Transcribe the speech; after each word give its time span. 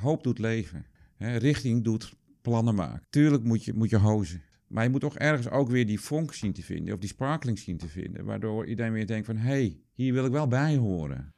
hoop 0.00 0.22
doet 0.22 0.38
leven. 0.38 0.86
Hè, 1.16 1.36
richting 1.36 1.84
doet 1.84 2.14
plannen 2.42 2.74
maken. 2.74 3.06
Tuurlijk 3.10 3.44
moet 3.44 3.64
je, 3.64 3.74
moet 3.74 3.90
je 3.90 3.98
hozen. 3.98 4.42
Maar 4.66 4.84
je 4.84 4.90
moet 4.90 5.00
toch 5.00 5.18
ergens 5.18 5.48
ook 5.48 5.68
weer 5.68 5.86
die 5.86 6.00
vonk 6.00 6.34
zien 6.34 6.52
te 6.52 6.62
vinden, 6.62 6.94
of 6.94 7.00
die 7.00 7.08
sparkling 7.08 7.58
zien 7.58 7.76
te 7.76 7.88
vinden, 7.88 8.24
waardoor 8.24 8.66
iedereen 8.66 8.92
weer 8.92 9.06
denkt 9.06 9.26
van, 9.26 9.36
hé, 9.36 9.48
hey, 9.48 9.80
hier 9.92 10.12
wil 10.12 10.24
ik 10.24 10.32
wel 10.32 10.46
bij 10.48 10.76
horen. 10.76 11.34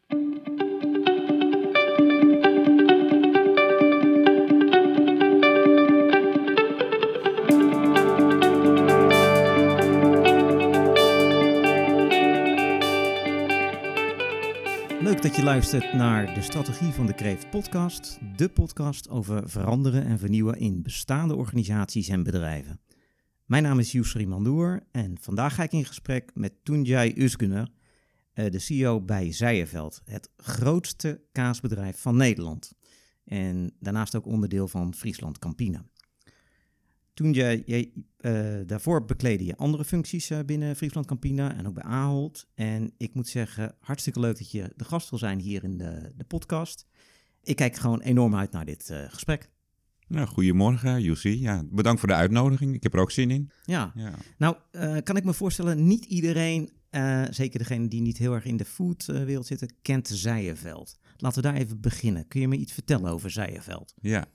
Dat 15.32 15.40
je 15.40 15.46
luistert 15.46 15.92
naar 15.92 16.34
de 16.34 16.42
Strategie 16.42 16.92
van 16.92 17.06
de 17.06 17.14
Kreeft 17.14 17.50
podcast, 17.50 18.18
de 18.36 18.48
podcast 18.48 19.08
over 19.08 19.50
veranderen 19.50 20.04
en 20.04 20.18
vernieuwen 20.18 20.58
in 20.58 20.82
bestaande 20.82 21.36
organisaties 21.36 22.08
en 22.08 22.22
bedrijven. 22.22 22.80
Mijn 23.44 23.62
naam 23.62 23.78
is 23.78 23.92
Yusri 23.92 24.26
Mandoer 24.26 24.82
en 24.90 25.16
vandaag 25.20 25.54
ga 25.54 25.62
ik 25.62 25.72
in 25.72 25.84
gesprek 25.84 26.30
met 26.34 26.52
Tunjai 26.62 27.12
Usguner, 27.16 27.68
eh, 28.32 28.50
de 28.50 28.58
CEO 28.58 29.00
bij 29.00 29.32
Zijenveld, 29.32 30.02
het 30.04 30.30
grootste 30.36 31.20
kaasbedrijf 31.32 32.00
van 32.00 32.16
Nederland. 32.16 32.72
En 33.24 33.76
daarnaast 33.80 34.16
ook 34.16 34.26
onderdeel 34.26 34.68
van 34.68 34.94
Friesland 34.94 35.38
Campina. 35.38 35.84
Toen 37.14 37.32
jij, 37.32 37.92
uh, 38.20 38.60
daarvoor 38.66 39.04
bekleedde 39.04 39.44
je 39.44 39.56
andere 39.56 39.84
functies 39.84 40.30
uh, 40.30 40.38
binnen 40.46 40.76
Friesland 40.76 41.06
Campina 41.06 41.56
en 41.56 41.66
ook 41.66 41.74
bij 41.74 41.82
Ahold. 41.82 42.46
En 42.54 42.92
ik 42.96 43.14
moet 43.14 43.28
zeggen, 43.28 43.74
hartstikke 43.80 44.20
leuk 44.20 44.38
dat 44.38 44.50
je 44.50 44.72
de 44.76 44.84
gast 44.84 45.10
wil 45.10 45.18
zijn 45.18 45.40
hier 45.40 45.64
in 45.64 45.78
de, 45.78 46.12
de 46.16 46.24
podcast. 46.24 46.86
Ik 47.42 47.56
kijk 47.56 47.76
gewoon 47.76 48.00
enorm 48.00 48.34
uit 48.34 48.52
naar 48.52 48.64
dit 48.64 48.88
uh, 48.90 49.04
gesprek. 49.08 49.50
Nou, 50.06 50.26
goedemorgen, 50.26 51.02
Jussi. 51.02 51.40
Ja, 51.40 51.64
bedankt 51.70 52.00
voor 52.00 52.08
de 52.08 52.14
uitnodiging. 52.14 52.74
Ik 52.74 52.82
heb 52.82 52.94
er 52.94 53.00
ook 53.00 53.10
zin 53.10 53.30
in. 53.30 53.50
Ja. 53.64 53.92
ja. 53.94 54.14
Nou, 54.38 54.56
kan 55.02 55.16
ik 55.16 55.24
me 55.24 55.32
voorstellen, 55.34 55.86
niet 55.86 56.04
iedereen, 56.04 56.70
zeker 57.30 57.58
degene 57.58 57.88
die 57.88 58.00
niet 58.00 58.18
heel 58.18 58.34
erg 58.34 58.44
in 58.44 58.56
de 58.56 58.64
foodwereld 58.64 59.46
zitten, 59.46 59.74
kent 59.82 60.08
Zijenveld. 60.08 60.98
Laten 61.16 61.42
we 61.42 61.48
daar 61.48 61.56
even 61.58 61.80
beginnen. 61.80 62.28
Kun 62.28 62.40
je 62.40 62.48
me 62.48 62.56
iets 62.56 62.72
vertellen 62.72 63.10
over 63.10 63.30
Zijenveld? 63.30 63.94
Ja. 64.00 64.26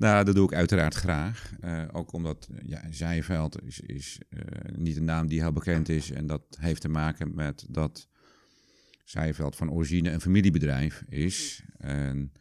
Nou, 0.00 0.24
dat 0.24 0.34
doe 0.34 0.44
ik 0.44 0.54
uiteraard 0.54 0.94
graag. 0.94 1.52
Uh, 1.64 1.82
ook 1.92 2.12
omdat 2.12 2.48
ja, 2.64 2.82
Zijveld 2.90 3.62
is, 3.62 3.80
is 3.80 4.20
uh, 4.30 4.40
niet 4.76 4.96
een 4.96 5.04
naam 5.04 5.26
die 5.26 5.40
heel 5.40 5.52
bekend 5.52 5.88
is. 5.88 6.10
En 6.10 6.26
dat 6.26 6.42
heeft 6.58 6.80
te 6.80 6.88
maken 6.88 7.34
met 7.34 7.66
dat 7.68 8.08
Zijveld 9.04 9.56
van 9.56 9.70
origine 9.70 10.10
een 10.10 10.20
familiebedrijf 10.20 11.04
is. 11.08 11.62
En 11.78 12.32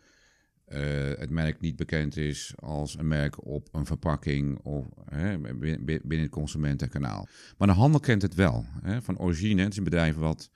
het 1.18 1.30
merk 1.30 1.60
niet 1.60 1.76
bekend 1.76 2.18
is 2.18 2.54
als 2.56 2.98
een 2.98 3.08
merk 3.08 3.46
op 3.46 3.70
een 3.72 3.86
verpakking 3.86 4.60
of 4.60 4.88
binnen 6.04 6.20
het 6.20 6.30
consumentenkanaal. 6.30 7.28
Maar 7.58 7.68
de 7.68 7.74
handel 7.74 8.00
kent 8.00 8.22
het 8.22 8.36
wel. 8.36 8.66
Hè. 8.82 9.02
Van 9.02 9.18
origine, 9.18 9.62
het 9.62 9.72
is 9.72 9.78
een 9.78 9.84
bedrijf 9.84 10.16
wat, 10.16 10.52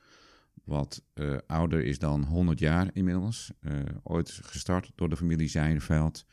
wat 0.63 1.03
ouder 1.47 1.85
is 1.85 1.99
dan 1.99 2.23
100 2.23 2.59
jaar 2.59 2.89
inmiddels. 2.93 3.51
ooit 4.03 4.39
gestart 4.43 4.91
door 4.95 5.09
de 5.09 5.17
familie 5.17 5.47
Zijveld. 5.47 6.25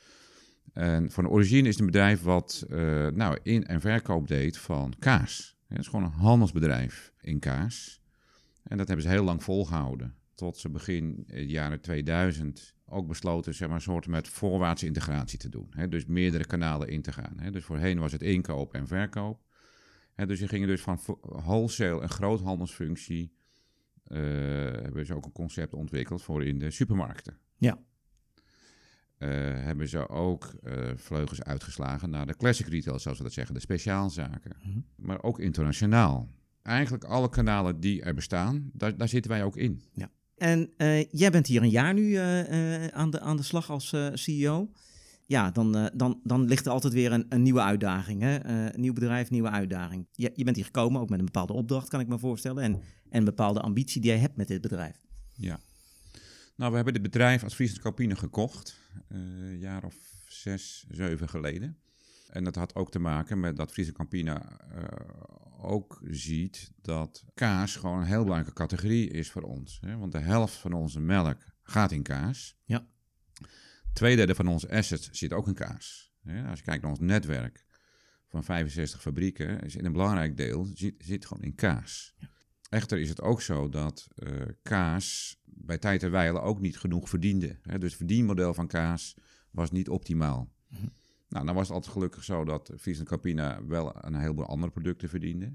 En 0.72 1.10
van 1.10 1.28
origine 1.28 1.68
is 1.68 1.74
het 1.74 1.80
een 1.80 1.86
bedrijf 1.90 2.22
wat 2.22 2.66
uh, 2.68 3.06
nou, 3.08 3.38
in- 3.42 3.66
en 3.66 3.80
verkoop 3.80 4.28
deed 4.28 4.58
van 4.58 4.94
kaas. 4.98 5.58
Het 5.68 5.78
is 5.78 5.88
gewoon 5.88 6.04
een 6.04 6.10
handelsbedrijf 6.10 7.12
in 7.20 7.38
kaas. 7.38 8.02
En 8.62 8.76
dat 8.76 8.86
hebben 8.86 9.04
ze 9.06 9.10
heel 9.10 9.24
lang 9.24 9.42
volgehouden. 9.42 10.14
Tot 10.34 10.56
ze 10.56 10.68
begin 10.68 11.24
de 11.26 11.46
jaren 11.46 11.80
2000 11.80 12.74
ook 12.86 13.06
besloten 13.06 13.54
zeg 13.54 13.68
maar, 13.68 13.76
een 13.76 13.82
soort 13.82 14.06
met 14.06 14.28
voorwaartse 14.28 14.86
integratie 14.86 15.38
te 15.38 15.48
doen. 15.48 15.70
Dus 15.88 16.06
meerdere 16.06 16.46
kanalen 16.46 16.88
in 16.88 17.02
te 17.02 17.12
gaan. 17.12 17.36
Dus 17.52 17.64
voorheen 17.64 17.98
was 17.98 18.12
het 18.12 18.22
inkoop 18.22 18.74
en 18.74 18.86
verkoop. 18.86 19.40
Hè? 20.14 20.26
Dus 20.26 20.40
je 20.40 20.48
ging 20.48 20.66
dus 20.66 20.80
van 20.80 21.00
wholesale 21.20 22.02
en 22.02 22.08
groothandelsfunctie... 22.08 23.32
Uh, 24.08 24.18
hebben 24.72 25.06
ze 25.06 25.14
ook 25.14 25.24
een 25.24 25.32
concept 25.32 25.74
ontwikkeld 25.74 26.22
voor 26.22 26.44
in 26.44 26.58
de 26.58 26.70
supermarkten. 26.70 27.38
Ja. 27.56 27.78
Uh, 29.22 29.28
hebben 29.64 29.88
ze 29.88 30.08
ook 30.08 30.52
uh, 30.64 30.90
vleugels 30.96 31.42
uitgeslagen 31.42 32.10
naar 32.10 32.26
de 32.26 32.36
classic 32.36 32.66
retail, 32.66 32.98
zoals 32.98 33.18
we 33.18 33.24
dat 33.24 33.32
zeggen, 33.32 33.54
de 33.54 33.60
speciaalzaken. 33.60 34.56
Mm 34.62 34.72
-hmm. 34.72 34.84
Maar 34.96 35.22
ook 35.22 35.38
internationaal. 35.38 36.28
Eigenlijk 36.62 37.04
alle 37.04 37.28
kanalen 37.28 37.80
die 37.80 38.02
er 38.02 38.14
bestaan, 38.14 38.70
daar, 38.72 38.96
daar 38.96 39.08
zitten 39.08 39.30
wij 39.30 39.44
ook 39.44 39.56
in. 39.56 39.82
Ja. 39.94 40.10
En 40.36 40.70
uh, 40.76 41.04
jij 41.04 41.30
bent 41.30 41.46
hier 41.46 41.62
een 41.62 41.70
jaar 41.70 41.94
nu 41.94 42.14
aan, 42.92 43.10
de, 43.10 43.20
aan 43.20 43.36
de 43.36 43.42
slag 43.42 43.70
als 43.70 43.94
CEO. 44.12 44.70
Ja, 45.26 45.50
dan, 45.50 45.90
dan, 45.94 46.20
dan 46.24 46.44
ligt 46.44 46.66
er 46.66 46.72
altijd 46.72 46.92
weer 46.92 47.12
een, 47.12 47.26
een 47.28 47.42
nieuwe 47.42 47.62
uitdaging. 47.62 48.22
Hè? 48.22 48.44
een 48.74 48.80
nieuw 48.80 48.92
bedrijf, 48.92 49.30
nieuwe 49.30 49.50
uitdaging. 49.50 50.06
Je, 50.12 50.30
je 50.34 50.44
bent 50.44 50.56
hier 50.56 50.64
gekomen, 50.64 51.00
ook 51.00 51.10
met 51.10 51.18
een 51.18 51.24
bepaalde 51.24 51.52
opdracht, 51.52 51.88
kan 51.88 52.00
ik 52.00 52.08
me 52.08 52.18
voorstellen. 52.18 52.62
En, 52.62 52.72
en 52.72 53.18
een 53.18 53.24
bepaalde 53.24 53.60
ambitie 53.60 54.00
die 54.00 54.10
jij 54.10 54.20
hebt 54.20 54.36
met 54.36 54.48
dit 54.48 54.60
bedrijf. 54.60 54.96
Ja. 55.32 55.60
Nou, 56.60 56.72
we 56.72 56.76
hebben 56.78 56.94
dit 56.94 57.12
bedrijf 57.12 57.42
als 57.42 57.54
Friesland 57.54 57.82
Campine 57.82 58.16
gekocht, 58.16 58.80
een 59.08 59.58
jaar 59.58 59.84
of 59.84 59.96
zes, 60.26 60.84
zeven 60.88 61.28
geleden. 61.28 61.78
En 62.28 62.44
dat 62.44 62.54
had 62.54 62.74
ook 62.74 62.90
te 62.90 62.98
maken 62.98 63.40
met 63.40 63.56
dat 63.56 63.72
Friesland 63.72 63.98
Campina 63.98 64.60
uh, 64.74 64.84
ook 65.70 66.00
ziet 66.04 66.72
dat 66.82 67.24
kaas 67.34 67.76
gewoon 67.76 68.00
een 68.00 68.06
heel 68.06 68.22
belangrijke 68.22 68.54
categorie 68.54 69.10
is 69.10 69.30
voor 69.30 69.42
ons. 69.42 69.78
Hè? 69.80 69.96
Want 69.96 70.12
de 70.12 70.18
helft 70.18 70.54
van 70.54 70.72
onze 70.72 71.00
melk 71.00 71.44
gaat 71.62 71.92
in 71.92 72.02
kaas. 72.02 72.56
Ja. 72.64 72.86
Tweederde 73.92 74.34
van 74.34 74.46
onze 74.46 74.70
assets 74.70 75.10
zit 75.10 75.32
ook 75.32 75.46
in 75.46 75.54
kaas. 75.54 76.12
Hè? 76.22 76.48
Als 76.48 76.58
je 76.58 76.64
kijkt 76.64 76.82
naar 76.82 76.90
ons 76.90 77.00
netwerk 77.00 77.64
van 78.28 78.44
65 78.44 79.00
fabrieken, 79.00 79.60
is 79.60 79.76
in 79.76 79.84
een 79.84 79.92
belangrijk 79.92 80.36
deel 80.36 80.64
zit, 80.74 80.94
zit 80.98 81.26
gewoon 81.26 81.42
in 81.42 81.54
kaas. 81.54 82.14
Ja. 82.16 82.28
Echter 82.70 82.98
is 82.98 83.08
het 83.08 83.20
ook 83.20 83.42
zo 83.42 83.68
dat 83.68 84.08
uh, 84.14 84.42
kaas 84.62 85.39
bij 85.70 85.78
tijd 85.78 86.02
en 86.02 86.10
wijle 86.10 86.40
ook 86.40 86.60
niet 86.60 86.78
genoeg 86.78 87.08
verdiende. 87.08 87.58
Hè? 87.62 87.78
Dus 87.78 87.88
het 87.88 87.96
verdienmodel 87.96 88.54
van 88.54 88.66
kaas 88.66 89.16
was 89.50 89.70
niet 89.70 89.88
optimaal. 89.88 90.52
Mm 90.68 90.78
-hmm. 90.78 90.92
Nou, 91.28 91.46
dan 91.46 91.54
was 91.54 91.66
het 91.66 91.76
altijd 91.76 91.92
gelukkig 91.92 92.24
zo 92.24 92.44
dat 92.44 92.72
Friesland 92.78 93.08
Campina 93.08 93.64
wel 93.66 94.04
een 94.04 94.14
heleboel 94.14 94.46
andere 94.46 94.72
producten 94.72 95.08
verdiende. 95.08 95.54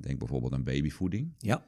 Denk 0.00 0.18
bijvoorbeeld 0.18 0.52
aan 0.52 0.64
babyvoeding. 0.64 1.34
Ja. 1.38 1.66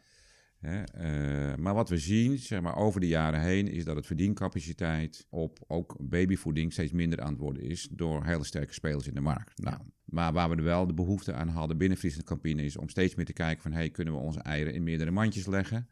Uh, 0.62 1.54
maar 1.54 1.74
wat 1.74 1.88
we 1.88 1.98
zien, 1.98 2.38
zeg 2.38 2.60
maar, 2.60 2.76
over 2.76 3.00
de 3.00 3.08
jaren 3.08 3.40
heen, 3.40 3.68
is 3.68 3.84
dat 3.84 3.96
het 3.96 4.06
verdiencapaciteit 4.06 5.26
op 5.30 5.58
ook 5.66 5.96
babyvoeding 6.00 6.72
steeds 6.72 6.92
minder 6.92 7.20
aan 7.20 7.32
het 7.32 7.40
worden 7.40 7.62
is 7.62 7.88
door 7.90 8.24
hele 8.24 8.44
sterke 8.44 8.72
spelers 8.72 9.06
in 9.06 9.14
de 9.14 9.20
markt. 9.20 9.58
Nou, 9.58 9.78
maar 10.04 10.32
waar 10.32 10.50
we 10.50 10.56
er 10.56 10.62
wel 10.62 10.86
de 10.86 10.94
behoefte 10.94 11.32
aan 11.32 11.48
hadden 11.48 11.78
binnen 11.78 11.98
Friesland 11.98 12.26
Campina 12.26 12.62
is 12.62 12.76
om 12.76 12.88
steeds 12.88 13.14
meer 13.14 13.26
te 13.26 13.32
kijken 13.32 13.62
van, 13.62 13.72
hey, 13.72 13.90
kunnen 13.90 14.14
we 14.14 14.20
onze 14.20 14.40
eieren 14.40 14.74
in 14.74 14.82
meerdere 14.82 15.10
mandjes 15.10 15.46
leggen? 15.46 15.88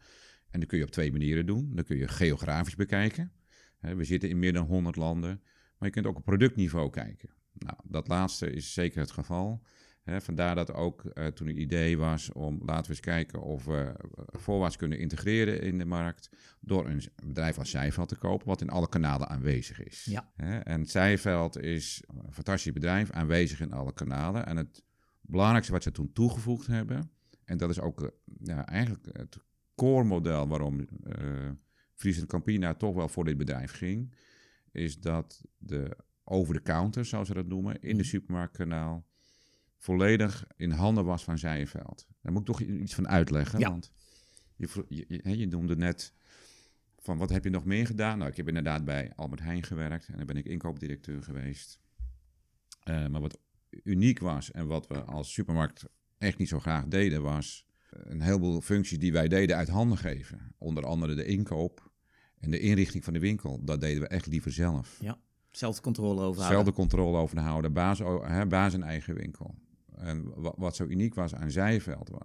En 0.50 0.60
dat 0.60 0.68
kun 0.68 0.78
je 0.78 0.84
op 0.84 0.90
twee 0.90 1.12
manieren 1.12 1.46
doen. 1.46 1.70
Dan 1.74 1.84
kun 1.84 1.96
je 1.96 2.08
geografisch 2.08 2.74
bekijken. 2.74 3.32
We 3.80 4.04
zitten 4.04 4.28
in 4.28 4.38
meer 4.38 4.52
dan 4.52 4.66
100 4.66 4.96
landen. 4.96 5.40
Maar 5.78 5.88
je 5.88 5.94
kunt 5.94 6.06
ook 6.06 6.16
op 6.16 6.24
productniveau 6.24 6.90
kijken. 6.90 7.30
Nou, 7.52 7.76
dat 7.84 8.08
laatste 8.08 8.50
is 8.50 8.72
zeker 8.72 9.00
het 9.00 9.10
geval. 9.10 9.62
vandaar 10.04 10.54
dat 10.54 10.72
ook 10.72 11.04
uh, 11.04 11.26
toen 11.26 11.46
het 11.46 11.56
idee 11.56 11.98
was 11.98 12.32
om 12.32 12.60
laten 12.64 12.82
we 12.82 12.90
eens 12.90 13.00
kijken 13.00 13.42
of 13.42 13.64
we 13.64 13.94
voorwaarts 14.26 14.76
kunnen 14.76 14.98
integreren 14.98 15.62
in 15.62 15.78
de 15.78 15.84
markt. 15.84 16.30
Door 16.60 16.88
een 16.88 17.02
bedrijf 17.26 17.58
als 17.58 17.70
Zijveld 17.70 18.08
te 18.08 18.16
kopen, 18.16 18.46
wat 18.46 18.60
in 18.60 18.70
alle 18.70 18.88
kanalen 18.88 19.28
aanwezig 19.28 19.82
is. 19.82 20.04
Ja. 20.04 20.30
en 20.64 20.86
Zijveld 20.86 21.58
is 21.58 22.02
een 22.06 22.32
fantastisch 22.32 22.72
bedrijf, 22.72 23.10
aanwezig 23.10 23.60
in 23.60 23.72
alle 23.72 23.92
kanalen. 23.92 24.46
En 24.46 24.56
het 24.56 24.84
belangrijkste 25.20 25.72
wat 25.72 25.82
ze 25.82 25.90
toen 25.90 26.12
toegevoegd 26.12 26.66
hebben, 26.66 27.10
en 27.44 27.58
dat 27.58 27.70
is 27.70 27.80
ook 27.80 28.12
ja, 28.42 28.66
eigenlijk 28.66 29.06
het 29.12 29.38
core 29.80 30.04
model 30.04 30.48
waarom 30.48 30.80
uh, 30.80 31.50
Friesland 31.94 32.28
Campina 32.28 32.74
toch 32.74 32.94
wel 32.94 33.08
voor 33.08 33.24
dit 33.24 33.36
bedrijf 33.36 33.72
ging, 33.72 34.14
is 34.72 35.00
dat 35.00 35.44
de 35.58 35.97
over-the-counter, 36.24 37.04
zoals 37.04 37.28
ze 37.28 37.34
dat 37.34 37.47
noemen, 37.47 37.82
in 37.82 37.97
de 37.97 38.04
supermarktkanaal 38.04 39.06
volledig 39.77 40.47
in 40.56 40.71
handen 40.71 41.04
was 41.04 41.24
van 41.24 41.38
Zijenveld. 41.38 42.06
Daar 42.22 42.32
moet 42.32 42.41
ik 42.41 42.47
toch 42.47 42.60
iets 42.60 42.94
van 42.94 43.09
uitleggen, 43.09 43.59
ja. 43.59 43.71
want 43.71 43.92
je, 44.56 45.04
je, 45.09 45.38
je 45.38 45.47
noemde 45.47 45.77
net 45.77 46.15
van 46.98 47.18
wat 47.18 47.30
heb 47.30 47.44
je 47.44 47.50
nog 47.50 47.65
meer 47.65 47.86
gedaan? 47.86 48.18
Nou, 48.18 48.30
ik 48.30 48.36
heb 48.36 48.48
inderdaad 48.48 48.84
bij 48.84 49.12
Albert 49.16 49.42
Heijn 49.42 49.62
gewerkt 49.62 50.09
en 50.09 50.16
daar 50.16 50.27
ben 50.27 50.36
ik 50.36 50.47
inkoopdirecteur 50.47 51.22
geweest. 51.22 51.80
Uh, 52.84 53.06
maar 53.06 53.21
wat 53.21 53.38
uniek 53.82 54.18
was 54.18 54.50
en 54.50 54.66
wat 54.66 54.86
we 54.86 55.03
als 55.03 55.32
supermarkt 55.32 55.84
echt 56.18 56.38
niet 56.38 56.48
zo 56.48 56.60
graag 56.60 56.86
deden, 56.86 57.22
was 57.22 57.69
een 57.91 58.21
heleboel 58.21 58.60
functies 58.60 58.98
die 58.98 59.13
wij 59.13 59.28
deden 59.28 59.57
uit 59.57 59.69
handen 59.69 59.98
geven. 59.98 60.54
Onder 60.59 60.84
andere 60.87 61.15
de 61.15 61.25
inkoop 61.25 61.91
en 62.39 62.51
de 62.51 62.59
inrichting 62.59 63.04
van 63.04 63.13
de 63.13 63.19
winkel. 63.19 63.65
Dat 63.65 63.81
deden 63.81 64.03
we 64.03 64.09
echt 64.09 64.27
liever 64.27 64.53
zelf. 64.53 64.98
Ja, 65.01 65.19
zelf 65.51 65.81
controle 65.81 66.21
over 66.21 66.42
Zelfde 66.45 66.72
controle 66.72 67.19
over 67.19 67.39
houden, 67.39 67.72
baas, 67.72 67.98
hè, 68.22 68.47
baas 68.47 68.75
in 68.75 68.83
eigen 68.83 69.15
winkel. 69.15 69.54
En 69.97 70.33
wat, 70.57 70.77
zo 70.77 70.84
uniek 70.84 71.15
was 71.15 71.34
aan 71.34 71.51
Zijveld 71.51 72.10
uh, 72.10 72.16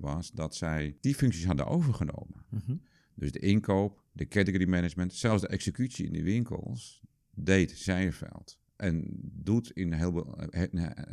was 0.00 0.30
dat 0.32 0.54
zij 0.54 0.96
die 1.00 1.14
functies 1.14 1.46
hadden 1.46 1.66
overgenomen. 1.66 2.44
Mhm. 2.48 2.76
Dus 3.14 3.32
de 3.32 3.38
inkoop, 3.38 4.02
de 4.12 4.28
category 4.28 4.68
management, 4.68 5.14
zelfs 5.14 5.42
de 5.42 5.48
executie 5.48 6.06
in 6.06 6.12
de 6.12 6.22
winkels 6.22 7.02
deed 7.34 7.70
Zijveld. 7.70 8.58
En 8.76 9.04
doet 9.22 9.70
in 9.70 9.92
heel, 9.92 10.36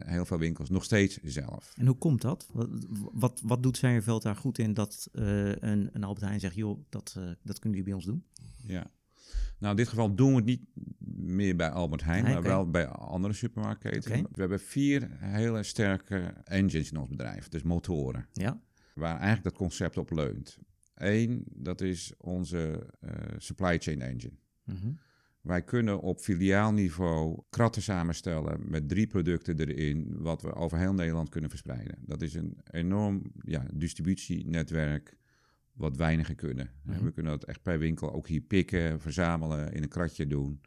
heel, 0.06 0.26
veel 0.26 0.38
winkels 0.38 0.70
nog 0.70 0.84
steeds 0.84 1.20
zelf. 1.24 1.74
En 1.78 1.86
hoe 1.86 1.98
komt 1.98 2.22
dat? 2.22 2.50
Wat, 2.52 2.70
wat, 3.14 3.42
wat 3.44 3.64
doet 3.64 3.78
Zijveld 3.78 4.22
daar 4.22 4.36
goed 4.36 4.58
in 4.58 4.74
dat 4.74 5.10
uh, 5.14 5.48
een, 5.56 5.90
een 5.94 6.04
Albert 6.04 6.26
Heijn 6.26 6.40
zegt, 6.40 6.56
joh, 6.56 6.80
dat, 6.90 7.16
uh, 7.18 7.24
dat 7.42 7.60
kunnen 7.60 7.80
jullie 7.80 7.84
bij 7.84 7.94
ons 7.94 8.06
doen? 8.06 8.24
Ja. 8.68 8.92
Nou, 9.58 9.72
in 9.72 9.76
dit 9.76 9.88
geval 9.88 10.16
doen 10.16 10.30
we 10.30 10.36
het 10.36 10.46
niet 10.46 10.66
meer 11.16 11.56
bij 11.56 11.70
Albert 11.70 12.04
Heijn, 12.04 12.24
maar 12.24 12.42
wel 12.42 12.70
bij 12.70 12.88
andere 12.88 13.34
supermarktketens. 13.34 14.06
Okay. 14.06 14.22
We 14.32 14.40
hebben 14.40 14.60
vier 14.60 15.10
hele 15.20 15.64
sterke 15.64 16.34
engines 16.44 16.92
in 16.92 16.98
ons 16.98 17.10
bedrijf, 17.10 17.50
dus 17.50 17.64
motoren. 17.64 18.28
Ja. 18.34 18.60
Waar 18.94 19.16
eigenlijk 19.16 19.44
dat 19.44 19.54
concept 19.54 19.98
op 19.98 20.12
leunt. 20.12 20.58
Eén, 20.94 21.44
dat 21.54 21.82
is 21.82 22.14
onze 22.18 22.90
uh, 23.02 23.12
supply 23.38 23.78
chain 23.78 24.02
engine. 24.02 24.34
Mm 24.64 24.76
-hmm. 24.76 25.00
Wij 25.44 25.64
kunnen 25.64 26.02
op 26.02 26.20
filiaalniveau 26.20 27.42
kratten 27.50 27.82
samenstellen 27.82 28.70
met 28.70 28.90
drie 28.90 29.08
producten 29.08 29.60
erin, 29.60 30.16
wat 30.18 30.42
we 30.42 30.54
over 30.54 30.78
heel 30.78 30.94
Nederland 30.94 31.30
kunnen 31.30 31.50
verspreiden. 31.50 31.96
Dat 32.06 32.22
is 32.22 32.34
een 32.34 32.58
enorm 32.72 33.32
ja, 33.42 33.66
distributienetwerk 33.74 35.18
wat 35.74 35.98
weinigen 35.98 36.36
kunnen. 36.36 36.70
Mm 36.84 36.94
-hmm. 36.94 37.04
We 37.04 37.12
kunnen 37.12 37.32
dat 37.32 37.44
echt 37.44 37.62
per 37.62 37.80
winkel 37.80 38.14
ook 38.14 38.28
hier 38.28 38.42
pikken, 38.42 39.02
verzamelen, 39.02 39.74
in 39.74 39.84
een 39.84 39.90
kratje 39.90 40.28
doen. 40.28 40.62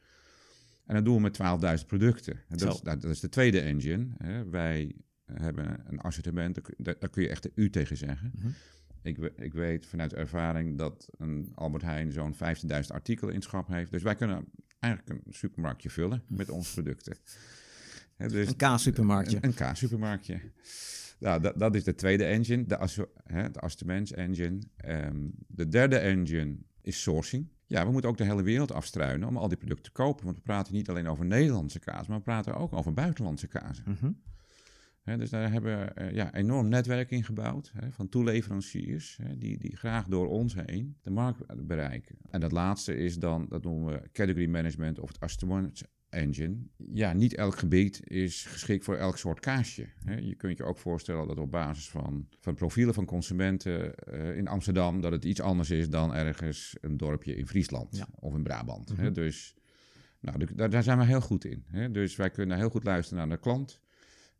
En 0.86 0.94
dat 0.94 1.04
doen 1.04 1.14
we 1.14 1.20
met 1.20 1.38
12.000 1.80 1.86
producten. 1.86 2.34
En 2.48 2.56
dat, 2.56 2.74
is, 2.74 2.80
dat, 2.80 3.04
is, 3.04 3.20
de 3.20 3.28
tweede 3.28 3.60
engine. 3.60 4.06
Hè. 4.16 4.48
Wij 4.48 4.94
hebben 5.24 5.82
een 5.86 6.00
assortiment, 6.00 6.60
daar, 6.76 6.98
daar, 6.98 7.10
kun 7.10 7.22
je 7.22 7.28
echt 7.28 7.42
de 7.42 7.52
U 7.54 7.70
tegen 7.70 7.96
zeggen. 7.96 8.30
Mm 8.34 8.40
-hmm. 8.42 8.54
ik, 9.02 9.18
ik, 9.36 9.52
weet 9.52 9.86
vanuit 9.86 10.12
ervaring 10.12 10.78
dat 10.78 11.08
een 11.18 11.52
Albert 11.54 11.82
Heijn 11.82 12.12
zo'n 12.12 12.34
15.000 12.34 12.40
artikelen 12.86 13.34
in 13.34 13.42
schap 13.42 13.68
heeft. 13.68 13.90
Dus 13.90 14.02
wij 14.02 14.14
kunnen 14.14 14.44
eigenlijk 14.78 15.26
een 15.26 15.34
supermarktje 15.34 15.90
vullen 15.90 16.22
met 16.26 16.50
onze 16.50 16.72
producten. 16.72 17.16
He, 18.16 18.28
dus 18.28 18.46
een 18.46 18.56
K-supermarktje. 18.56 19.36
Een, 19.40 19.54
een 19.58 19.72
K-supermarktje. 19.72 20.40
Nou, 21.18 21.40
dat, 21.40 21.58
dat 21.58 21.74
is 21.74 21.84
de 21.84 21.94
tweede 21.94 22.24
engine, 22.24 22.66
de, 22.66 23.06
hè, 23.24 23.50
de 23.50 23.60
assortiments 23.60 24.12
engine. 24.12 24.58
Um, 24.86 25.32
de 25.46 25.68
derde 25.68 25.98
engine 25.98 26.56
is 26.80 27.02
sourcing. 27.02 27.48
Ja, 27.66 27.86
we 27.86 27.92
moeten 27.92 28.10
ook 28.10 28.16
de 28.16 28.24
hele 28.24 28.42
wereld 28.42 28.72
afstruinen 28.72 29.28
om 29.28 29.36
al 29.36 29.48
die 29.48 29.56
producten 29.56 29.84
te 29.84 29.90
kopen. 29.90 30.24
Want 30.24 30.36
we 30.36 30.42
praten 30.42 30.74
niet 30.74 30.88
alleen 30.88 31.08
over 31.08 31.24
Nederlandse 31.24 31.78
kaas, 31.78 32.06
maar 32.06 32.18
we 32.18 32.24
praten 32.24 32.56
ook 32.56 32.72
over 32.72 32.92
buitenlandse 32.92 33.46
kazen. 33.46 33.84
Mm 33.86 33.96
-hmm. 34.00 34.22
Dus 35.14 35.30
daar 35.30 35.52
hebben 35.52 35.78
we 35.78 36.02
uh, 36.02 36.12
ja, 36.12 36.34
enorm 36.34 36.68
netwerk 36.68 37.10
in 37.10 37.24
gebouwd 37.24 37.72
van 37.90 38.08
toeleveranciers 38.08 39.18
die, 39.36 39.58
die 39.58 39.76
graag 39.76 40.06
door 40.06 40.28
ons 40.28 40.54
heen 40.66 40.96
de 41.02 41.10
markt 41.10 41.66
bereiken. 41.66 42.16
En 42.30 42.40
dat 42.40 42.52
laatste 42.52 42.96
is 42.96 43.18
dan, 43.18 43.46
dat 43.48 43.62
noemen 43.62 43.92
we 43.92 44.08
category 44.12 44.46
management 44.46 44.98
of 44.98 45.08
het 45.08 45.20
assortment 45.20 45.82
engine. 46.08 46.56
Ja, 46.92 47.12
niet 47.12 47.34
elk 47.34 47.58
gebied 47.58 48.00
is 48.04 48.44
geschikt 48.44 48.84
voor 48.84 48.96
elk 48.96 49.18
soort 49.18 49.40
kaasje. 49.40 49.88
Je 50.20 50.34
kunt 50.34 50.58
je 50.58 50.64
ook 50.64 50.78
voorstellen 50.78 51.28
dat 51.28 51.38
op 51.38 51.50
basis 51.50 51.88
van, 51.88 52.28
van 52.40 52.54
profielen 52.54 52.94
van 52.94 53.04
consumenten 53.04 53.94
uh, 54.12 54.36
in 54.36 54.48
Amsterdam... 54.48 55.00
dat 55.00 55.12
het 55.12 55.24
iets 55.24 55.40
anders 55.40 55.70
is 55.70 55.90
dan 55.90 56.14
ergens 56.14 56.76
een 56.80 56.96
dorpje 56.96 57.36
in 57.36 57.46
Friesland 57.46 57.96
ja. 57.96 58.08
of 58.14 58.34
in 58.34 58.42
Brabant. 58.42 58.90
Mm 58.90 58.96
-hmm. 58.96 59.12
Dus 59.12 59.54
nou, 60.20 60.54
daar, 60.54 60.70
daar, 60.70 60.82
zijn 60.82 60.98
we 60.98 61.04
heel 61.04 61.20
goed 61.20 61.44
in. 61.44 61.64
Dus 61.92 62.16
wij 62.16 62.30
kunnen 62.30 62.56
heel 62.56 62.70
goed 62.70 62.84
luisteren 62.84 63.28
naar 63.28 63.36
de 63.36 63.42
klant 63.42 63.80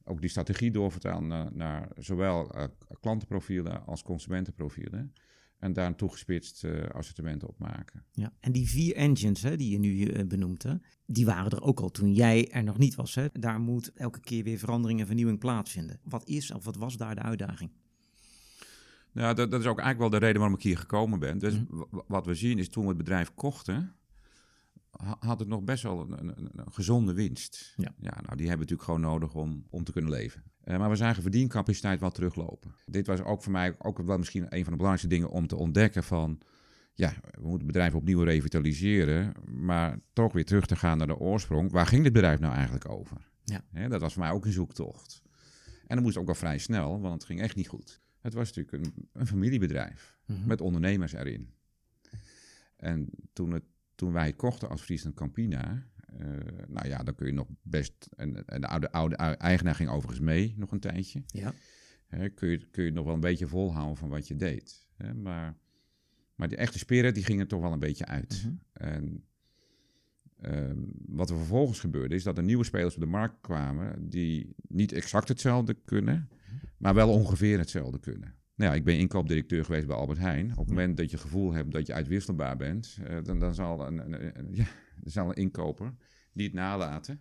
ook 0.09 0.21
die 0.21 0.31
strategie 0.31 0.71
doorvertalen 0.71 1.27
naar, 1.27 1.51
naar 1.53 1.89
zowel 1.97 2.57
uh, 2.57 2.65
klantenprofielen 3.01 3.87
als 3.87 4.03
consumentenprofielen. 4.03 5.13
En 5.59 5.73
daar 5.73 5.87
een 5.87 5.97
toegespitst 5.97 6.65
uh, 6.65 6.87
assortiment 6.87 7.45
op 7.45 7.59
maken. 7.59 8.05
Ja, 8.13 8.33
en 8.41 8.53
die 8.53 8.69
vier 8.69 8.95
engines 8.95 9.43
hè, 9.43 9.57
die 9.57 9.71
je 9.71 9.79
nu 9.79 9.89
uh, 9.89 10.27
benoemt, 10.27 10.63
hè, 10.63 10.75
die 11.07 11.25
waren 11.25 11.51
er 11.51 11.63
ook 11.63 11.81
al 11.81 11.91
toen 11.91 12.13
jij 12.13 12.51
er 12.51 12.65
nog 12.65 12.79
niet 12.79 12.95
was. 12.95 13.15
Hè. 13.15 13.27
Daar 13.33 13.61
moet 13.61 13.93
elke 13.93 14.21
keer 14.21 14.45
weer 14.45 14.59
verandering 14.59 15.01
en 15.01 15.07
vernieuwing 15.07 15.39
plaatsvinden. 15.39 16.01
Wat 16.03 16.29
is 16.29 16.53
of 16.53 16.65
wat 16.65 16.77
was 16.77 16.97
daar 16.97 17.15
de 17.15 17.23
uitdaging? 17.23 17.71
Nou, 19.13 19.35
dat, 19.35 19.51
dat 19.51 19.61
is 19.61 19.67
ook 19.67 19.79
eigenlijk 19.79 20.11
wel 20.11 20.21
de 20.21 20.27
reden 20.27 20.41
waarom 20.41 20.59
ik 20.59 20.65
hier 20.65 20.79
gekomen 20.79 21.19
ben. 21.19 21.39
Dus 21.39 21.55
mm 21.55 21.67
-hmm. 21.69 22.03
wat 22.07 22.27
we 22.27 22.35
zien 22.35 22.59
is 22.59 22.69
toen 22.69 22.83
we 22.83 22.89
het 22.89 22.99
bedrijf 22.99 23.35
kochten, 23.35 23.93
had 25.19 25.39
het 25.39 25.49
nog 25.49 25.63
best 25.63 25.83
wel 25.83 26.01
een, 26.01 26.29
een, 26.29 26.51
een 26.55 26.73
gezonde 26.73 27.13
winst. 27.13 27.75
Ja. 27.77 27.95
ja, 27.99 28.11
nou 28.11 28.37
die 28.37 28.49
hebben 28.49 28.67
we 28.67 28.73
natuurlijk 28.73 28.83
gewoon 28.83 29.01
nodig 29.01 29.35
om, 29.35 29.67
om 29.71 29.85
te 29.85 29.93
kunnen 29.93 30.11
leven. 30.11 30.43
Uh, 30.65 30.79
maar 30.79 30.91
we 30.91 30.97
zagen 30.97 31.23
verdiencapaciteit 31.23 32.01
wel 32.01 32.11
teruglopen. 32.11 32.75
Dit 32.87 33.07
was 33.07 33.21
ook 33.21 33.43
voor 33.43 33.53
mij 33.53 33.75
ook 33.79 33.99
wel 33.99 34.19
misschien 34.19 34.43
een 34.43 34.65
van 34.65 34.73
de 34.73 34.79
belangrijkste 34.79 35.09
dingen 35.09 35.31
om 35.31 35.47
te 35.47 35.57
ontdekken 35.57 36.05
van... 36.05 36.41
Ja, 36.95 37.15
we 37.21 37.41
moeten 37.41 37.59
het 37.59 37.67
bedrijf 37.67 37.95
opnieuw 37.95 38.23
revitaliseren, 38.23 39.33
maar 39.45 39.99
toch 40.13 40.33
weer 40.33 40.45
terug 40.45 40.67
te 40.67 40.77
gaan 40.77 40.99
naar 40.99 41.07
de 41.07 41.19
oorsprong. 41.19 41.71
Waar 41.71 41.87
ging 41.87 42.03
dit 42.03 42.13
bedrijf 42.13 42.41
nou 42.41 42.55
eigenlijk 42.55 42.89
over? 42.89 43.31
Ja. 43.45 43.65
Hè, 43.73 43.89
dat 43.89 44.01
was 44.01 44.13
voor 44.13 44.23
mij 44.23 44.31
ook 44.31 44.45
een 44.45 44.53
zoektocht. 44.53 45.23
En 45.87 45.97
dat 45.97 46.05
moest 46.05 46.17
ook 46.17 46.27
wel 46.27 46.35
vrij 46.35 46.59
snel, 46.59 47.01
want 47.01 47.15
het 47.15 47.25
ging 47.25 47.41
echt 47.41 47.57
niet 47.57 47.69
goed. 47.69 48.01
Het 48.21 48.35
was 48.35 48.53
natuurlijk 48.53 48.85
een, 48.85 49.09
een 49.13 49.27
familiebedrijf 49.27 50.19
mm 50.27 50.37
-hmm. 50.37 50.47
met 50.47 50.61
ondernemers 50.61 51.13
erin. 51.13 51.55
En 52.77 53.09
toen 53.33 53.51
het 53.51 53.65
toen 53.97 54.13
wij 54.13 54.27
het 54.27 54.37
kochten 54.37 54.69
als 54.69 54.83
Friesland 54.83 55.17
Campina, 55.17 55.87
uh, 56.21 56.27
nou 56.69 56.89
ja, 56.89 57.03
dan 57.03 57.15
kun 57.15 57.27
je 57.27 57.33
nog 57.33 57.49
best. 57.63 58.09
En, 58.17 58.45
en 58.47 58.61
de 58.61 58.69
oude, 58.69 58.91
oude 58.93 59.17
eigenaar 59.17 59.75
ging 59.75 59.91
overigens 59.91 60.21
mee 60.21 60.55
nog 60.57 60.73
een 60.73 60.81
tijdje. 60.81 61.23
Ja. 61.27 61.53
Hè, 62.07 62.29
kun, 62.29 62.49
je, 62.49 62.67
kun 62.71 62.85
je 62.85 62.91
nog 62.91 63.05
wel 63.05 63.15
een 63.15 63.21
beetje 63.21 63.49
volhouden 63.49 63.97
van 63.97 64.09
wat 64.09 64.29
je 64.29 64.37
deed. 64.37 64.89
Hè, 64.97 65.15
maar, 65.15 65.57
maar 66.35 66.49
die 66.49 66.59
echte 66.59 66.79
spirit 66.79 67.15
die 67.15 67.25
ging 67.25 67.41
er 67.41 67.47
toch 67.47 67.61
wel 67.61 67.73
een 67.73 67.79
beetje 67.79 68.07
uit. 68.07 68.43
Mm 68.45 68.49
-hmm. 68.49 68.61
En 68.73 69.25
um, 70.43 70.93
wat 71.07 71.31
er 71.31 71.37
vervolgens 71.37 71.81
gebeurde, 71.81 72.15
is 72.15 72.23
dat 72.23 72.39
er 72.39 72.45
nieuwe 72.45 72.65
spelers 72.65 72.95
op 72.95 73.01
de 73.01 73.07
markt 73.07 73.41
kwamen 73.41 74.09
die 74.09 74.55
niet 74.69 74.93
exact 74.93 75.29
hetzelfde 75.29 75.75
kunnen, 75.85 76.29
maar 76.77 76.95
wel 76.95 77.13
ongeveer 77.13 77.59
hetzelfde 77.59 78.01
kunnen. 78.01 78.35
Nou 78.57 78.71
ja, 78.71 78.77
ik 78.77 78.85
ben 78.85 78.99
inkoopdirecteur 78.99 79.65
geweest 79.65 79.87
bij 79.87 79.97
Albert 79.97 80.19
Heijn. 80.19 80.51
Op 80.51 80.59
het 80.59 80.69
moment 80.69 80.97
dat 80.97 81.11
je 81.11 81.17
het 81.17 81.25
gevoel 81.25 81.53
hebt 81.53 81.73
dat 81.73 81.87
je 81.87 81.93
uitwisselbaar 81.93 82.57
bent, 82.57 82.99
uh, 83.01 83.19
dan, 83.23 83.39
dan 83.39 83.55
zal 83.55 83.87
een, 83.87 83.99
een, 83.99 84.39
een, 84.39 84.49
ja, 84.61 84.67
er 85.05 85.11
zal 85.11 85.29
een 85.29 85.35
inkoper 85.35 85.95
niet 86.33 86.53
nalaten, 86.53 87.21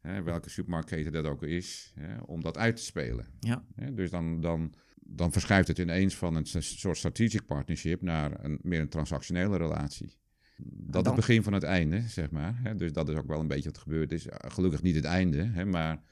hè, 0.00 0.22
welke 0.22 0.50
supermarktketen 0.50 1.12
dat 1.12 1.24
ook 1.24 1.42
is, 1.42 1.92
hè, 1.94 2.18
om 2.18 2.42
dat 2.42 2.58
uit 2.58 2.76
te 2.76 2.82
spelen. 2.82 3.26
Ja. 3.40 3.64
Hè, 3.74 3.94
dus 3.94 4.10
dan, 4.10 4.40
dan, 4.40 4.74
dan 5.00 5.32
verschuift 5.32 5.68
het 5.68 5.78
ineens 5.78 6.16
van 6.16 6.34
een 6.34 6.46
soort 6.62 6.96
strategic 6.96 7.46
partnership 7.46 8.02
naar 8.02 8.44
een, 8.44 8.58
meer 8.62 8.80
een 8.80 8.88
transactionele 8.88 9.56
relatie. 9.56 10.20
Dat 10.64 11.02
is 11.02 11.06
het 11.06 11.20
begin 11.20 11.42
van 11.42 11.52
het 11.52 11.62
einde, 11.62 12.00
zeg 12.00 12.30
maar. 12.30 12.76
Dus 12.76 12.92
dat 12.92 13.08
is 13.08 13.16
ook 13.16 13.26
wel 13.26 13.40
een 13.40 13.48
beetje 13.48 13.70
wat 13.70 13.78
gebeurd 13.78 14.12
is. 14.12 14.26
Gelukkig 14.28 14.82
niet 14.82 14.94
het 14.94 15.04
einde, 15.04 15.64
maar 15.64 16.02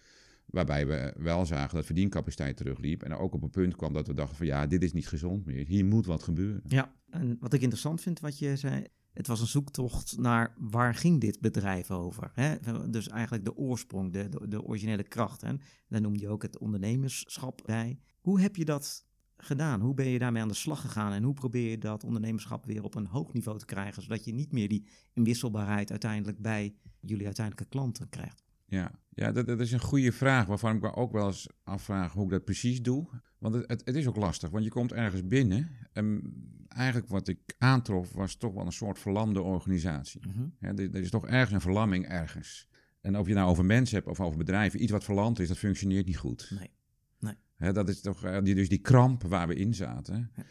Waarbij 0.51 0.87
we 0.87 1.15
wel 1.17 1.47
zagen 1.47 1.75
dat 1.75 1.87
verdiencapaciteit 1.87 2.57
terugliep. 2.57 3.03
En 3.03 3.15
ook 3.15 3.35
op 3.35 3.43
een 3.43 3.51
punt 3.51 3.77
kwam 3.77 3.93
dat 3.93 4.07
we 4.07 4.15
dachten 4.15 4.37
van 4.37 4.47
ja, 4.47 4.67
dit 4.67 4.83
is 4.83 4.93
niet 4.93 5.09
gezond 5.09 5.45
meer. 5.45 5.67
Hier 5.67 5.85
moet 5.85 6.07
wat 6.07 6.23
gebeuren. 6.23 6.63
Ja, 6.67 6.93
en 7.11 7.37
wat 7.41 7.53
ik 7.53 7.61
interessant 7.61 8.01
vind 8.01 8.21
wat 8.21 8.39
je 8.39 8.57
zei. 8.57 8.87
Het 9.13 9.27
was 9.27 9.41
een 9.41 9.47
zoektocht 9.47 10.19
naar 10.19 10.55
waar 10.59 10.95
ging 10.95 11.21
dit 11.21 11.41
bedrijf 11.41 11.91
over. 11.91 12.31
Hè? 12.35 12.57
Dus 12.91 13.09
eigenlijk 13.09 13.45
de 13.45 13.57
oorsprong, 13.57 14.13
de, 14.13 14.29
de, 14.49 14.63
originele 14.63 15.03
kracht. 15.03 15.41
Hè? 15.41 15.53
Daar 15.89 16.01
noemde 16.01 16.21
je 16.21 16.29
ook 16.29 16.43
het 16.43 16.59
ondernemerschap 16.59 17.61
bij. 17.65 17.99
Hoe 18.21 18.41
heb 18.41 18.57
je 18.57 18.65
dat 18.65 19.07
gedaan? 19.37 19.81
Hoe 19.81 19.95
ben 19.95 20.09
je 20.09 20.19
daarmee 20.19 20.43
aan 20.43 20.49
de 20.49 20.55
slag 20.55 20.81
gegaan? 20.81 21.13
En 21.13 21.23
hoe 21.23 21.35
probeer 21.35 21.71
je 21.71 21.79
dat 21.79 22.05
ondernemerschap 22.05 22.67
weer 22.67 22.85
op 22.85 22.95
een 22.95 23.07
hoog 23.07 23.33
niveau 23.33 23.59
te 23.59 23.65
krijgen, 23.65 24.03
zodat 24.03 24.25
je 24.25 24.33
niet 24.33 24.53
meer 24.53 24.69
die 24.69 24.89
inwisselbaarheid 25.13 25.91
uiteindelijk 25.91 26.39
bij 26.39 26.75
jullie 27.01 27.27
uiteindelijke 27.27 27.71
klanten 27.71 28.09
krijgt? 28.09 28.50
Ja, 28.71 28.93
ja 29.09 29.33
dat, 29.33 29.47
dat, 29.47 29.61
is 29.61 29.73
een 29.73 29.81
goede 29.81 30.13
vraag, 30.13 30.47
waarvan 30.47 30.77
ik 30.77 30.83
me 30.83 30.95
ook 30.95 31.13
wel 31.13 31.27
eens 31.27 31.49
afvraag 31.63 32.13
hoe 32.13 32.25
ik 32.25 32.31
dat 32.31 32.45
precies 32.45 32.83
doe. 32.83 33.09
Want 33.39 33.55
het, 33.55 33.69
het, 33.69 33.83
het, 33.85 33.97
is 33.97 34.07
ook 34.07 34.17
lastig, 34.17 34.51
want 34.51 34.65
je 34.65 34.71
komt 34.71 34.93
ergens 34.93 35.27
binnen. 35.27 35.69
En 35.93 36.35
eigenlijk 36.69 37.09
wat 37.09 37.29
ik 37.29 37.55
aantrof 37.59 38.13
was 38.13 38.37
toch 38.37 38.55
wel 38.55 38.67
een 38.67 38.73
soort 38.73 38.99
verlamde 38.99 39.43
organisatie. 39.43 40.27
Mm 40.27 40.33
-hmm. 40.33 40.55
ja, 40.61 40.69
er, 40.69 40.95
er, 40.95 41.01
is 41.01 41.11
toch 41.11 41.27
ergens 41.27 41.53
een 41.53 41.61
verlamming 41.61 42.07
ergens. 42.09 42.69
En 43.01 43.19
of 43.19 43.27
je 43.27 43.35
nou 43.35 43.51
over 43.51 43.65
mensen 43.65 43.97
hebt 43.97 44.09
of 44.09 44.21
over 44.21 44.39
bedrijven, 44.39 44.83
iets 44.83 44.93
wat 44.93 45.05
verlamd 45.05 45.39
is, 45.39 45.49
dat 45.49 45.59
functioneert 45.59 46.07
niet 46.07 46.19
goed. 46.19 46.51
Nee. 46.59 46.71
nee. 47.19 47.35
Ja, 47.57 47.73
dat 47.73 47.89
is 47.89 48.01
toch 48.01 48.41
die, 48.43 48.55
dus 48.55 48.69
die 48.69 48.79
kramp 48.79 49.23
waar 49.23 49.49
we 49.49 49.55
in 49.55 49.75
zaten. 49.75 50.31
Ja. 50.37 50.45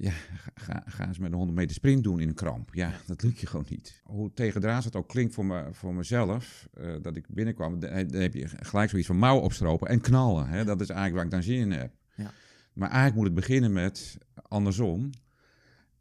Ja, 0.00 0.12
ga, 0.54 0.82
ga 0.86 1.06
eens 1.06 1.18
met 1.18 1.30
een 1.30 1.36
100 1.36 1.58
meter 1.58 1.74
sprint 1.74 2.04
doen 2.04 2.20
in 2.20 2.28
een 2.28 2.34
kramp. 2.34 2.74
Ja, 2.74 2.92
dat 3.06 3.22
lukt 3.22 3.38
je 3.38 3.46
gewoon 3.46 3.66
niet. 3.68 4.00
Hoe 4.04 4.32
tegendraads 4.32 4.84
het 4.84 4.96
ook 4.96 5.08
klinkt 5.08 5.34
voor, 5.34 5.46
me, 5.46 5.68
voor 5.72 5.94
mezelf, 5.94 6.68
uh, 6.80 6.94
dat 7.02 7.16
ik 7.16 7.26
binnenkwam, 7.28 7.80
dan 7.80 7.90
heb 8.10 8.34
je 8.34 8.48
gelijk 8.48 8.90
zoiets 8.90 9.08
van 9.08 9.18
mouw 9.18 9.38
opstropen 9.38 9.88
en 9.88 10.00
knallen. 10.00 10.48
Hè? 10.48 10.64
Dat 10.64 10.80
is 10.80 10.88
eigenlijk 10.88 11.16
waar 11.16 11.24
ik 11.24 11.30
dan 11.30 11.42
zin 11.42 11.60
in 11.60 11.78
heb. 11.78 11.94
Ja. 12.14 12.32
Maar 12.72 12.88
eigenlijk 12.88 13.16
moet 13.16 13.26
het 13.26 13.34
beginnen 13.34 13.72
met 13.72 14.18
andersom. 14.42 15.10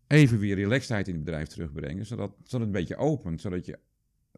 Even 0.08 0.40
weer 0.40 0.56
relaxedheid 0.56 1.08
in 1.08 1.14
het 1.14 1.24
bedrijf 1.24 1.48
terugbrengen, 1.48 2.06
zodat, 2.06 2.30
zodat 2.30 2.52
het 2.52 2.62
een 2.62 2.82
beetje 2.82 2.98
opent, 2.98 3.42
zodat 3.42 3.66
je 3.66 3.80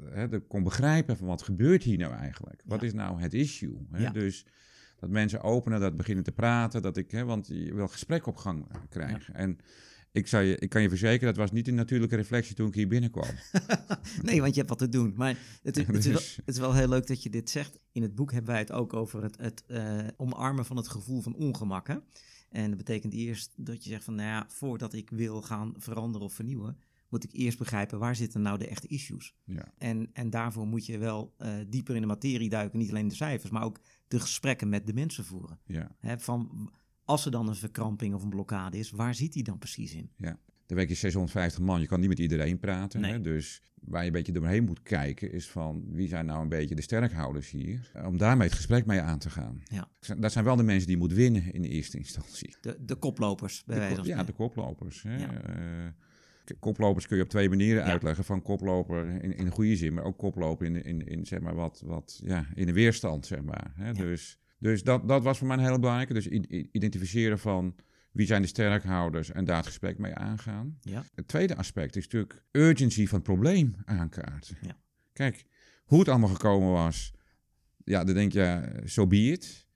hè, 0.03 0.39
kon 0.39 0.63
begrijpen 0.63 1.17
van 1.17 1.27
wat 1.27 1.41
gebeurt 1.41 1.83
hier 1.83 1.97
nou 1.97 2.13
eigenlijk? 2.13 2.61
Wat 2.65 2.83
is 2.83 2.93
nou 2.93 3.21
het 3.21 3.33
issue? 3.33 3.87
Hè? 3.91 4.01
Ja. 4.01 4.11
Dus 4.11 4.45
dat 4.99 5.09
mensen 5.09 5.41
openen, 5.41 5.79
dat 5.79 5.97
beginnen 5.97 6.23
te 6.23 6.31
praten, 6.31 6.81
dat 6.81 6.97
ik, 6.97 7.11
hè, 7.11 7.25
want 7.25 7.47
je 7.47 7.73
wil 7.73 7.87
gesprek 7.87 8.27
op 8.27 8.35
gang 8.35 8.65
krijgen. 8.89 9.33
Ja. 9.33 9.39
En, 9.39 9.59
ik, 10.11 10.27
zou 10.27 10.43
je, 10.43 10.57
ik 10.57 10.69
kan 10.69 10.81
je 10.81 10.89
verzekeren, 10.89 11.27
dat 11.27 11.43
was 11.43 11.51
niet 11.51 11.67
een 11.67 11.75
natuurlijke 11.75 12.15
reflectie 12.15 12.55
toen 12.55 12.67
ik 12.67 12.73
hier 12.73 12.87
binnenkwam. 12.87 13.29
nee, 14.21 14.41
want 14.41 14.53
je 14.53 14.57
hebt 14.57 14.69
wat 14.69 14.77
te 14.77 14.89
doen. 14.89 15.13
Maar 15.15 15.37
het, 15.63 15.77
is, 15.77 15.87
het, 15.87 15.95
is 15.95 16.05
wel, 16.05 16.13
Dus- 16.13 16.35
het 16.35 16.55
is 16.55 16.59
wel 16.59 16.73
heel 16.73 16.87
leuk 16.87 17.07
dat 17.07 17.23
je 17.23 17.29
dit 17.29 17.49
zegt. 17.49 17.79
In 17.91 18.01
het 18.01 18.15
boek 18.15 18.31
hebben 18.31 18.51
wij 18.51 18.59
het 18.59 18.71
ook 18.71 18.93
over 18.93 19.23
het, 19.23 19.37
het 19.37 19.63
eh, 19.67 20.07
omarmen 20.17 20.65
van 20.65 20.77
het 20.77 20.87
gevoel 20.87 21.21
van 21.21 21.35
ongemak. 21.35 21.87
Hè? 21.87 21.95
En 22.49 22.67
dat 22.67 22.77
betekent 22.77 23.13
eerst 23.13 23.53
dat 23.55 23.83
je 23.83 23.89
zegt 23.89 24.03
van, 24.03 24.15
nou 24.15 24.27
ja, 24.27 24.45
voordat 24.47 24.93
ik 24.93 25.09
wil 25.09 25.41
gaan 25.41 25.73
veranderen 25.77 26.27
of 26.27 26.33
vernieuwen, 26.33 26.77
moet 27.09 27.23
ik 27.23 27.29
eerst 27.33 27.57
begrijpen 27.57 27.99
waar 27.99 28.15
zitten 28.15 28.41
nou 28.41 28.57
de 28.57 28.67
echte 28.67 28.87
issues. 28.87 29.35
Ja, 29.45 29.73
En, 29.77 30.09
en 30.13 30.29
daarvoor 30.29 30.67
moet 30.67 30.85
je 30.85 30.97
wel 30.97 31.33
eh, 31.37 31.53
dieper 31.67 31.95
in 31.95 32.01
de 32.01 32.07
materie 32.07 32.49
duiken, 32.49 32.79
niet 32.79 32.89
alleen 32.89 33.07
de 33.07 33.15
cijfers, 33.15 33.51
maar 33.51 33.63
ook 33.63 33.79
de 34.07 34.19
gesprekken 34.19 34.69
met 34.69 34.87
de 34.87 34.93
mensen 34.93 35.25
voeren. 35.25 35.59
ja. 35.65 35.95
Hè? 35.99 36.19
Van, 36.19 36.71
als 37.03 37.25
er 37.25 37.31
dan 37.31 37.47
een 37.47 37.55
verkramping 37.55 38.13
of 38.13 38.23
een 38.23 38.29
blokkade 38.29 38.77
is, 38.77 38.91
waar 38.91 39.15
zit 39.15 39.33
die 39.33 39.43
dan 39.43 39.57
precies 39.57 39.93
in? 39.93 40.11
De 40.65 40.75
week 40.75 40.89
is 40.89 40.99
650 40.99 41.61
man, 41.61 41.81
je 41.81 41.87
kan 41.87 41.99
niet 41.99 42.09
met 42.09 42.19
iedereen 42.19 42.59
praten. 42.59 43.01
Nee. 43.01 43.11
Hè? 43.11 43.21
Dus 43.21 43.61
waar 43.79 44.01
je 44.01 44.07
een 44.07 44.13
beetje 44.13 44.31
doorheen 44.31 44.63
moet 44.63 44.81
kijken 44.81 45.31
is 45.31 45.49
van 45.49 45.83
wie 45.91 46.07
zijn 46.07 46.25
nou 46.25 46.41
een 46.41 46.49
beetje 46.49 46.75
de 46.75 46.81
sterkhouders 46.81 47.51
hier. 47.51 47.91
Om 48.05 48.17
daarmee 48.17 48.47
het 48.47 48.55
gesprek 48.55 48.85
mee 48.85 49.01
aan 49.01 49.19
te 49.19 49.29
gaan. 49.29 49.61
Ja. 49.63 49.89
Dat 50.17 50.31
zijn 50.31 50.45
wel 50.45 50.55
de 50.55 50.63
mensen 50.63 50.87
die 50.87 50.95
je 50.95 51.01
moet 51.01 51.13
winnen 51.13 51.53
in 51.53 51.61
de 51.61 51.67
eerste 51.67 51.97
instantie. 51.97 52.55
De, 52.61 52.77
de 52.85 52.95
koplopers, 52.95 53.63
bij 53.65 53.75
De 53.75 53.81
wijze 53.81 53.95
van 53.95 54.05
ja, 54.05 54.23
de 54.23 54.31
koplopers. 54.33 55.03
Hè? 55.03 55.17
Ja. 55.17 55.41
Eh, 55.41 55.91
koplopers 56.59 57.07
kun 57.07 57.17
je 57.17 57.23
op 57.23 57.29
twee 57.29 57.49
manieren 57.49 57.83
Ja. 57.85 57.89
uitleggen. 57.91 58.23
Van 58.23 58.41
koploper 58.41 59.23
in, 59.23 59.37
in 59.37 59.45
de 59.45 59.51
goede 59.51 59.75
zin, 59.75 59.93
maar 59.93 60.03
ook 60.03 60.17
koploper 60.17 60.65
in, 60.65 60.83
in, 60.83 61.07
in, 61.07 61.25
zeg 61.25 61.39
maar 61.39 61.55
wat, 61.55 61.81
wat, 61.85 62.19
ja, 62.23 62.45
in 62.55 62.65
de 62.65 62.73
weerstand. 62.73 63.25
Zeg 63.25 63.41
maar, 63.41 63.71
hè? 63.75 63.93
Dus, 63.93 64.39
dus 64.57 64.83
dat, 64.83 65.07
dat 65.07 65.23
was 65.23 65.37
voor 65.37 65.47
mij 65.47 65.57
een 65.57 65.63
hele 65.63 65.79
belangrijke. 65.79 66.13
Dus 66.13 66.27
identificeren 66.71 67.39
van 67.39 67.75
wie 68.11 68.25
zijn 68.25 68.41
de 68.41 68.47
sterkhouders 68.47 69.31
en 69.31 69.45
daar 69.45 69.57
het 69.57 69.65
gesprek 69.65 69.97
mee 69.97 70.15
aangaan. 70.15 70.77
Ja. 70.81 71.03
Het 71.15 71.27
tweede 71.27 71.55
aspect 71.55 71.95
is 71.95 72.03
natuurlijk 72.03 72.43
urgency 72.51 73.05
van 73.07 73.17
het 73.17 73.27
probleem 73.27 73.75
aankaarten. 73.85 74.57
Ja. 74.61 74.77
Kijk, 75.13 75.45
hoe 75.85 75.99
het 75.99 76.07
allemaal 76.09 76.29
gekomen 76.29 76.71
was, 76.71 77.13
ja, 77.83 78.03
dan 78.03 78.15
denk 78.15 78.31
je, 78.31 78.81
zo 78.85 79.07
be 79.07 79.17
it. 79.17 79.67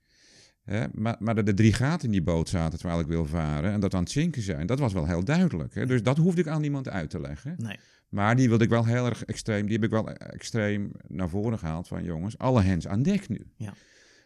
Hè? 0.64 0.84
Maar, 0.92 1.16
maar 1.18 1.34
dat 1.34 1.48
er 1.48 1.54
drie 1.54 1.72
gaten 1.72 2.06
in 2.06 2.12
die 2.12 2.22
boot 2.22 2.48
zaten 2.48 2.78
terwijl 2.78 3.00
ik 3.00 3.06
wil 3.06 3.26
varen 3.26 3.72
en 3.72 3.80
dat 3.80 3.94
aan 3.94 4.02
het 4.02 4.10
zinken 4.10 4.42
zijn, 4.42 4.66
dat 4.66 4.78
was 4.78 4.92
wel 4.92 5.06
heel 5.06 5.24
duidelijk. 5.24 5.74
Hè? 5.74 5.86
Dus 5.86 6.02
dat 6.02 6.16
hoefde 6.16 6.40
ik 6.40 6.46
aan 6.46 6.60
niemand 6.60 6.88
uit 6.88 7.10
te 7.10 7.20
leggen. 7.20 7.54
Nee. 7.58 7.78
Maar 8.08 8.36
die 8.36 8.48
wilde 8.48 8.64
ik 8.64 8.70
wel 8.70 8.86
heel 8.86 9.06
erg 9.06 9.24
extreem, 9.24 9.62
die 9.66 9.74
heb 9.74 9.84
ik 9.84 9.90
wel 9.90 10.10
extreem 10.12 10.90
naar 11.08 11.28
voren 11.28 11.58
gehaald 11.58 11.88
van 11.88 12.04
jongens, 12.04 12.38
alle 12.38 12.62
hens 12.62 12.88
aan 12.88 13.02
dek 13.02 13.28
nu. 13.28 13.46
Ja. 13.56 13.74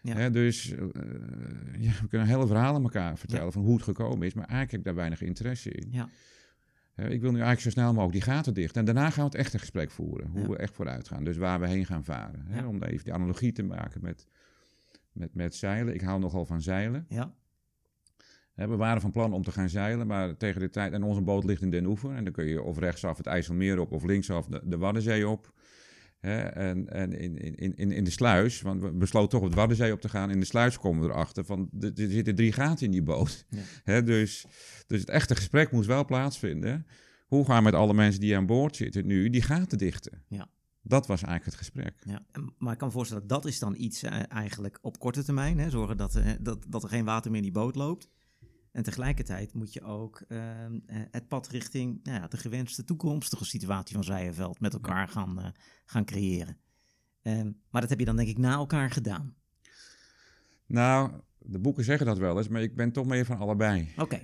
Ja. 0.03 0.15
Hè, 0.15 0.31
dus 0.31 0.71
eh, 0.71 0.79
ja, 1.79 1.93
we 2.01 2.09
kunnen 2.09 2.29
hele 2.29 2.47
verhalen 2.47 2.83
elkaar 2.83 3.19
vertellen 3.19 3.53
van 3.53 3.63
hoe 3.63 3.75
het 3.75 3.83
gekomen 3.83 4.27
is, 4.27 4.35
maar 4.35 4.47
eigenlijk 4.47 4.71
heb 4.71 4.81
ik 4.81 4.87
daar 4.87 4.95
weinig 4.95 5.23
interesse 5.23 5.71
in. 5.71 5.89
Ja. 5.91 6.09
Hè, 6.95 7.09
ik 7.09 7.21
wil 7.21 7.31
nu 7.31 7.37
eigenlijk 7.37 7.61
zo 7.61 7.71
snel 7.71 7.93
mogelijk 7.93 8.13
die 8.13 8.35
gaten 8.35 8.55
dicht. 8.55 8.77
En 8.77 8.85
daarna 8.85 9.11
gaan 9.11 9.25
we 9.25 9.31
het 9.31 9.39
echte 9.39 9.59
gesprek 9.59 9.91
voeren, 9.91 10.31
hoe 10.31 10.49
we 10.49 10.57
echt 10.57 10.75
vooruit 10.75 11.09
gaan. 11.09 11.25
Dus 11.25 11.37
waar 11.37 11.61
we 11.61 11.69
heen 11.69 11.87
gaan 11.87 12.05
varen. 12.05 12.45
Hè. 12.47 12.67
Om 12.67 12.83
even 12.83 13.05
die 13.05 13.13
analogie 13.13 13.53
te 13.53 13.63
maken 13.63 14.01
met, 14.03 14.27
met, 15.13 15.35
met 15.35 15.55
zeilen. 15.55 15.95
Ik 15.95 16.01
hou 16.01 16.21
nogal 16.21 16.47
van 16.47 16.63
zeilen. 16.63 17.07
Ja. 17.09 17.35
We 18.55 18.77
waren 18.77 19.01
van 19.01 19.11
plan 19.11 19.33
om 19.33 19.43
te 19.43 19.53
gaan 19.53 19.69
zeilen, 19.69 20.07
maar 20.07 20.37
tegen 20.37 20.61
de 20.61 20.71
tijd... 20.71 20.93
En 20.93 21.03
onze 21.03 21.21
boot 21.21 21.45
ligt 21.45 21.63
in 21.63 21.71
Den 21.71 21.87
Oever. 21.87 22.15
En 22.15 22.25
dan 22.25 22.33
kun 22.33 22.45
je 22.45 22.63
of 22.63 22.79
rechtsaf 22.79 23.17
het 23.17 23.27
IJsselmeer 23.27 23.79
op 23.79 23.93
of 23.93 24.05
linksaf 24.05 24.47
de, 24.47 24.61
de 24.65 24.79
Waddenzee 24.79 25.29
op. 25.29 25.53
En 26.21 26.89
en 26.89 27.13
in, 27.13 27.37
in, 27.37 27.77
in, 27.77 27.93
in 27.93 28.05
de 28.05 28.11
sluis, 28.11 28.61
want 28.61 28.83
we 28.83 28.93
besloten 28.93 29.31
toch 29.31 29.43
op 29.43 29.51
de 29.51 29.57
Waddenzee 29.57 29.93
op 29.93 30.01
te 30.01 30.09
gaan. 30.09 30.31
In 30.31 30.41
de 30.41 30.47
sluis 30.47 30.79
komen 30.79 31.03
we 31.03 31.09
erachter 31.09 31.45
van, 31.45 31.69
er, 31.81 31.93
er 31.95 32.11
zitten 32.11 32.35
drie 32.35 32.53
gaten 32.53 32.87
in 32.87 32.93
die 32.93 33.03
boot. 33.03 33.47
Ja. 33.85 34.01
Dus, 34.09 34.47
dus 34.87 35.01
het 35.01 35.09
echte 35.09 35.37
gesprek 35.37 35.71
moest 35.71 35.87
wel 35.87 36.05
plaatsvinden. 36.05 36.87
Hoe 37.27 37.45
gaan 37.45 37.57
we 37.57 37.63
met 37.63 37.75
alle 37.75 37.95
mensen 37.95 38.21
die 38.21 38.37
aan 38.37 38.47
boord 38.47 38.77
zitten 38.77 39.07
nu 39.07 39.31
die 39.31 39.43
gaten 39.43 39.79
dichten? 39.79 40.23
Ja. 40.29 40.49
Dat 40.83 41.07
was 41.07 41.23
eigenlijk 41.23 41.45
het 41.45 41.67
gesprek. 41.67 42.03
Ja, 42.05 42.27
maar 42.59 42.73
ik 42.73 42.79
kan 42.79 42.89
me 42.89 42.95
voorstellen, 42.95 43.27
dat 43.27 43.45
is 43.45 43.59
dan 43.59 43.75
iets 43.77 44.03
eh, 44.03 44.33
eigenlijk 44.33 44.79
op 44.83 44.99
korte 44.99 45.25
termijn. 45.25 45.59
Hè, 45.59 45.71
zorgen 45.71 45.97
dat, 45.97 46.15
eh, 46.15 46.33
dat, 46.41 46.65
dat 46.69 46.83
er 46.83 46.89
geen 46.89 47.05
water 47.05 47.31
meer 47.31 47.41
in 47.41 47.47
die 47.53 47.61
boot 47.61 47.75
loopt. 47.75 48.09
En 48.73 48.83
tegelijkertijd 48.83 49.55
moet 49.55 49.73
je 49.73 49.83
ook 49.83 50.21
ehm, 50.29 50.79
eh, 50.87 51.01
het 51.11 51.29
pad 51.29 51.49
richting 51.49 52.01
nou 52.03 52.21
ja, 52.21 52.29
de 52.29 52.37
gewenste 52.37 52.85
toekomstige 52.85 53.45
situatie 53.45 53.95
van 53.95 54.05
Zijenveld 54.05 54.61
met 54.61 54.73
elkaar 54.73 55.09
gaan, 55.09 55.53
gaan 55.85 56.05
creëren. 56.05 56.57
Ehm, 57.23 57.53
maar 57.71 57.81
dat 57.81 57.91
heb 57.91 57.99
je 57.99 58.05
dan 58.05 58.17
denk 58.17 58.29
ik 58.29 58.39
na 58.39 58.53
elkaar 58.53 58.91
gedaan. 58.91 59.35
Nou, 60.67 61.11
de 61.39 61.59
boeken 61.59 61.85
zeggen 61.85 62.07
dat 62.07 62.19
wel 62.19 62.37
eens, 62.37 62.49
maar 62.49 62.63
ik 62.63 62.77
ben 62.77 62.93
toch 62.93 63.07
meer 63.07 63.25
van 63.25 63.39
allebei. 63.39 63.93
Oké, 63.97 64.21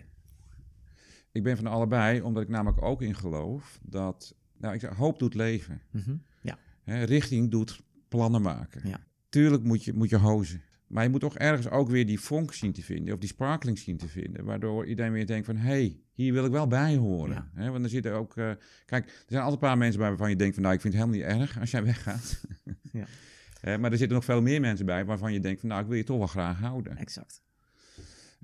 Ik 1.32 1.42
ben 1.42 1.56
van 1.56 1.66
allebei, 1.66 2.20
omdat 2.20 2.42
ik 2.42 2.48
namelijk 2.48 2.82
ook 2.82 3.02
in 3.02 3.14
geloof 3.14 3.78
dat, 3.82 4.36
nou, 4.58 4.74
ik 4.74 4.80
zeg, 4.80 4.90
hoop 4.90 5.18
doet 5.18 5.34
leven. 5.34 5.80
Mhm. 5.90 6.16
ja, 6.40 6.58
richting 7.04 7.50
doet 7.50 7.82
plannen 8.08 8.42
maken. 8.42 8.88
Ja. 8.88 9.00
Tuurlijk 9.28 9.62
moet 9.62 9.84
je, 9.84 9.92
moet 9.92 10.10
je 10.10 10.16
hozen. 10.16 10.62
Maar 10.86 11.02
je 11.02 11.08
moet 11.08 11.20
toch 11.20 11.36
ergens 11.36 11.68
ook 11.68 11.88
weer 11.88 12.06
die 12.06 12.20
vonk 12.20 12.52
zien 12.52 12.72
te 12.72 12.82
vinden, 12.82 13.14
of 13.14 13.20
die 13.20 13.28
sparkling 13.28 13.78
zien 13.78 13.96
te 13.96 14.08
vinden, 14.08 14.44
waardoor 14.44 14.86
iedereen 14.86 15.12
weer 15.12 15.26
denkt 15.26 15.46
van, 15.46 15.56
hé, 15.56 15.68
hey, 15.68 15.98
hier 16.12 16.32
wil 16.32 16.44
ik 16.44 16.50
wel 16.50 16.66
bij 16.66 16.96
horen. 16.96 17.50
Ja. 17.54 17.70
Want 17.70 17.80
dan 17.80 17.88
zitten 17.88 18.12
ook, 18.12 18.36
eh, 18.36 18.50
kijk, 18.86 19.04
er 19.06 19.12
zijn 19.26 19.42
altijd 19.42 19.62
een 19.62 19.68
paar 19.68 19.78
mensen 19.78 20.00
bij 20.00 20.08
waarvan 20.08 20.30
je 20.30 20.36
denkt 20.36 20.54
van, 20.54 20.62
nou, 20.62 20.74
ik 20.74 20.80
vind 20.80 20.94
het 20.94 21.02
helemaal 21.02 21.28
niet 21.28 21.40
erg 21.40 21.60
als 21.60 21.70
jij 21.70 21.84
weggaat. 21.84 22.40
Ja. 22.92 23.06
Maar 23.80 23.92
er 23.92 23.98
zitten 23.98 24.16
nog 24.16 24.24
veel 24.24 24.42
meer 24.42 24.60
mensen 24.60 24.86
bij 24.86 25.04
waarvan 25.04 25.32
je 25.32 25.40
denkt 25.40 25.60
van, 25.60 25.68
nou, 25.68 25.82
ik 25.82 25.88
wil 25.88 25.96
je 25.96 26.04
toch 26.04 26.18
wel 26.18 26.26
graag 26.26 26.58
houden. 26.58 26.96
exact. 26.96 27.42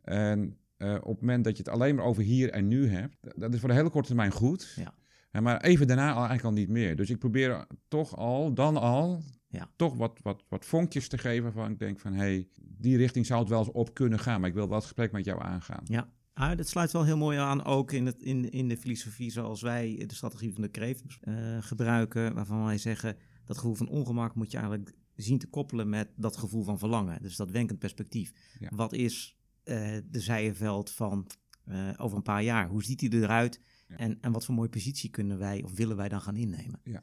En 0.02 0.57
eh, 0.76 0.95
op 0.95 1.12
het 1.12 1.21
moment 1.21 1.45
dat 1.45 1.57
je 1.57 1.62
het 1.62 1.73
alleen 1.73 1.95
maar 1.95 2.05
over 2.05 2.23
hier 2.23 2.50
en 2.50 2.69
nu 2.69 2.88
hebt, 2.88 3.17
dat 3.37 3.55
is 3.55 3.61
voor 3.61 3.69
de 3.69 3.75
hele 3.75 3.90
korte 3.90 4.07
termijn 4.07 4.31
goed. 4.31 4.73
Ja. 4.76 4.95
Maar 5.32 5.60
even 5.60 5.87
daarna 5.87 6.10
al 6.10 6.16
eigenlijk 6.16 6.44
al 6.44 6.52
niet 6.52 6.68
meer. 6.68 6.96
Dus 6.96 7.10
ik 7.10 7.18
probeer 7.18 7.66
toch 7.88 8.16
al, 8.16 8.54
dan 8.54 8.76
al, 8.76 9.22
Ja. 9.49 9.70
toch 9.76 9.94
wat, 9.96 10.18
wat, 10.22 10.44
wat 10.49 10.64
vonkjes 10.64 11.08
te 11.08 11.18
geven 11.18 11.42
waarvan 11.42 11.70
ik 11.70 11.78
denk 11.78 12.00
van, 12.00 12.12
hé, 12.12 12.18
hey, 12.18 12.49
die 12.62 12.96
richting 12.96 13.26
zou 13.26 13.40
het 13.40 13.49
wel 13.49 13.58
eens 13.58 13.72
op 13.72 13.94
kunnen 13.94 14.18
gaan, 14.18 14.40
maar 14.40 14.49
ik 14.49 14.54
wil 14.54 14.66
wel 14.66 14.76
het 14.76 14.84
gesprek 14.84 15.12
met 15.12 15.25
jou 15.25 15.42
aangaan. 15.42 15.82
Ja, 15.84 16.12
ah, 16.32 16.56
dat 16.56 16.68
sluit 16.68 16.92
wel 16.92 17.04
heel 17.04 17.16
mooi 17.16 17.38
aan 17.38 17.64
ook 17.64 17.92
in, 17.92 18.06
het, 18.06 18.22
in, 18.22 18.50
in 18.50 18.68
de 18.68 18.76
filosofie 18.76 19.30
zoals 19.30 19.62
wij 19.62 20.04
de 20.06 20.14
strategie 20.14 20.52
van 20.52 20.62
de 20.62 20.68
kreeft 20.68 21.04
eh, 21.20 21.34
gebruiken, 21.60 22.34
waarvan 22.34 22.64
wij 22.64 22.78
zeggen 22.78 23.16
dat 23.44 23.58
gevoel 23.58 23.75
van 23.75 23.88
ongemak 23.88 24.34
moet 24.34 24.50
je 24.50 24.56
eigenlijk 24.58 24.92
zien 25.16 25.38
te 25.38 25.46
koppelen 25.46 25.88
met 25.88 26.08
dat 26.16 26.37
gevoel 26.37 26.62
van 26.62 26.78
verlangen. 26.78 27.22
Dus 27.22 27.37
dat 27.37 27.50
wenkend 27.50 27.78
perspectief. 27.78 28.32
Ja. 28.58 28.68
Wat 28.75 28.92
is 28.92 29.37
eh, 29.62 29.96
de 30.10 30.20
Zijenveld 30.20 30.90
van 30.90 31.26
eh, 31.64 31.88
over 31.96 32.16
een 32.16 32.22
paar 32.22 32.42
jaar? 32.42 32.68
Hoe 32.68 32.84
ziet 32.84 33.00
hij 33.00 33.10
eruit? 33.10 33.60
Ja. 33.90 33.97
En, 33.97 34.18
en 34.20 34.32
wat 34.32 34.44
voor 34.44 34.54
mooie 34.54 34.68
positie 34.68 35.11
kunnen 35.11 35.38
wij 35.38 35.62
of 35.62 35.76
willen 35.76 35.97
wij 35.97 36.09
dan 36.09 36.20
gaan 36.20 36.37
innemen? 36.37 36.80
Ja. 36.85 37.02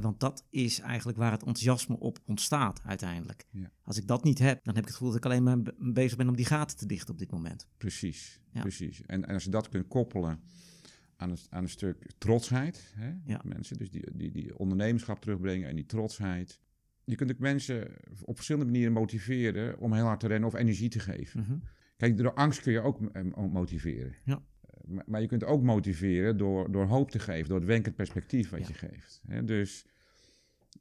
Want 0.00 0.20
dat 0.20 0.46
is 0.50 0.80
eigenlijk 0.80 1.18
waar 1.18 1.30
het 1.30 1.40
enthousiasme 1.42 1.98
op 1.98 2.18
ontstaat 2.24 2.80
uiteindelijk. 2.84 3.46
Ja. 3.50 3.70
Als 3.82 3.96
ik 3.98 4.06
dat 4.06 4.24
niet 4.24 4.38
heb, 4.38 4.64
dan 4.64 4.74
heb 4.74 4.82
ik 4.82 4.88
het 4.88 4.98
gevoel 4.98 5.08
dat 5.08 5.16
ik 5.18 5.24
alleen 5.24 5.42
maar 5.42 5.62
be- 5.62 5.74
bezig 5.78 6.16
ben 6.16 6.28
om 6.28 6.36
die 6.36 6.44
gaten 6.44 6.76
te 6.76 6.86
dichten 6.86 7.12
op 7.12 7.18
dit 7.18 7.30
moment. 7.30 7.68
Precies, 7.76 8.40
Ja. 8.52 8.60
precies. 8.60 9.02
En, 9.02 9.26
en 9.26 9.34
als 9.34 9.44
je 9.44 9.50
dat 9.50 9.68
kunt 9.68 9.88
koppelen 9.88 10.40
aan 11.16 11.30
een, 11.30 11.38
aan 11.50 11.62
een 11.62 11.68
stuk 11.68 12.10
trotsheid, 12.18 12.92
hè, 12.96 13.12
Ja. 13.24 13.40
mensen, 13.44 13.76
dus 13.76 13.90
die, 13.90 14.04
die, 14.16 14.30
die 14.30 14.58
ondernemerschap 14.58 15.20
terugbrengen 15.20 15.68
en 15.68 15.76
die 15.76 15.86
trotsheid. 15.86 16.60
Je 17.04 17.14
kunt 17.14 17.30
ook 17.30 17.38
mensen 17.38 17.90
op 18.22 18.34
verschillende 18.34 18.66
manieren 18.70 18.92
motiveren 18.92 19.78
om 19.78 19.92
heel 19.92 20.04
hard 20.04 20.20
te 20.20 20.26
rennen 20.26 20.48
of 20.48 20.54
energie 20.54 20.88
te 20.88 20.98
geven. 21.00 21.40
Mhm. 21.40 21.58
Kijk, 21.96 22.16
door 22.16 22.34
angst 22.34 22.60
kun 22.60 22.72
je 22.72 22.80
ook 22.80 23.00
motiveren. 23.52 24.14
Ja. 24.24 24.42
Maar, 24.86 25.04
maar 25.06 25.20
je 25.20 25.26
kunt 25.26 25.44
ook 25.44 25.62
motiveren 25.62 26.36
door, 26.36 26.72
door 26.72 26.84
hoop 26.86 27.10
te 27.10 27.18
geven, 27.18 27.48
door 27.48 27.58
het 27.58 27.66
wenkend 27.66 27.94
perspectief 27.96 28.50
wat 28.50 28.60
Ja. 28.60 28.66
je 28.68 28.74
geeft. 28.74 29.20
Hè? 29.26 29.44
Dus, 29.44 29.84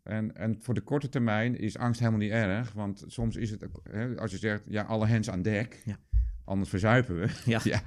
en, 0.04 0.36
en 0.36 0.58
voor 0.62 0.74
de 0.74 0.82
korte 0.82 1.10
termijn 1.10 1.58
is 1.60 1.78
angst 1.78 2.00
helemaal 2.00 2.20
niet 2.22 2.32
erg, 2.32 2.72
want 2.74 3.04
soms 3.08 3.36
is 3.36 3.50
het, 3.50 3.66
hè, 3.84 4.18
als 4.18 4.32
je 4.32 4.38
zegt, 4.38 4.64
ja, 4.68 4.84
alle 4.84 5.06
hens 5.08 5.30
aan 5.30 5.42
dek, 5.42 5.82
Ja. 5.86 5.98
anders 6.46 6.70
verzuipen 6.70 7.20
we. 7.20 7.28
Ja. 7.46 7.60
ja, 7.74 7.82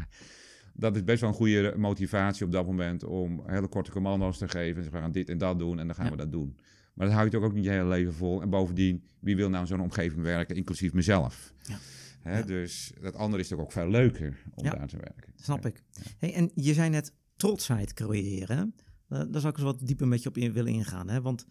dat 0.75 0.97
is 0.97 1.05
best 1.05 1.21
wel 1.21 1.31
een 1.31 1.37
goede 1.37 1.75
motivatie 1.77 2.47
op 2.47 2.53
dat 2.53 2.67
moment 2.67 3.05
om 3.05 3.43
hele 3.47 3.69
korte 3.69 3.91
commando's 3.91 4.39
te 4.39 4.49
geven. 4.49 4.83
Ze 4.85 4.91
gaan 4.91 5.13
dit 5.13 5.29
en 5.29 5.39
dat 5.39 5.59
doen 5.59 5.79
en 5.79 5.87
dan 5.87 5.95
gaan 5.97 6.11
we 6.11 6.17
dat 6.17 6.33
doen. 6.33 6.57
Maar 6.95 7.07
dat 7.07 7.15
hou 7.15 7.27
je 7.29 7.33
toch 7.33 7.45
ook 7.45 7.55
niet 7.55 7.65
je 7.65 7.71
hele 7.71 7.89
leven 7.89 8.15
vol. 8.15 8.43
En 8.43 8.51
bovendien, 8.51 9.05
wie 9.21 9.37
wil 9.37 9.49
nou 9.49 9.61
in 9.63 9.69
zo'n 9.69 9.81
omgeving 9.81 10.23
werken, 10.23 10.57
inclusief 10.57 10.93
mezelf? 10.93 11.53
Ja. 11.63 11.77
Hè, 12.21 12.39
Ja. 12.39 12.45
Dus 12.45 12.93
dat 13.01 13.15
andere 13.15 13.43
is 13.43 13.49
toch 13.49 13.61
ook 13.61 13.73
veel 13.73 13.89
leuker 13.89 14.43
om 14.55 14.65
Ja. 14.65 14.71
daar 14.71 14.89
te 14.89 14.97
werken. 14.97 15.33
Snap 15.37 15.67
ik. 15.67 15.83
Hey, 16.19 16.35
en 16.35 16.51
je 16.55 16.75
zei 16.75 16.89
net 16.91 17.13
trotsheid 17.37 17.93
creëren. 17.95 18.75
Uh, 19.09 19.19
daar 19.19 19.41
zou 19.41 19.49
ik 19.49 19.55
eens 19.59 19.63
wat 19.63 19.87
dieper 19.87 20.09
met 20.09 20.23
je 20.23 20.29
op 20.29 20.37
in 20.37 20.53
willen 20.53 20.73
ingaan. 20.73 21.09
Hè? 21.09 21.21
Want 21.21 21.47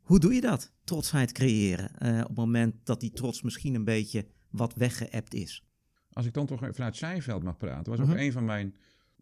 hoe 0.00 0.18
doe 0.20 0.34
je 0.34 0.40
dat? 0.40 0.72
Trotsheid 0.84 1.32
creëren. 1.32 1.98
eh, 1.98 2.20
op 2.20 2.26
het 2.28 2.36
moment 2.36 2.74
dat 2.86 3.00
die 3.00 3.10
trots 3.12 3.42
misschien 3.42 3.74
een 3.74 3.84
beetje 3.84 4.26
wat 4.50 4.74
weggeëpt 4.74 5.34
is. 5.34 5.64
Als 6.10 6.26
ik 6.26 6.32
dan 6.32 6.46
toch 6.46 6.60
vanuit 6.72 6.96
Zijveld 6.96 7.42
mag 7.42 7.56
praten, 7.56 7.90
was 7.92 8.00
Mhm. 8.00 8.10
ook 8.10 8.16
een 8.16 8.32
van 8.32 8.44
mijn 8.44 8.74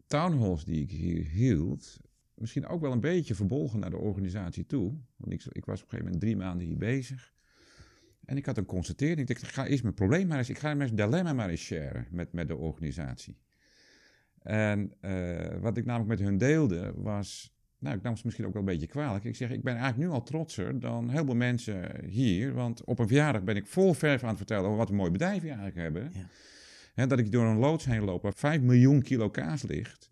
townhalls 0.07 0.65
die 0.65 0.81
ik 0.81 0.91
hier 0.91 1.25
hield. 1.25 1.97
Misschien 2.35 2.67
ook 2.67 2.81
wel 2.81 2.91
een 2.91 2.99
beetje 2.99 3.35
verbolgen 3.35 3.79
naar 3.79 3.89
de 3.89 3.97
organisatie 3.97 4.65
toe. 4.65 4.97
Want 5.17 5.31
ik, 5.33 5.45
ik 5.49 5.65
was 5.65 5.77
op 5.81 5.83
een 5.83 5.89
gegeven 5.89 6.03
moment 6.05 6.21
drie 6.21 6.37
maanden 6.37 6.67
hier 6.67 6.77
bezig. 6.77 7.33
En 8.25 8.37
ik 8.37 8.45
had 8.45 8.57
een 8.57 8.65
constatering. 8.65 9.19
Ik 9.19 9.27
dacht, 9.27 9.41
ik 9.41 9.49
ga 9.49 9.67
eerst 9.67 9.83
mijn 9.83 9.95
probleem 9.95 10.27
maar 10.27 10.37
eens, 10.37 10.49
ik 10.49 10.59
ga 10.59 10.73
mijn 10.73 10.95
dilemma 10.95 11.33
maar 11.33 11.49
eens 11.49 11.61
sharen 11.61 12.07
met, 12.11 12.33
met 12.33 12.47
de 12.47 12.55
organisatie. 12.55 13.37
En 14.41 14.93
uh, 15.01 15.61
wat 15.61 15.77
ik 15.77 15.85
namelijk 15.85 16.09
met 16.09 16.27
hun 16.27 16.37
deelde 16.37 16.93
was, 16.95 17.55
nou, 17.79 17.95
ik 17.95 18.01
nam 18.01 18.15
ze 18.15 18.21
misschien 18.25 18.45
ook 18.45 18.53
wel 18.53 18.61
een 18.61 18.67
beetje 18.67 18.87
kwalijk. 18.87 19.23
Ik 19.23 19.35
zeg, 19.35 19.49
ik 19.49 19.63
ben 19.63 19.75
eigenlijk 19.75 20.09
nu 20.09 20.15
al 20.15 20.23
trotser 20.23 20.79
dan 20.79 21.09
heel 21.09 21.25
veel 21.25 21.35
mensen 21.35 22.05
hier. 22.05 22.53
Want 22.53 22.83
op 22.83 22.99
een 22.99 23.07
verjaardag 23.07 23.43
ben 23.43 23.55
ik 23.55 23.67
vol 23.67 23.93
verf 23.93 24.21
aan 24.21 24.27
het 24.27 24.37
vertellen 24.37 24.65
over 24.65 24.77
wat 24.77 24.89
een 24.89 24.95
mooi 24.95 25.11
bedrijf 25.11 25.41
we 25.41 25.47
eigenlijk 25.47 25.77
hebben. 25.77 26.11
Ja. 26.13 26.27
En 26.95 27.09
dat 27.09 27.19
ik 27.19 27.31
door 27.31 27.45
een 27.45 27.57
loods 27.57 27.85
heen 27.85 28.03
loop 28.03 28.21
waar 28.21 28.33
5 28.33 28.61
miljoen 28.61 29.01
kilo 29.01 29.29
kaas 29.29 29.61
ligt. 29.61 30.09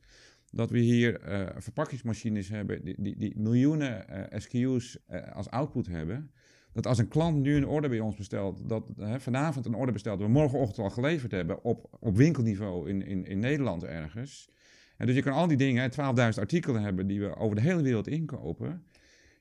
Dat 0.51 0.69
we 0.69 0.79
hier 0.79 1.29
uh, 1.29 1.49
verpakkingsmachines 1.57 2.49
hebben 2.49 2.83
die, 2.85 2.95
die, 2.97 3.17
die 3.17 3.33
miljoenen 3.37 4.05
uh, 4.09 4.39
SKU's 4.39 4.97
als 5.33 5.49
output 5.49 5.87
hebben 5.87 6.31
dat 6.73 6.87
als 6.87 6.97
een 6.97 7.07
klant 7.07 7.41
nu 7.41 7.55
een 7.55 7.67
order 7.67 7.89
bij 7.89 7.99
ons 7.99 8.15
bestelt, 8.15 8.69
dat 8.69 8.91
hè, 8.97 9.19
vanavond 9.19 9.65
een 9.65 9.75
order 9.75 9.93
bestelt, 9.93 10.19
we 10.19 10.27
morgenochtend 10.27 10.79
al 10.79 10.89
geleverd 10.89 11.31
hebben 11.31 11.63
op, 11.63 11.97
op 11.99 12.17
winkelniveau 12.17 12.89
in, 12.89 13.05
in, 13.05 13.25
in 13.25 13.39
Nederland 13.39 13.83
ergens. 13.83 14.49
En 14.97 15.05
dus 15.07 15.15
je 15.15 15.21
kan 15.21 15.33
al 15.33 15.47
die 15.47 15.57
dingen, 15.57 15.91
12.000 15.91 15.97
artikelen 16.17 16.81
hebben 16.81 17.07
die 17.07 17.19
we 17.19 17.35
over 17.35 17.55
de 17.55 17.61
hele 17.61 17.81
wereld 17.81 18.07
inkopen. 18.07 18.83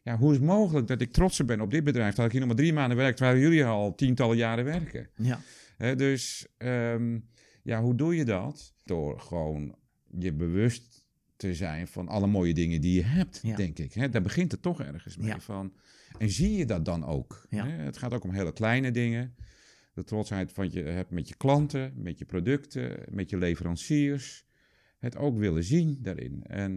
Ja, 0.02 0.16
hoe 0.16 0.30
is 0.30 0.36
het 0.36 0.46
mogelijk 0.46 0.86
dat 0.86 1.00
ik 1.00 1.12
trotser 1.12 1.44
ben 1.44 1.60
op 1.60 1.70
dit 1.70 1.84
bedrijf, 1.84 2.14
dat 2.14 2.24
ik 2.24 2.30
hier 2.30 2.40
nog 2.40 2.48
maar 2.48 2.58
drie 2.58 2.72
maanden 2.72 2.96
werk, 2.96 3.16
terwijl 3.16 3.38
jullie 3.38 3.64
al 3.64 3.94
tientallen 3.94 4.36
jaren 4.36 4.64
werken? 4.64 5.08
Ja. 5.16 5.40
Hè, 5.76 5.96
dus 5.96 6.46
um, 6.58 7.28
ja, 7.62 7.82
hoe 7.82 7.94
doe 7.94 8.16
je 8.16 8.24
dat? 8.24 8.74
Door 8.84 9.20
gewoon 9.20 9.74
je 10.18 10.32
bewust 10.32 11.04
te 11.36 11.54
zijn 11.54 11.88
van 11.88 12.08
alle 12.08 12.26
mooie 12.26 12.54
dingen 12.54 12.80
die 12.80 12.94
je 12.94 13.04
hebt, 13.04 13.42
denk 13.56 13.78
ik. 13.78 13.92
Hè, 13.92 14.08
daar 14.08 14.22
begint 14.22 14.52
het 14.52 14.62
toch 14.62 14.80
ergens 14.80 15.16
mee. 15.16 15.34
Van, 15.38 15.72
en 16.20 16.30
zie 16.30 16.56
je 16.56 16.66
dat 16.66 16.84
dan 16.84 17.04
ook? 17.04 17.46
Hè? 17.48 17.62
Het 17.62 17.96
gaat 17.96 18.12
ook 18.12 18.24
om 18.24 18.30
hele 18.30 18.52
kleine 18.52 18.90
dingen. 18.90 19.34
De 19.94 20.04
trotsheid 20.04 20.52
van 20.52 20.72
je 20.72 20.82
hebt 20.82 21.10
met 21.10 21.28
je 21.28 21.36
klanten, 21.36 21.92
met 21.96 22.18
je 22.18 22.24
producten, 22.24 23.04
met 23.10 23.30
je 23.30 23.38
leveranciers. 23.38 24.46
Het 24.98 25.16
ook 25.16 25.38
willen 25.38 25.64
zien 25.64 25.98
daarin. 26.02 26.42
En 26.42 26.72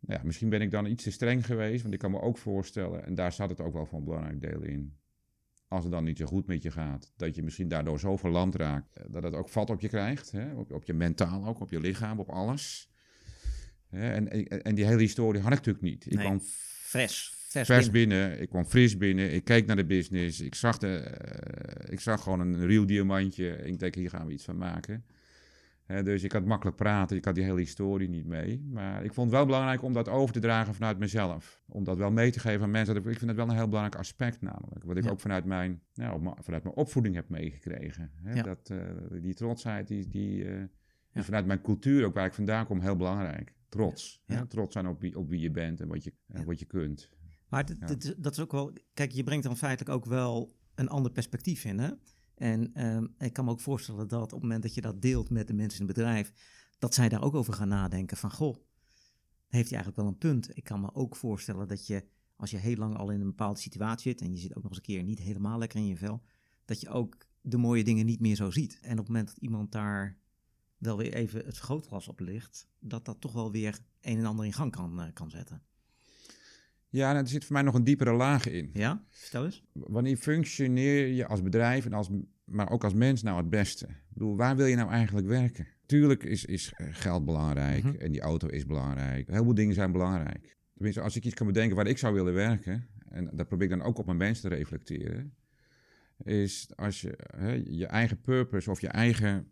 nou 0.00 0.20
ja, 0.20 0.20
misschien 0.24 0.48
ben 0.48 0.60
ik 0.60 0.70
dan 0.70 0.86
iets 0.86 1.02
te 1.02 1.10
streng 1.10 1.46
geweest, 1.46 1.82
want 1.82 1.94
ik 1.94 2.00
kan 2.00 2.10
me 2.10 2.20
ook 2.20 2.38
voorstellen, 2.38 3.04
en 3.04 3.14
daar 3.14 3.32
zat 3.32 3.50
het 3.50 3.60
ook 3.60 3.72
wel 3.72 3.86
van 3.86 3.98
een 3.98 4.04
belangrijk 4.04 4.40
deel 4.40 4.62
in. 4.62 4.96
Als 5.68 5.82
het 5.82 5.92
dan 5.92 6.04
niet 6.04 6.18
zo 6.18 6.26
goed 6.26 6.46
met 6.46 6.62
je 6.62 6.70
gaat, 6.70 7.12
dat 7.16 7.34
je 7.34 7.42
misschien 7.42 7.68
daardoor 7.68 8.00
zo 8.00 8.16
verlamd 8.16 8.54
raakt, 8.54 8.92
eh, 8.92 9.04
dat 9.08 9.22
het 9.22 9.34
ook 9.34 9.48
vat 9.48 9.70
op 9.70 9.80
je 9.80 9.88
krijgt. 9.88 10.30
Hè? 10.30 10.54
Op, 10.54 10.72
op 10.72 10.84
je 10.84 10.94
mentaal 10.94 11.46
ook, 11.46 11.60
op 11.60 11.70
je 11.70 11.80
lichaam, 11.80 12.18
op 12.18 12.28
alles. 12.28 12.90
En, 13.90 14.48
en, 14.62 14.74
die 14.74 14.84
hele 14.84 15.00
historie 15.00 15.40
had 15.40 15.52
ik 15.52 15.58
natuurlijk 15.58 15.84
niet. 15.84 16.06
Ik 16.06 16.12
nee, 16.12 16.24
kwam 16.24 16.40
fris, 16.40 17.35
vers, 17.48 17.90
binnen. 17.90 18.40
Ik 18.40 18.48
kwam 18.48 18.64
fris 18.64 18.96
binnen. 18.96 19.32
Ik 19.32 19.44
keek 19.44 19.66
naar 19.66 19.76
de 19.76 19.84
business. 19.84 20.40
Ik 20.40 20.54
zag, 20.54 20.78
de, 20.78 21.18
uh, 21.86 21.92
ik 21.92 22.00
zag 22.00 22.22
gewoon 22.22 22.40
een 22.40 22.66
real 22.66 22.86
diamantje. 22.86 23.48
Ik 23.48 23.78
denk, 23.78 23.94
hier 23.94 24.10
gaan 24.10 24.26
we 24.26 24.32
iets 24.32 24.44
van 24.44 24.56
maken. 24.56 25.04
dus 25.86 26.22
ik 26.22 26.32
had 26.32 26.44
makkelijk 26.44 26.76
praten. 26.76 27.16
Ik 27.16 27.24
had 27.24 27.34
die 27.34 27.44
hele 27.44 27.58
historie 27.58 28.08
niet 28.08 28.26
mee. 28.26 28.62
Maar 28.70 29.04
ik 29.04 29.14
vond 29.14 29.26
het 29.26 29.36
wel 29.36 29.46
belangrijk 29.46 29.82
om 29.82 29.92
dat 29.92 30.08
over 30.08 30.34
te 30.34 30.40
dragen 30.40 30.74
vanuit 30.74 30.98
mezelf. 30.98 31.62
Om 31.68 31.84
dat 31.84 31.96
wel 31.96 32.10
mee 32.10 32.30
te 32.30 32.40
geven 32.40 32.62
aan 32.62 32.70
mensen. 32.70 32.96
Ik 32.96 33.02
vind 33.02 33.20
het 33.20 33.36
wel 33.36 33.48
een 33.48 33.56
heel 33.56 33.68
belangrijk 33.68 34.00
aspect 34.00 34.40
namelijk. 34.40 34.84
Wat 34.84 34.96
ik 34.96 35.10
ook 35.10 35.20
vanuit 35.20 35.44
mijn, 35.44 35.80
nou, 35.94 36.32
vanuit 36.40 36.62
mijn 36.62 36.76
opvoeding 36.76 37.14
heb 37.14 37.28
meegekregen. 37.28 38.10
Dat, 38.42 38.70
uh, 38.72 38.78
die 39.22 39.34
trotsheid, 39.34 39.88
die, 39.88 40.08
die, 40.08 40.44
uh, 40.44 40.62
vanuit 41.14 41.46
mijn 41.46 41.60
cultuur, 41.60 42.04
ook 42.04 42.14
waar 42.14 42.26
ik 42.26 42.34
vandaan 42.34 42.66
kom, 42.66 42.80
heel 42.80 42.96
belangrijk 42.96 43.56
trots. 43.68 44.22
Ja. 44.26 44.46
Trots 44.46 44.72
zijn 44.72 44.86
op 44.86 45.00
wie, 45.00 45.16
op 45.16 45.28
wie 45.28 45.40
je 45.40 45.50
bent 45.50 45.80
en 45.80 45.88
wat 45.88 46.04
je, 46.04 46.12
wat 46.44 46.58
je 46.58 46.64
kunt. 46.64 47.10
Maar 47.48 47.66
dat 48.16 48.32
is 48.32 48.40
ook 48.40 48.52
wel, 48.52 48.72
kijk, 48.94 49.12
je 49.12 49.24
brengt 49.24 49.44
dan 49.44 49.56
feitelijk 49.56 49.96
ook 49.96 50.04
wel 50.04 50.56
een 50.74 50.88
ander 50.88 51.12
perspectief 51.12 51.64
in. 51.64 51.78
Hè? 51.78 51.90
En 52.34 52.74
ehm, 52.74 53.06
ik 53.18 53.32
kan 53.32 53.44
me 53.44 53.50
ook 53.50 53.60
voorstellen 53.60 54.08
dat 54.08 54.22
op 54.22 54.30
het 54.30 54.42
moment 54.42 54.62
dat 54.62 54.74
je 54.74 54.80
dat 54.80 55.02
deelt 55.02 55.30
met 55.30 55.46
de 55.46 55.54
mensen 55.54 55.80
in 55.80 55.86
het 55.86 55.96
bedrijf, 55.96 56.32
dat 56.78 56.94
zij 56.94 57.08
daar 57.08 57.22
ook 57.22 57.34
over 57.34 57.52
gaan 57.52 57.68
nadenken 57.68 58.16
van, 58.16 58.32
goh, 58.32 58.56
heeft 59.48 59.70
hij 59.70 59.78
eigenlijk 59.78 59.96
wel 59.96 60.06
een 60.06 60.18
punt. 60.18 60.56
Ik 60.56 60.64
kan 60.64 60.80
me 60.80 60.94
ook 60.94 61.16
voorstellen 61.16 61.68
dat 61.68 61.86
je, 61.86 62.04
als 62.36 62.50
je 62.50 62.56
heel 62.56 62.76
lang 62.76 62.96
al 62.96 63.10
in 63.10 63.20
een 63.20 63.26
bepaalde 63.26 63.60
situatie 63.60 64.10
zit 64.10 64.20
en 64.20 64.32
je 64.32 64.38
zit 64.38 64.56
ook 64.56 64.62
nog 64.62 64.72
eens 64.72 64.76
een 64.76 64.94
keer 64.94 65.02
niet 65.02 65.18
helemaal 65.18 65.58
lekker 65.58 65.78
in 65.78 65.86
je 65.86 65.96
vel, 65.96 66.22
dat 66.64 66.80
je 66.80 66.88
ook 66.88 67.16
de 67.40 67.56
mooie 67.56 67.84
dingen 67.84 68.06
niet 68.06 68.20
meer 68.20 68.36
zo 68.36 68.50
ziet. 68.50 68.78
En 68.80 68.92
op 68.92 68.98
het 68.98 69.08
moment 69.08 69.26
dat 69.26 69.36
iemand 69.36 69.72
daar 69.72 70.18
wel 70.78 70.96
weer 70.96 71.14
even 71.14 71.44
het 71.44 71.56
vergrootglas 71.56 72.08
op 72.08 72.20
ligt, 72.20 72.68
dat 72.78 73.04
dat 73.04 73.20
toch 73.20 73.32
wel 73.32 73.50
weer 73.50 73.78
een 74.00 74.18
en 74.18 74.24
ander 74.24 74.44
in 74.44 74.52
gang 74.52 74.72
kan, 74.72 75.00
uh, 75.00 75.06
kan 75.12 75.30
zetten. 75.30 75.62
Ja, 76.88 77.12
nou, 77.12 77.22
er 77.22 77.28
zit 77.28 77.44
voor 77.44 77.52
mij 77.52 77.62
nog 77.62 77.74
een 77.74 77.84
diepere 77.84 78.12
laag 78.12 78.48
in. 78.48 78.70
Ja, 78.72 79.04
stel 79.10 79.44
eens. 79.44 79.64
Wanneer 79.72 80.16
functioneer 80.16 81.06
je 81.06 81.26
als 81.26 81.42
bedrijf, 81.42 81.84
en 81.84 81.92
als, 81.92 82.10
maar 82.44 82.70
ook 82.70 82.84
als 82.84 82.94
mens 82.94 83.22
nou 83.22 83.36
het 83.36 83.50
beste? 83.50 83.86
Ik 83.86 84.12
bedoel, 84.12 84.36
waar 84.36 84.56
wil 84.56 84.66
je 84.66 84.76
nou 84.76 84.90
eigenlijk 84.90 85.26
werken? 85.26 85.66
Tuurlijk 85.86 86.22
is, 86.22 86.44
is 86.44 86.72
geld 86.76 87.24
belangrijk 87.24 87.84
mhm. 87.84 87.94
en 87.96 88.12
die 88.12 88.20
auto 88.20 88.48
is 88.48 88.66
belangrijk. 88.66 89.30
Heel 89.30 89.44
veel 89.44 89.54
dingen 89.54 89.74
zijn 89.74 89.92
belangrijk. 89.92 90.56
Tenminste, 90.74 91.00
als 91.00 91.16
ik 91.16 91.24
iets 91.24 91.34
kan 91.34 91.46
bedenken 91.46 91.76
waar 91.76 91.86
ik 91.86 91.98
zou 91.98 92.14
willen 92.14 92.34
werken, 92.34 92.88
en 93.08 93.30
dat 93.32 93.48
probeer 93.48 93.70
ik 93.70 93.78
dan 93.78 93.86
ook 93.86 93.98
op 93.98 94.06
mijn 94.06 94.18
mens 94.18 94.40
te 94.40 94.48
reflecteren, 94.48 95.34
is 96.24 96.70
als 96.74 97.00
je 97.00 97.18
hè, 97.36 97.52
je 97.66 97.86
eigen 97.86 98.20
purpose 98.20 98.70
of 98.70 98.80
je 98.80 98.88
eigen 98.88 99.48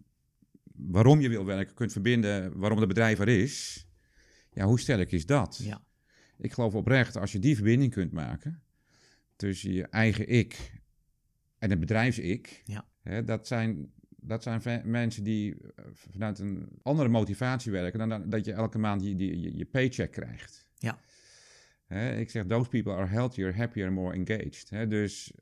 waarom 0.77 1.20
je 1.20 1.29
wil 1.29 1.44
werken 1.44 1.75
kunt 1.75 1.92
verbinden, 1.92 2.59
waarom 2.59 2.79
het 2.79 2.88
bedrijf 2.88 3.18
er 3.18 3.29
is. 3.29 3.87
Ja, 4.53 4.64
hoe 4.64 4.81
sterk 4.81 5.12
is 5.12 5.27
dat? 5.27 5.61
Ja. 5.62 5.83
Ik 6.38 6.53
geloof 6.53 6.75
oprecht, 6.75 7.16
als 7.16 7.33
je 7.33 7.38
die 7.38 7.55
verbinding 7.55 7.92
kunt 7.92 8.12
maken 8.12 8.62
tussen 9.37 9.73
je 9.73 9.87
eigen 9.87 10.29
ik 10.29 10.73
en 11.59 11.70
het 11.70 11.81
bedrijfs-ik, 11.81 12.62
ja. 12.64 12.85
Hè, 13.03 13.25
dat 13.25 13.47
zijn, 13.47 13.92
dat 14.09 14.42
zijn 14.42 14.83
mensen 14.85 15.25
die 15.25 15.55
eh, 15.55 15.85
vanuit 15.92 16.38
een 16.38 16.68
andere 16.83 17.09
motivatie 17.09 17.73
werken 17.73 18.09
dan 18.09 18.29
dat 18.29 18.44
je 18.44 18.53
elke 18.53 18.79
maand 18.79 19.01
die, 19.01 19.14
die, 19.14 19.40
je, 19.40 19.57
je 19.57 19.64
paycheck 19.64 20.12
krijgt. 20.12 20.68
Ja. 20.79 20.99
Hè, 21.87 22.16
ik 22.16 22.31
zeg, 22.31 22.44
those 22.47 22.68
people 22.68 22.92
are 22.92 23.07
healthier, 23.07 23.57
happier, 23.57 23.92
more 23.92 24.14
engaged. 24.14 24.70
Hè, 24.70 24.87
dus 24.87 25.33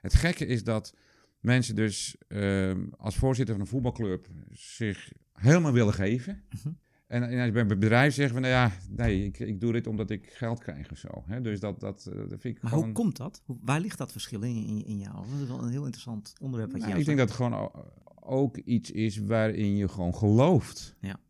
het 0.00 0.14
gekke 0.14 0.46
is 0.46 0.64
dat 0.64 0.94
mensen 1.40 1.74
dus 1.74 2.16
ehm, 2.28 2.86
als 2.96 3.16
voorzitter 3.16 3.54
van 3.54 3.64
een 3.64 3.70
voetbalclub 3.70 4.28
zich 4.52 5.12
helemaal 5.32 5.72
willen 5.72 5.94
geven. 5.94 6.44
Mhm. 6.50 6.74
En, 7.14 7.22
en 7.22 7.52
bij 7.52 7.62
het 7.62 7.78
bedrijf 7.78 8.14
zeggen 8.14 8.34
van, 8.34 8.42
nou 8.42 8.54
ja, 8.54 8.72
nee, 8.90 9.24
ik, 9.24 9.38
ik 9.38 9.60
doe 9.60 9.72
dit 9.72 9.86
omdat 9.86 10.10
ik 10.10 10.30
geld 10.32 10.58
krijg 10.58 10.90
of 10.90 10.98
zo. 10.98 11.24
Hè? 11.26 11.40
Dus 11.40 11.60
dat, 11.60 11.80
dat, 11.80 12.06
eh, 12.12 12.18
dat 12.28 12.40
vind 12.40 12.56
ik 12.56 12.62
Maar 12.62 12.72
hoe 12.72 12.92
komt 12.92 13.16
dat? 13.16 13.42
waar 13.46 13.80
ligt 13.80 13.98
dat 13.98 14.12
verschil 14.12 14.42
in, 14.42 14.66
in, 14.66 14.84
in 14.86 14.98
jou? 14.98 15.14
Dat 15.14 15.40
is 15.40 15.48
wel 15.48 15.62
een 15.62 15.70
heel 15.70 15.84
interessant 15.84 16.34
onderwerp 16.40 16.72
wat 16.72 16.80
nou, 16.80 16.98
Ik 16.98 17.04
denk 17.04 17.18
dat 17.18 17.28
het 17.28 17.36
gewoon 17.36 17.70
ook 18.14 18.56
iets 18.56 18.90
is 18.90 19.18
waarin 19.18 19.76
je 19.76 19.88
gewoon 19.88 20.14
gelooft. 20.14 20.96
Ja. 21.00 21.20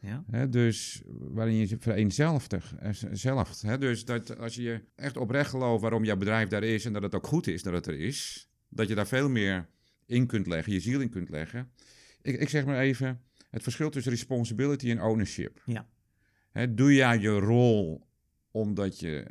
Ja. 0.00 0.46
Dus 0.46 1.02
waarin 1.06 1.54
je 1.54 1.76
vereenzelvigt. 1.78 2.74
Eh, 2.78 2.90
zelf, 3.12 3.60
hè? 3.60 3.78
Dus 3.78 4.04
dat 4.04 4.38
als 4.38 4.54
je 4.54 4.84
echt 4.94 5.16
oprecht 5.16 5.50
gelooft 5.50 5.82
waarom 5.82 6.04
jouw 6.04 6.16
bedrijf 6.16 6.48
daar 6.48 6.62
is 6.62 6.84
en 6.84 6.92
dat 6.92 7.02
het 7.02 7.14
ook 7.14 7.26
goed 7.26 7.46
is 7.46 7.62
dat 7.62 7.72
het 7.72 7.86
er 7.86 7.98
is, 7.98 8.50
dat 8.68 8.88
je 8.88 8.94
daar 8.94 9.06
veel 9.06 9.28
meer 9.28 9.68
in 10.06 10.26
kunt 10.26 10.46
leggen, 10.46 10.72
je 10.72 10.80
ziel 10.80 11.00
in 11.00 11.10
kunt 11.10 11.28
leggen. 11.28 11.70
Ik, 12.22 12.40
ik 12.40 12.48
zeg 12.48 12.64
maar 12.64 12.78
even, 12.78 13.20
het 13.52 13.62
verschil 13.62 13.90
tussen 13.90 14.12
responsibility 14.12 14.90
en 14.90 15.02
ownership. 15.02 15.62
Ja. 15.64 15.86
doe 16.68 16.94
jij 16.94 17.18
je 17.18 17.38
rol 17.38 18.06
omdat 18.50 19.00
je 19.00 19.26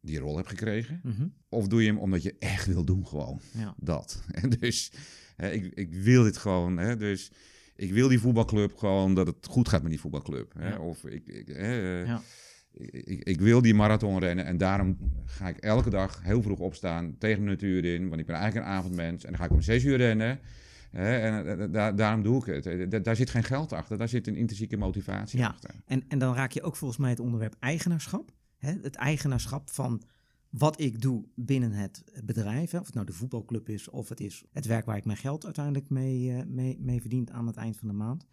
die 0.00 0.18
rol 0.18 0.36
hebt 0.36 0.48
gekregen? 0.48 1.00
Mhm. 1.02 1.26
Of 1.48 1.68
doe 1.68 1.82
je 1.82 1.88
hem 1.88 1.98
omdat 1.98 2.22
je 2.22 2.36
echt 2.38 2.66
wil 2.66 2.84
doen 2.84 3.06
gewoon? 3.06 3.40
Ja. 3.52 3.74
Dat. 3.76 4.22
En 4.40 4.50
dus 4.50 4.92
ik, 5.36 5.72
ik 5.74 5.94
wil 5.94 6.22
dit 6.22 6.36
gewoon. 6.36 6.98
Dus 6.98 7.30
ik 7.76 7.92
wil 7.92 8.08
die 8.08 8.20
voetbalclub 8.20 8.76
gewoon 8.76 9.14
dat 9.14 9.26
het 9.26 9.46
goed 9.46 9.68
gaat 9.68 9.82
met 9.82 9.90
die 9.90 10.00
voetbalclub. 10.00 10.54
Of 10.80 11.04
ik... 11.04 11.26
ik 11.26 11.46
hè, 11.46 12.02
ja 12.02 12.22
ik, 12.76 13.22
ik, 13.22 13.40
wil 13.40 13.62
die 13.62 13.74
marathon 13.74 14.18
rennen 14.18 14.44
en 14.44 14.56
daarom 14.56 14.98
ga 15.24 15.48
ik 15.48 15.56
elke 15.56 15.90
dag 15.90 16.22
heel 16.22 16.42
vroeg 16.42 16.58
opstaan 16.58 17.18
tegen 17.18 17.44
de 17.44 17.50
natuur 17.50 17.84
in, 17.84 18.08
want 18.08 18.20
ik 18.20 18.26
ben 18.26 18.36
eigenlijk 18.36 18.66
een 18.66 18.72
avondmens 18.72 19.24
en 19.24 19.30
dan 19.30 19.40
ga 19.40 19.44
ik 19.44 19.50
om 19.50 19.60
zes 19.60 19.84
uur 19.84 19.96
rennen. 19.96 20.38
Hè, 20.94 21.18
en 21.18 21.60
eh, 21.60 21.72
da 21.72 21.92
daarom 21.92 22.22
doe 22.22 22.38
ik 22.38 22.44
het. 22.44 22.66
Eh, 22.66 23.02
daar 23.02 23.16
zit 23.16 23.30
geen 23.30 23.44
geld 23.44 23.72
achter, 23.72 23.98
daar 23.98 24.08
zit 24.08 24.26
een 24.26 24.36
intrinsieke 24.36 24.76
motivatie 24.76 25.38
ja, 25.38 25.48
achter. 25.48 25.70
En, 25.86 26.04
en 26.08 26.18
dan 26.18 26.34
raak 26.34 26.52
je 26.52 26.62
ook 26.62 26.76
volgens 26.76 27.00
mij 27.00 27.10
het 27.10 27.20
onderwerp 27.20 27.56
eigenaarschap. 27.60 28.32
Hè? 28.58 28.72
Het 28.82 28.94
eigenaarschap 28.94 29.70
van 29.70 30.02
wat 30.50 30.80
ik 30.80 31.02
doe 31.02 31.24
binnen 31.34 31.72
het 31.72 32.04
bedrijf. 32.24 32.70
Hè? 32.70 32.78
Of 32.78 32.86
het 32.86 32.94
nou 32.94 33.06
de 33.06 33.12
voetbalclub 33.12 33.68
is 33.68 33.88
of 33.88 34.08
het 34.08 34.20
is 34.20 34.44
het 34.52 34.66
werk 34.66 34.86
waar 34.86 34.96
ik 34.96 35.04
mijn 35.04 35.18
geld 35.18 35.44
uiteindelijk 35.44 35.90
mee, 35.90 36.30
uh, 36.30 36.42
mee, 36.46 36.78
mee 36.80 37.00
verdien 37.00 37.32
aan 37.32 37.46
het 37.46 37.56
eind 37.56 37.76
van 37.76 37.88
de 37.88 37.94
maand. 37.94 38.26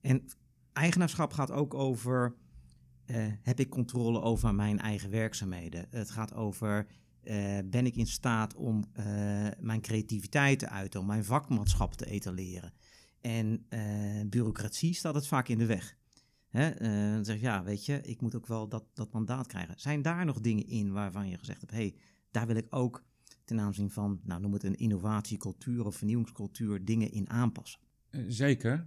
En 0.00 0.24
eigenaarschap 0.72 1.32
gaat 1.32 1.50
ook 1.50 1.74
over 1.74 2.34
uh, 3.06 3.16
heb 3.42 3.60
ik 3.60 3.68
controle 3.68 4.20
over 4.20 4.54
mijn 4.54 4.78
eigen 4.78 5.10
werkzaamheden? 5.10 5.86
Het 5.90 6.10
gaat 6.10 6.34
over, 6.34 6.86
uh, 7.24 7.58
ben 7.64 7.86
ik 7.86 7.96
in 7.96 8.06
staat 8.06 8.54
om 8.54 8.84
uh, 8.98 9.04
mijn 9.58 9.80
creativiteit 9.80 10.58
te 10.58 10.68
uiten, 10.68 11.00
om 11.00 11.06
mijn 11.06 11.24
vakmanschap 11.24 11.94
te 11.94 12.06
etaleren? 12.06 12.72
En 13.20 13.66
bureaucratie 14.26 14.94
staat 14.94 15.14
het 15.14 15.26
vaak 15.26 15.48
in 15.48 15.58
de 15.58 15.66
weg. 15.66 15.96
Hè? 16.48 16.74
dan 17.14 17.24
zeg 17.24 17.36
je, 17.36 17.42
ja, 17.42 17.62
weet 17.62 17.86
je, 17.86 18.00
ik 18.00 18.20
moet 18.20 18.34
ook 18.34 18.46
wel 18.46 18.68
dat, 18.68 18.84
dat 18.94 19.12
mandaat 19.12 19.46
krijgen. 19.46 19.80
Zijn 19.80 20.02
daar 20.02 20.24
nog 20.24 20.40
dingen 20.40 20.66
in 20.66 20.92
waarvan 20.92 21.28
je 21.28 21.38
gezegd 21.38 21.60
hebt, 21.60 21.72
hé, 21.72 21.78
hey, 21.78 21.94
daar 22.30 22.46
wil 22.46 22.56
ik 22.56 22.66
ook 22.70 23.04
ten 23.44 23.60
aanzien 23.60 23.90
van, 23.90 24.20
nou 24.24 24.40
noem 24.40 24.52
het 24.52 24.62
een 24.62 24.76
innovatiecultuur 24.76 25.84
of 25.84 25.96
vernieuwingscultuur, 25.96 26.84
dingen 26.84 27.12
in 27.12 27.30
aanpassen? 27.30 27.80
Zeker. 28.26 28.86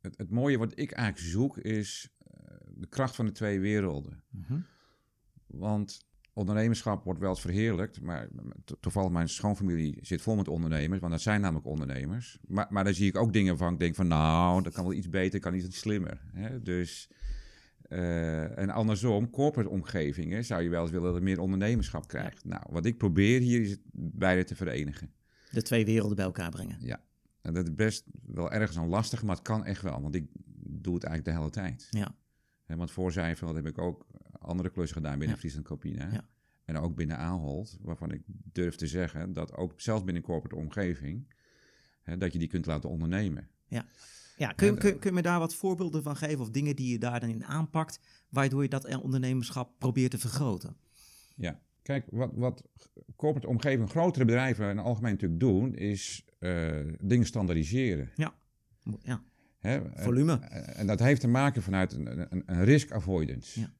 het, 0.00 0.18
het 0.18 0.30
mooie 0.30 0.58
wat 0.58 0.78
ik 0.78 0.90
eigenlijk 0.90 1.32
zoek 1.32 1.58
is 1.58 2.14
eh, 2.18 2.56
de 2.74 2.86
kracht 2.86 3.14
van 3.14 3.26
de 3.26 3.32
twee 3.32 3.60
werelden. 3.60 4.22
Mhm. 4.30 4.60
Want 5.46 6.07
ondernemerschap 6.38 7.04
wordt 7.04 7.20
wel 7.20 7.30
eens 7.30 7.40
verheerlijkt, 7.40 8.00
maar 8.00 8.28
to- 8.64 8.76
toevallig 8.80 9.10
mijn 9.10 9.28
schoonfamilie 9.28 9.98
zit 10.00 10.22
vol 10.22 10.36
met 10.36 10.48
ondernemers, 10.48 11.00
want 11.00 11.12
dat 11.12 11.20
zijn 11.20 11.40
namelijk 11.40 11.66
ondernemers. 11.66 12.38
Maar, 12.46 12.66
maar 12.70 12.84
daar 12.84 12.94
zie 12.94 13.08
ik 13.08 13.16
ook 13.16 13.32
dingen 13.32 13.58
van, 13.58 13.72
ik 13.72 13.78
denk 13.78 13.94
van 13.94 14.06
nou, 14.06 14.62
dat 14.62 14.72
kan 14.72 14.84
wel 14.84 14.92
iets 14.92 15.08
beter, 15.08 15.40
kan 15.40 15.54
iets 15.54 15.78
slimmer. 15.78 16.20
Hè? 16.32 16.62
Dus, 16.62 17.10
eh, 17.82 18.58
en 18.58 18.70
andersom, 18.70 19.30
corporate 19.30 19.70
omgevingen 19.70 20.44
zou 20.44 20.62
je 20.62 20.68
wel 20.68 20.82
eens 20.82 20.90
willen 20.90 21.06
dat 21.06 21.16
er 21.16 21.22
meer 21.22 21.40
ondernemerschap 21.40 22.08
krijgt. 22.08 22.44
Nou, 22.44 22.62
wat 22.70 22.84
ik 22.84 22.98
probeer 22.98 23.40
hier 23.40 23.60
is 23.60 23.76
beide 23.92 24.44
te 24.44 24.54
verenigen. 24.56 25.12
De 25.50 25.62
twee 25.62 25.84
werelden 25.84 26.16
bij 26.16 26.24
elkaar 26.24 26.50
brengen. 26.50 26.76
Ja, 26.80 27.00
en 27.42 27.54
dat 27.54 27.66
is 27.66 27.74
best 27.74 28.04
wel 28.26 28.52
ergens 28.52 28.76
een 28.76 28.88
lastig, 28.88 29.22
maar 29.22 29.34
het 29.36 29.44
kan 29.44 29.64
echt 29.64 29.82
wel, 29.82 30.02
want 30.02 30.14
ik 30.14 30.26
doe 30.60 30.94
het 30.94 31.04
eigenlijk 31.04 31.36
de 31.36 31.42
hele 31.42 31.68
tijd. 31.68 31.86
Ja. 31.90 32.14
Want 32.76 32.90
voor 32.90 33.12
Zijveld 33.12 33.54
heb 33.54 33.66
ik 33.66 33.78
ook 33.78 34.06
andere 34.38 34.70
klussen 34.70 34.96
gedaan 34.96 35.18
binnen 35.18 35.30
Ja. 35.36 35.40
Friesland 35.40 35.66
Copina. 35.66 36.08
Ja. 36.12 36.28
En 36.64 36.76
ook 36.78 36.94
binnen 36.96 37.18
Ahold, 37.18 37.78
waarvan 37.82 38.12
ik 38.12 38.22
durf 38.52 38.76
te 38.76 38.86
zeggen 38.86 39.32
dat 39.32 39.54
ook 39.56 39.72
zelfs 39.76 40.04
binnen 40.04 40.22
corporate 40.22 40.56
omgeving, 40.56 41.32
hè, 42.02 42.16
dat 42.16 42.32
je 42.32 42.38
die 42.38 42.48
kunt 42.48 42.66
laten 42.66 42.90
ondernemen. 42.90 43.48
Ja, 44.36 44.52
kun, 44.52 44.66
je- 44.66 44.72
En, 44.72 44.78
kun, 44.78 44.98
kun 44.98 45.10
je 45.10 45.16
me 45.16 45.22
daar 45.22 45.38
wat 45.38 45.54
voorbeelden 45.54 46.02
van 46.02 46.16
geven 46.16 46.40
of 46.40 46.50
dingen 46.50 46.76
die 46.76 46.90
je 46.92 46.98
daar 46.98 47.20
dan 47.20 47.28
in 47.28 47.44
aanpakt, 47.44 48.00
waardoor 48.28 48.62
je 48.62 48.68
dat 48.68 48.84
eh, 48.84 49.02
ondernemerschap 49.02 49.72
probeert 49.78 50.10
te 50.10 50.18
vergroten? 50.18 50.76
Ja, 51.36 51.60
kijk, 51.82 52.04
wat, 52.10 52.30
wat 52.34 52.62
corporate 53.16 53.48
omgeving, 53.48 53.90
grotere 53.90 54.24
bedrijven 54.24 54.70
in 54.70 54.76
het 54.76 54.86
algemeen 54.86 55.12
natuurlijk 55.12 55.40
doen, 55.40 55.74
is 55.74 56.24
eh, 56.38 56.78
dingen 57.00 57.26
standaardiseren. 57.26 58.10
Mo- 58.82 58.98
Ja, 59.02 59.22
Hè? 59.58 59.76
En- 59.94 60.02
volume. 60.04 60.32
En 60.36 60.86
dat 60.86 60.98
heeft 60.98 61.20
te 61.20 61.28
maken 61.28 61.62
vanuit 61.62 61.92
een, 61.92 62.32
een, 62.32 62.42
een 62.46 62.64
risk 62.64 62.90
avoidance. 62.92 63.60
Ja. 63.60 63.72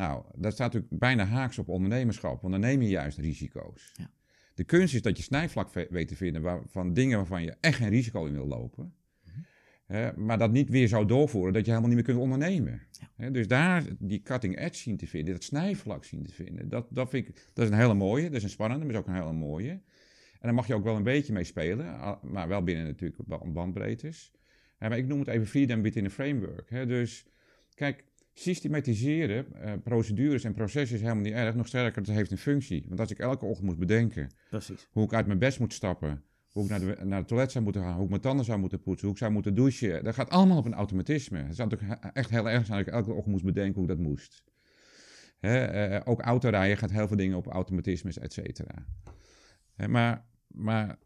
Nou, 0.00 0.24
dat 0.34 0.52
staat 0.52 0.72
natuurlijk 0.72 1.00
bijna 1.00 1.24
haaks 1.24 1.58
op 1.58 1.68
ondernemerschap, 1.68 2.40
want 2.40 2.52
dan 2.52 2.62
neem 2.62 2.82
je 2.82 2.88
juist 2.88 3.18
risico's. 3.18 3.92
Ja. 3.96 4.10
De 4.54 4.64
kunst 4.64 4.94
is 4.94 5.02
dat 5.02 5.16
je 5.16 5.22
snijvlak 5.22 5.72
weet 5.90 6.08
te 6.08 6.16
vinden 6.16 6.42
waar, 6.42 6.62
van 6.66 6.92
dingen 6.92 7.16
waarvan 7.16 7.42
je 7.42 7.56
echt 7.60 7.76
geen 7.76 7.88
risico 7.88 8.24
in 8.26 8.32
wil 8.32 8.46
lopen. 8.46 8.94
Mhm. 9.24 9.40
Hè, 9.86 10.16
maar 10.16 10.38
dat 10.38 10.52
niet 10.52 10.68
weer 10.68 10.88
zou 10.88 11.06
doorvoeren 11.06 11.52
dat 11.52 11.64
je 11.64 11.70
helemaal 11.70 11.94
niet 11.94 11.98
meer 11.98 12.14
kunt 12.14 12.18
ondernemen. 12.18 12.82
Ja. 12.90 13.10
Hè, 13.16 13.30
dus 13.30 13.48
daar 13.48 13.84
die 13.98 14.22
cutting 14.22 14.58
edge 14.58 14.80
zien 14.80 14.96
te 14.96 15.06
vinden, 15.06 15.34
dat 15.34 15.44
snijvlak 15.44 16.04
zien 16.04 16.24
te 16.24 16.32
vinden, 16.32 16.68
dat, 16.68 16.86
dat 16.90 17.10
vind 17.10 17.28
ik 17.28 17.34
dat 17.54 17.64
is 17.64 17.70
een 17.70 17.78
hele 17.78 17.94
mooie, 17.94 18.24
dat 18.24 18.36
is 18.36 18.42
een 18.42 18.48
spannende, 18.48 18.84
maar 18.84 18.94
is 18.94 19.00
ook 19.00 19.06
een 19.06 19.14
hele 19.14 19.32
mooie. 19.32 19.70
En 19.70 20.46
daar 20.46 20.54
mag 20.54 20.66
je 20.66 20.74
ook 20.74 20.84
wel 20.84 20.96
een 20.96 21.02
beetje 21.02 21.32
mee 21.32 21.44
spelen, 21.44 22.18
maar 22.22 22.48
wel 22.48 22.62
binnen 22.62 22.84
natuurlijk 22.84 23.20
ba- 23.26 23.46
bandbreedtes. 23.46 24.32
Ja, 24.78 24.88
maar 24.88 24.98
ik 24.98 25.06
noem 25.06 25.18
het 25.18 25.28
even 25.28 25.46
freedom 25.46 25.82
within 25.82 26.04
a 26.04 26.10
framework. 26.10 26.70
Hè? 26.70 26.86
Dus 26.86 27.26
kijk, 27.74 28.04
systematiseren, 28.40 29.52
eh, 29.54 29.72
procedures 29.84 30.44
en 30.44 30.54
processen 30.54 30.96
is 30.96 31.02
helemaal 31.02 31.22
niet 31.22 31.32
erg. 31.32 31.54
Nog 31.54 31.66
sterker, 31.66 32.02
het 32.02 32.10
heeft 32.10 32.30
een 32.30 32.38
functie. 32.38 32.84
Want 32.88 33.00
als 33.00 33.10
ik 33.10 33.18
elke 33.18 33.44
ochtend 33.44 33.66
moet 33.66 33.78
bedenken 33.78 34.30
Precies. 34.50 34.88
hoe 34.90 35.04
ik 35.04 35.12
uit 35.14 35.26
mijn 35.26 35.38
bed 35.38 35.58
moet 35.58 35.72
stappen, 35.72 36.22
hoe 36.48 36.64
ik 36.64 36.70
naar, 36.70 36.80
de, 36.80 36.96
naar 37.04 37.18
het 37.18 37.28
toilet 37.28 37.52
zou 37.52 37.64
moeten 37.64 37.82
gaan, 37.82 37.94
hoe 37.94 38.04
ik 38.04 38.08
mijn 38.08 38.20
tanden 38.20 38.44
zou 38.44 38.58
moeten 38.58 38.80
poetsen, 38.80 39.06
hoe 39.06 39.14
ik 39.14 39.22
zou 39.22 39.32
moeten 39.32 39.54
douchen, 39.54 40.04
dat 40.04 40.14
gaat 40.14 40.30
allemaal 40.30 40.58
op 40.58 40.64
een 40.64 40.74
automatisme. 40.74 41.38
Het 41.38 41.56
zou 41.56 41.68
natuurlijk 41.68 42.04
echt 42.12 42.30
heel 42.30 42.50
erg 42.50 42.66
zijn 42.66 42.80
ik 42.80 42.86
elke 42.86 43.12
ochtend 43.12 43.32
moest 43.32 43.44
bedenken 43.44 43.74
hoe 43.74 43.82
ik 43.82 43.96
dat 43.96 44.06
moest. 44.06 44.42
Hè? 45.38 45.64
eh, 45.64 46.00
ook 46.04 46.20
autorijden 46.20 46.76
gaat 46.76 46.90
heel 46.90 47.08
veel 47.08 47.16
dingen 47.16 47.36
op 47.36 47.46
automatismes, 47.46 48.18
et 48.18 48.32
cetera. 48.32 48.86
Maar, 49.86 50.24
maar 50.46 50.98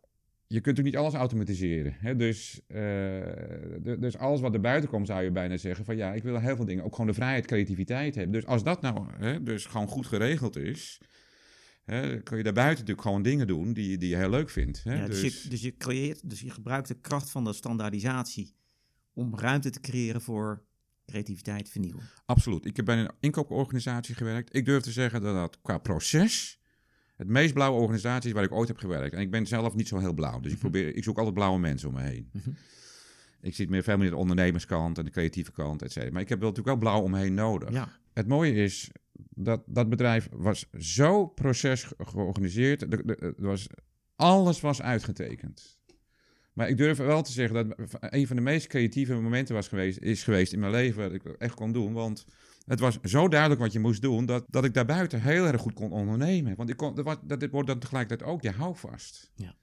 je 0.46 0.61
kunt 0.61 0.76
natuurlijk 0.76 0.96
niet 0.96 1.04
alles 1.04 1.14
automatiseren. 1.14 1.96
Hè? 1.98 2.16
Dus, 2.16 2.61
eh, 2.66 3.98
dus 3.98 4.16
alles 4.16 4.40
wat 4.40 4.54
er 4.54 4.61
buiten 4.61 4.90
komt, 4.90 5.07
zou 5.07 5.22
je 5.22 5.30
bijna 5.30 5.57
zeggen 5.57 5.85
van 5.85 5.96
ja, 5.96 6.12
ik 6.12 6.22
wil 6.22 6.40
heel 6.40 6.57
veel 6.57 6.64
dingen 6.64 6.85
ook 6.85 6.92
gewoon 6.92 7.07
de 7.07 7.14
vrijheid, 7.14 7.46
creativiteit 7.46 8.14
hebben. 8.14 8.33
Dus 8.33 8.46
als 8.46 8.62
dat 8.62 8.80
nou 8.80 9.07
hè, 9.18 9.42
dus 9.42 9.66
gewoon 9.66 9.88
goed 9.88 10.07
geregeld 10.07 10.57
is, 10.57 11.00
hè, 11.85 12.22
kun 12.22 12.37
je 12.37 12.42
daarbuiten 12.42 12.78
natuurlijk 12.78 13.07
gewoon 13.07 13.22
dingen 13.22 13.46
doen 13.46 13.72
die, 13.72 13.98
die 13.98 14.09
je 14.09 14.16
heel 14.16 14.30
leuk 14.30 14.50
vindt. 14.50 14.85
Hè? 14.85 14.94
Ja, 14.94 15.07
dus, 15.07 15.20
dus, 15.20 15.42
je, 15.42 15.48
dus 15.48 15.61
je 15.61 15.76
creëert, 15.76 16.30
dus 16.30 16.40
je 16.40 16.50
gebruikt 16.50 16.88
de 16.88 17.00
kracht 17.00 17.30
van 17.30 17.44
de 17.44 17.52
standaardisatie 17.52 18.54
om 19.12 19.38
ruimte 19.38 19.70
te 19.70 19.80
creëren 19.80 20.20
voor 20.20 20.64
creativiteit, 21.07 21.68
vernieuwen. 21.68 22.02
Absoluut. 22.24 22.66
Ik 22.66 22.76
heb 22.76 22.85
bij 22.85 22.98
een 22.98 23.11
inkooporganisatie 23.20 24.14
gewerkt. 24.14 24.57
Ik 24.57 24.64
durf 24.64 24.83
te 24.83 24.92
zeggen 24.92 25.22
dat 25.22 25.35
dat 25.35 25.59
qua 25.62 25.78
proces 25.78 26.59
het 27.16 27.29
meest 27.29 27.55
blauwe 27.55 27.81
organisatie 27.81 28.29
is 28.29 28.35
waar 28.35 28.44
ik 28.44 28.53
ooit 28.53 28.68
heb 28.68 28.77
gewerkt. 28.79 29.14
En 29.14 29.20
ik 29.20 29.31
ben 29.31 29.46
zelf 29.46 29.74
niet 29.74 29.88
zo 29.88 29.98
heel 29.98 30.12
blauw. 30.12 30.40
Dus 30.40 30.53
ik, 30.53 30.59
probeer, 30.59 30.96
ik 30.96 31.05
zoek 31.05 31.16
altijd 31.16 31.35
blauwe 31.35 31.59
mensen 31.59 31.88
om 31.88 31.94
me 31.94 32.00
heen. 32.03 32.29
Mhm. 32.33 32.50
Ik 33.40 33.55
zit 33.55 33.68
meer 33.68 33.83
veel 33.83 33.96
meer 33.98 34.11
de 34.11 34.16
ondernemerskant 34.16 34.98
en 34.98 35.05
de 35.05 35.11
creatieve 35.11 35.53
kant, 35.53 35.83
et 35.83 35.92
cetera. 35.92 36.12
Maar 36.12 36.22
ik 36.22 36.29
heb 36.29 36.40
wel 36.40 36.48
natuurlijk 36.48 36.81
wel 36.81 36.90
blauw 36.90 37.03
om 37.05 37.11
me 37.11 37.18
heen 37.18 37.35
nodig. 37.35 37.70
Ja, 37.70 37.88
Het 38.12 38.27
mooie 38.29 38.53
is 38.55 38.90
dat 39.35 39.62
dat 39.66 39.88
bedrijf 39.88 40.29
was 40.33 40.66
zo 40.79 41.27
proces 41.27 41.83
ge- 41.83 41.94
georganiseerd. 41.98 42.83
Er 42.83 43.35
was, 43.37 43.66
alles 44.16 44.61
was 44.61 44.83
uitgetekend. 44.83 45.73
Maar 46.54 46.68
ik 46.68 46.76
durf 46.76 46.98
wel 46.98 47.22
te 47.22 47.32
zeggen 47.32 47.54
dat 47.68 47.88
een 48.00 48.26
van 48.26 48.36
de 48.36 48.42
meest 48.42 48.66
creatieve 48.66 49.14
momenten 49.14 49.54
was 49.54 49.68
geweest, 49.68 49.98
is 49.98 50.22
geweest 50.22 50.52
in 50.52 50.58
mijn 50.58 50.72
leven 50.72 51.02
dat 51.02 51.12
ik 51.12 51.24
echt 51.24 51.54
kon 51.54 51.72
doen. 51.72 51.92
Want 51.92 52.24
het 52.64 52.80
was 52.80 53.00
zo 53.02 53.28
duidelijk 53.28 53.60
wat 53.60 53.72
je 53.72 53.78
moest 53.78 54.02
doen, 54.02 54.26
dat, 54.26 54.44
dat 54.48 54.64
ik 54.64 54.74
daarbuiten 54.74 55.22
heel 55.22 55.46
erg 55.46 55.60
goed 55.60 55.72
kon 55.74 55.92
ondernemen. 55.92 56.56
Want 56.56 56.70
ik 56.70 56.76
kon, 56.76 56.94
dat, 56.94 57.04
was- 57.04 57.16
dat 57.24 57.40
dit 57.40 57.50
wordt 57.50 57.68
dan 57.68 57.78
tegelijkertijd 57.78 58.30
ook 58.30 58.42
je 58.42 58.50
houvast. 58.50 59.32
Ja. 59.34 59.54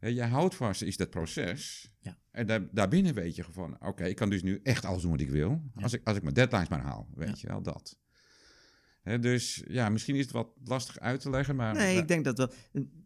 Je 0.00 0.22
houvast 0.22 0.82
is 0.82 0.96
dat 0.96 1.10
proces. 1.10 1.92
Ja. 2.00 2.18
En 2.30 2.46
daar, 2.46 2.68
daarbinnen 2.72 3.14
weet 3.14 3.36
je 3.36 3.42
gewoon, 3.44 3.76
oké, 3.80 4.04
ik 4.04 4.16
kan 4.16 4.30
dus 4.30 4.42
nu 4.42 4.60
echt 4.62 4.84
alles 4.84 5.02
doen 5.02 5.10
wat 5.10 5.20
ik 5.20 5.30
wil. 5.30 5.62
Ja. 5.74 5.82
Als, 5.82 5.92
ik, 5.92 6.00
als 6.04 6.16
ik 6.16 6.22
mijn 6.22 6.34
deadlines 6.34 6.68
maar 6.68 6.80
haal, 6.82 7.08
weet 7.14 7.28
Ja. 7.28 7.34
je 7.40 7.46
wel, 7.46 7.62
dat. 7.62 7.96
Dus 9.16 9.62
ja, 9.68 9.88
misschien 9.88 10.14
is 10.14 10.22
het 10.22 10.32
wat 10.32 10.48
lastig 10.64 10.98
uit 10.98 11.20
te 11.20 11.30
leggen, 11.30 11.56
maar... 11.56 11.74
nee, 11.74 11.96
ik 11.96 12.08
denk 12.08 12.24
dat 12.24 12.38
wel. 12.38 12.52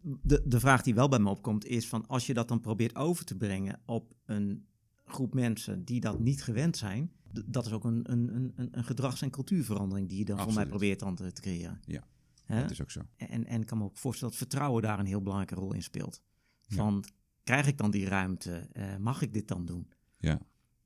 De, 0.02 0.42
de 0.44 0.60
vraag 0.60 0.82
die 0.82 0.94
wel 0.94 1.08
bij 1.08 1.18
me 1.18 1.30
opkomt 1.30 1.64
is 1.64 1.88
van 1.88 2.06
als 2.06 2.26
je 2.26 2.34
dat 2.34 2.48
dan 2.48 2.60
probeert 2.60 2.96
over 2.96 3.24
te 3.24 3.36
brengen 3.36 3.80
op 3.86 4.14
een 4.24 4.66
groep 5.04 5.34
mensen 5.34 5.84
die 5.84 6.00
dat 6.00 6.20
niet 6.20 6.42
gewend 6.42 6.76
zijn, 6.76 7.12
dat 7.46 7.66
is 7.66 7.72
ook 7.72 7.84
een, 7.84 8.12
een, 8.12 8.52
een, 8.56 8.68
een 8.70 8.84
gedrags- 8.84 9.22
en 9.22 9.30
cultuurverandering 9.30 10.08
die 10.08 10.18
je 10.18 10.24
dan 10.24 10.38
voor 10.38 10.54
mij 10.54 10.66
probeert 10.66 10.98
dan 10.98 11.14
te, 11.14 11.32
te 11.32 11.40
creëren. 11.40 11.80
Ja, 11.86 12.04
dat 12.46 12.70
is 12.70 12.82
ook 12.82 12.90
zo. 12.90 13.00
En, 13.16 13.46
en 13.46 13.60
ik 13.60 13.66
kan 13.66 13.78
me 13.78 13.84
ook 13.84 13.98
voorstellen 13.98 14.34
dat 14.34 14.42
vertrouwen 14.42 14.82
daar 14.82 14.98
een 14.98 15.06
heel 15.06 15.22
belangrijke 15.22 15.54
rol 15.54 15.72
in 15.72 15.82
speelt. 15.82 16.22
Ja. 16.66 16.76
Van, 16.76 17.04
krijg 17.44 17.66
ik 17.66 17.78
dan 17.78 17.90
die 17.90 18.06
ruimte? 18.06 18.68
Eh, 18.72 18.96
mag 18.96 19.22
ik 19.22 19.32
dit 19.32 19.48
dan 19.48 19.64
doen? 19.64 19.92
Ja. 20.18 20.40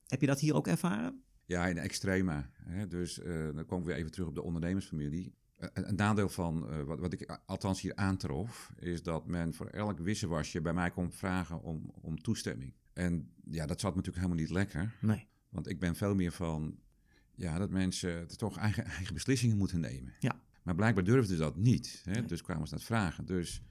Heb 0.06 0.20
je 0.20 0.26
dat 0.26 0.40
hier 0.40 0.54
ook 0.54 0.66
ervaren? 0.66 1.22
Ja, 1.46 1.66
in 1.66 1.74
de 1.74 1.80
extrema. 1.80 2.50
Hè? 2.54 2.86
Dus 2.86 3.20
eh, 3.20 3.54
dan 3.54 3.66
kom 3.66 3.80
ik 3.80 3.86
weer 3.86 3.96
even 3.96 4.10
terug 4.10 4.28
op 4.28 4.34
de 4.34 4.42
ondernemersfamilie. 4.42 5.34
Eh, 5.56 5.68
Een, 5.72 5.88
een 5.88 5.94
nadeel 5.94 6.28
van 6.28 6.70
eh, 6.70 6.82
wat, 6.82 6.98
wat 6.98 7.12
ik 7.12 7.38
althans 7.46 7.80
hier 7.80 7.94
aantrof, 7.94 8.72
is 8.78 9.02
dat 9.02 9.26
men 9.26 9.54
voor 9.54 9.66
elk 9.66 9.98
wisselwasje 9.98 10.60
bij 10.60 10.72
mij 10.72 10.90
komt 10.90 11.14
vragen 11.14 11.62
om, 11.62 11.90
om 12.00 12.22
toestemming. 12.22 12.74
En 12.92 13.30
ja, 13.44 13.66
dat 13.66 13.80
zat 13.80 13.90
me 13.90 13.96
natuurlijk 13.96 14.24
helemaal 14.24 14.44
niet 14.44 14.54
lekker. 14.54 14.94
Nee. 15.00 15.26
Want 15.48 15.68
ik 15.68 15.78
ben 15.78 15.96
veel 15.96 16.14
meer 16.14 16.32
van 16.32 16.78
ja, 17.34 17.58
dat 17.58 17.70
mensen 17.70 18.36
toch 18.36 18.58
eigen, 18.58 18.84
eigen 18.84 19.14
beslissingen 19.14 19.56
moeten 19.56 19.80
nemen. 19.80 20.12
Ja. 20.20 20.40
Maar 20.62 20.74
blijkbaar 20.74 21.04
durfden 21.04 21.36
ze 21.36 21.42
dat 21.42 21.56
niet. 21.56 22.02
Hè? 22.04 22.12
Nee. 22.12 22.24
Dus 22.24 22.42
kwamen 22.42 22.68
ze 22.68 22.74
dat 22.74 22.84
vragen. 22.84 23.24
Dus 23.24 23.62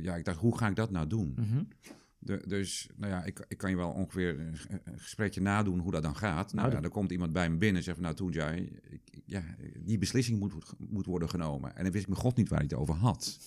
ja, 0.00 0.16
ik 0.16 0.24
dacht, 0.24 0.38
hoe 0.38 0.58
ga 0.58 0.68
ik 0.68 0.76
dat 0.76 0.90
nou 0.90 1.06
doen? 1.06 1.34
Mhm. 1.36 1.62
De, 2.18 2.42
dus, 2.46 2.88
nou 2.96 3.12
ja, 3.12 3.24
ik, 3.24 3.44
ik 3.48 3.58
kan 3.58 3.70
je 3.70 3.76
wel 3.76 3.90
ongeveer 3.90 4.40
een, 4.40 4.56
gesprekje 4.96 5.40
nadoen 5.40 5.78
hoe 5.78 5.92
dat 5.92 6.02
dan 6.02 6.16
gaat. 6.16 6.52
Nou, 6.52 6.56
Nou, 6.66 6.70
ja, 6.74 6.80
dan- 6.80 6.90
komt 6.90 7.10
iemand 7.10 7.32
bij 7.32 7.50
me 7.50 7.56
binnen 7.56 7.76
en 7.76 7.82
zegt 7.82 8.00
nou 8.00 8.14
toen 8.14 8.32
jij, 8.32 8.80
ja, 9.24 9.44
die 9.78 9.98
beslissing 9.98 10.38
moet, 10.38 10.52
moet 10.78 11.06
worden 11.06 11.28
genomen. 11.30 11.76
En 11.76 11.82
dan 11.82 11.92
wist 11.92 12.04
ik 12.04 12.10
mijn 12.10 12.20
god 12.22 12.36
niet 12.36 12.48
waar 12.48 12.58
hij 12.58 12.68
het 12.70 12.78
over 12.78 12.94
had. 12.94 13.38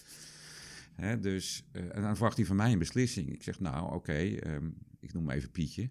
Hè, 0.93 1.19
dus, 1.19 1.63
eh, 1.71 1.95
en 1.95 2.01
dan 2.01 2.15
verwacht 2.15 2.37
hij 2.37 2.45
van 2.45 2.55
mij 2.55 2.71
een 2.71 2.79
beslissing. 2.79 3.29
Ik 3.33 3.43
zeg, 3.43 3.59
nou 3.59 3.93
oké, 3.93 4.13
ehm, 4.13 4.69
ik 4.99 5.13
noem 5.13 5.27
hem 5.27 5.37
even 5.37 5.51
Pietje. 5.51 5.89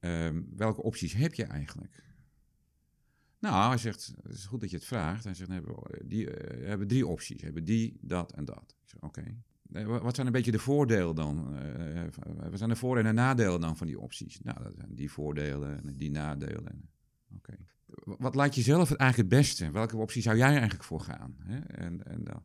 Ehm, 0.00 0.42
welke 0.56 0.82
opties 0.82 1.12
heb 1.12 1.34
je 1.34 1.44
eigenlijk? 1.44 2.02
Nou, 3.38 3.68
hij 3.68 3.78
zegt, 3.78 4.14
het 4.22 4.34
is 4.34 4.44
goed 4.46 4.60
dat 4.60 4.70
je 4.70 4.76
het 4.76 4.84
vraagt. 4.86 5.24
Hij 5.24 5.34
zegt, 5.34 5.48
dan 5.48 5.58
hebben 5.58 5.74
we, 5.74 6.06
die, 6.06 6.30
eh, 6.30 6.66
hebben 6.66 6.86
drie 6.86 7.06
opties. 7.06 7.38
We 7.38 7.44
hebben 7.44 7.64
die, 7.64 7.98
dat 8.00 8.32
en 8.32 8.44
dat. 8.44 8.76
Ik 8.82 8.88
zeg, 8.88 9.00
oké. 9.00 9.22
Wat 9.82 10.14
zijn 10.14 10.26
een 10.26 10.32
beetje 10.32 10.50
de 10.50 10.58
voordelen 10.58 11.14
dan? 11.14 11.56
Eh, 11.56 12.02
eh, 12.02 12.08
wat 12.50 12.58
zijn 12.58 12.70
de 12.70 12.76
voor- 12.76 12.98
en 12.98 13.04
de 13.04 13.12
nadelen 13.12 13.60
dan 13.60 13.76
van 13.76 13.86
die 13.86 13.98
opties? 13.98 14.40
Nou, 14.42 14.62
dat 14.62 14.74
zijn 14.76 14.94
die 14.94 15.10
voordelen 15.10 15.86
en 15.86 15.92
die 15.92 16.10
nadelen. 16.10 16.88
Oké. 17.36 17.56
Wat 18.04 18.34
lijkt 18.34 18.54
je 18.54 18.62
zelf 18.62 18.92
eigenlijk 18.92 19.30
het 19.30 19.40
beste? 19.40 19.70
Welke 19.70 19.96
optie 19.96 20.22
zou 20.22 20.36
jij 20.36 20.50
eigenlijk 20.50 20.84
voor 20.84 21.00
gaan? 21.00 21.36
Hè? 21.38 21.58
En, 21.58 22.06
en 22.06 22.24
dan, 22.24 22.42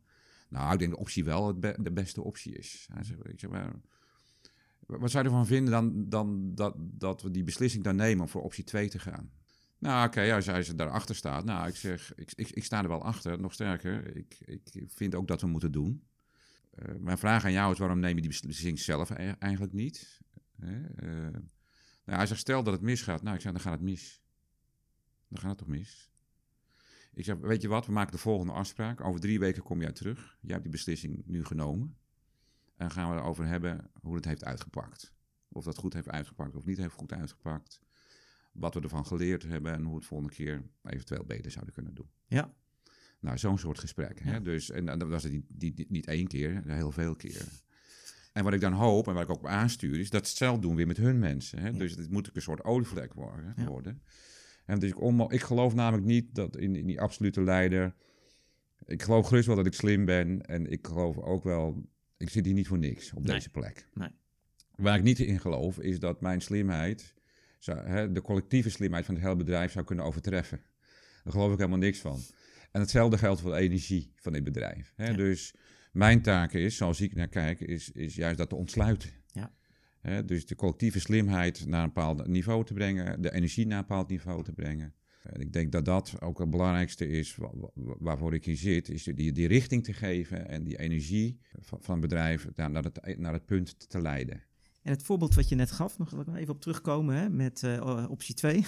nou, 0.49 0.73
ik 0.73 0.79
denk 0.79 0.91
dat 0.91 0.99
optie 0.99 1.23
wel 1.23 1.59
be- 1.59 1.77
de 1.81 1.91
beste 1.91 2.23
optie 2.23 2.57
is. 2.57 2.87
Ik 3.23 3.39
zeg, 3.39 3.49
maar, 3.49 3.73
wat 4.85 5.11
zou 5.11 5.23
je 5.23 5.29
ervan 5.29 5.47
vinden 5.47 5.71
dan, 5.71 6.09
dan 6.09 6.55
dat, 6.55 6.75
dat 6.77 7.21
we 7.21 7.31
die 7.31 7.43
beslissing 7.43 7.83
dan 7.83 7.95
nemen 7.95 8.21
om 8.21 8.29
voor 8.29 8.43
optie 8.43 8.63
2 8.63 8.89
te 8.89 8.99
gaan? 8.99 9.31
Nou, 9.77 10.07
oké, 10.07 10.33
als 10.33 10.45
hij 10.45 10.63
ze 10.63 10.75
daarachter 10.75 11.15
staat. 11.15 11.45
Nou, 11.45 11.67
ik 11.67 11.75
zeg, 11.75 12.13
ik, 12.15 12.31
ik, 12.35 12.49
ik 12.49 12.63
sta 12.63 12.81
er 12.81 12.87
wel 12.87 13.03
achter. 13.03 13.39
Nog 13.41 13.53
sterker, 13.53 14.15
ik, 14.15 14.37
ik 14.45 14.71
vind 14.87 15.15
ook 15.15 15.27
dat 15.27 15.41
we 15.41 15.47
moeten 15.47 15.71
doen. 15.71 16.03
Eh, 16.79 16.95
mijn 16.95 17.17
vraag 17.17 17.45
aan 17.45 17.51
jou 17.51 17.71
is, 17.71 17.79
waarom 17.79 17.99
neem 17.99 18.15
je 18.15 18.21
die 18.21 18.29
beslissing 18.29 18.79
zelf 18.79 19.09
e- 19.09 19.35
eigenlijk 19.39 19.73
niet? 19.73 20.19
Eh, 20.59 20.69
Nou, 22.05 22.21
hij 22.21 22.27
zegt, 22.29 22.39
stel 22.39 22.63
dat 22.63 22.73
het 22.73 22.81
misgaat. 22.81 23.21
Nou, 23.21 23.35
ik 23.35 23.41
zeg, 23.41 23.51
dan 23.51 23.61
gaat 23.61 23.73
het 23.73 23.81
mis. 23.81 24.21
Dan 25.27 25.39
gaat 25.39 25.49
het 25.49 25.57
toch 25.57 25.67
mis? 25.67 26.11
Ik 27.13 27.25
zeg, 27.25 27.37
weet 27.37 27.61
je 27.61 27.67
wat, 27.67 27.85
we 27.85 27.91
maken 27.91 28.11
de 28.11 28.17
volgende 28.17 28.53
afspraak. 28.53 29.01
Over 29.01 29.19
drie 29.19 29.39
weken 29.39 29.63
kom 29.63 29.81
jij 29.81 29.91
terug. 29.91 30.37
Jij 30.41 30.51
hebt 30.51 30.63
die 30.63 30.71
beslissing 30.71 31.23
nu 31.25 31.45
genomen. 31.45 31.97
En 32.75 32.91
gaan 32.91 33.09
we 33.09 33.15
erover 33.15 33.45
hebben 33.45 33.91
hoe 34.01 34.15
het 34.15 34.25
heeft 34.25 34.43
uitgepakt. 34.43 35.13
Of 35.49 35.63
dat 35.63 35.77
goed 35.77 35.93
heeft 35.93 36.09
uitgepakt 36.09 36.55
of 36.55 36.65
niet 36.65 36.77
heeft 36.77 36.93
goed 36.93 37.13
uitgepakt. 37.13 37.81
Wat 38.51 38.73
we 38.73 38.81
ervan 38.81 39.05
geleerd 39.05 39.43
hebben 39.43 39.73
en 39.73 39.81
hoe 39.81 39.89
we 39.91 39.97
het 39.97 40.05
volgende 40.05 40.33
keer 40.33 40.69
eventueel 40.83 41.23
beter 41.25 41.51
zouden 41.51 41.73
kunnen 41.73 41.93
doen. 41.93 42.09
Ja. 42.27 42.53
Nou, 43.19 43.37
zo'n 43.37 43.57
soort 43.57 43.79
gesprek. 43.79 44.19
Hè? 44.23 44.31
Ja. 44.31 44.39
Dus, 44.39 44.69
en 44.71 44.85
dat 44.85 45.03
was 45.03 45.23
het 45.23 45.31
niet, 45.31 45.77
niet, 45.77 45.89
niet 45.89 46.07
één 46.07 46.27
keer, 46.27 46.61
heel 46.65 46.91
veel 46.91 47.15
keren. 47.15 47.47
En 48.33 48.43
wat 48.43 48.53
ik 48.53 48.61
dan 48.61 48.73
hoop 48.73 49.07
en 49.07 49.13
waar 49.13 49.23
ik 49.23 49.29
ook 49.29 49.37
op 49.37 49.47
aanstuur, 49.47 49.99
is 49.99 50.09
dat 50.09 50.23
ze 50.23 50.29
hetzelfde 50.29 50.61
doen 50.61 50.75
weer 50.75 50.87
met 50.87 50.97
hun 50.97 51.19
mensen. 51.19 51.59
Hè? 51.59 51.67
Ja. 51.67 51.77
Dus 51.77 51.95
het 51.95 52.09
moet 52.09 52.29
ook 52.29 52.35
een 52.35 52.41
soort 52.41 52.63
olievlek 52.63 53.13
worden. 53.13 53.53
Ja. 53.57 53.65
worden. 53.65 54.01
En 54.65 54.79
dus 54.79 54.89
ik, 54.89 55.01
onmo- 55.01 55.31
ik 55.31 55.41
geloof 55.41 55.73
namelijk 55.73 56.07
niet 56.07 56.35
dat 56.35 56.57
in, 56.57 56.75
in 56.75 56.85
die 56.85 57.01
absolute 57.01 57.41
leider. 57.41 57.93
Ik 58.85 59.01
geloof 59.01 59.27
gerust 59.27 59.47
wel 59.47 59.55
dat 59.55 59.65
ik 59.65 59.73
slim 59.73 60.05
ben. 60.05 60.45
En 60.45 60.71
ik 60.71 60.87
geloof 60.87 61.17
ook 61.17 61.43
wel. 61.43 61.83
Ik 62.17 62.29
zit 62.29 62.45
hier 62.45 62.53
niet 62.53 62.67
voor 62.67 62.77
niks 62.77 63.13
op 63.13 63.23
Nee. 63.23 63.35
deze 63.35 63.49
plek. 63.49 63.87
Nee. 63.93 64.09
Waar 64.75 64.97
ik 64.97 65.03
niet 65.03 65.19
in 65.19 65.39
geloof, 65.39 65.79
is 65.79 65.99
dat 65.99 66.21
mijn 66.21 66.41
slimheid. 66.41 67.13
Zou, 67.59 67.79
hè, 67.79 68.11
de 68.11 68.21
collectieve 68.21 68.69
slimheid 68.69 69.05
van 69.05 69.13
het 69.15 69.23
hele 69.23 69.35
bedrijf 69.35 69.71
zou 69.71 69.85
kunnen 69.85 70.05
overtreffen. 70.05 70.61
Daar 71.23 71.33
geloof 71.33 71.51
ik 71.51 71.57
helemaal 71.57 71.79
niks 71.79 71.99
van. 71.99 72.19
En 72.71 72.81
hetzelfde 72.81 73.17
geldt 73.17 73.41
voor 73.41 73.51
de 73.51 73.57
energie 73.57 74.13
van 74.15 74.33
dit 74.33 74.43
bedrijf. 74.43 74.93
Hè? 74.95 75.07
Ja. 75.07 75.13
Dus 75.15 75.53
mijn 75.91 76.21
taak 76.21 76.53
is, 76.53 76.75
zoals 76.75 77.01
ik 77.01 77.15
naar 77.15 77.27
kijk, 77.27 77.59
is, 77.59 77.91
is 77.91 78.15
juist 78.15 78.37
dat 78.37 78.49
te 78.49 78.55
ontsluiten. 78.55 79.09
Ja. 79.27 79.53
Hè, 79.99 80.25
dus 80.25 80.45
de 80.45 80.55
collectieve 80.55 80.99
slimheid 80.99 81.65
naar 81.65 81.81
een 81.81 81.87
bepaald 81.93 82.27
niveau 82.27 82.65
te 82.65 82.73
brengen, 82.73 83.21
de 83.21 83.33
energie 83.33 83.67
naar 83.67 83.77
een 83.77 83.85
bepaald 83.87 84.09
niveau 84.09 84.43
te 84.43 84.53
brengen. 84.53 84.93
En 85.23 85.41
ik 85.41 85.53
denk 85.53 85.71
dat 85.71 85.85
dat 85.85 86.15
ook 86.21 86.39
het 86.39 86.49
belangrijkste 86.49 87.07
is 87.07 87.35
wa- 87.35 87.51
wa- 87.53 87.95
waarvoor 87.99 88.33
ik 88.33 88.45
hier 88.45 88.57
zit, 88.57 88.89
is 88.89 89.03
die, 89.03 89.31
die 89.31 89.47
richting 89.47 89.83
te 89.83 89.93
geven 89.93 90.47
en 90.47 90.63
die 90.63 90.79
energie 90.79 91.39
van, 91.59 91.81
van 91.81 91.91
het 91.91 92.01
bedrijf 92.01 92.47
naar, 92.55 92.71
naar, 92.71 92.83
het, 92.83 93.17
naar 93.17 93.33
het 93.33 93.45
punt 93.45 93.89
te 93.89 94.01
leiden. 94.01 94.43
En 94.81 94.91
het 94.91 95.03
voorbeeld 95.03 95.35
wat 95.35 95.49
je 95.49 95.55
net 95.55 95.71
gaf, 95.71 95.97
nog 95.97 96.35
even 96.35 96.53
op 96.53 96.61
terugkomen 96.61 97.15
hè, 97.15 97.29
met 97.29 97.63
eh, 97.63 98.05
optie 98.09 98.35
2. 98.35 98.65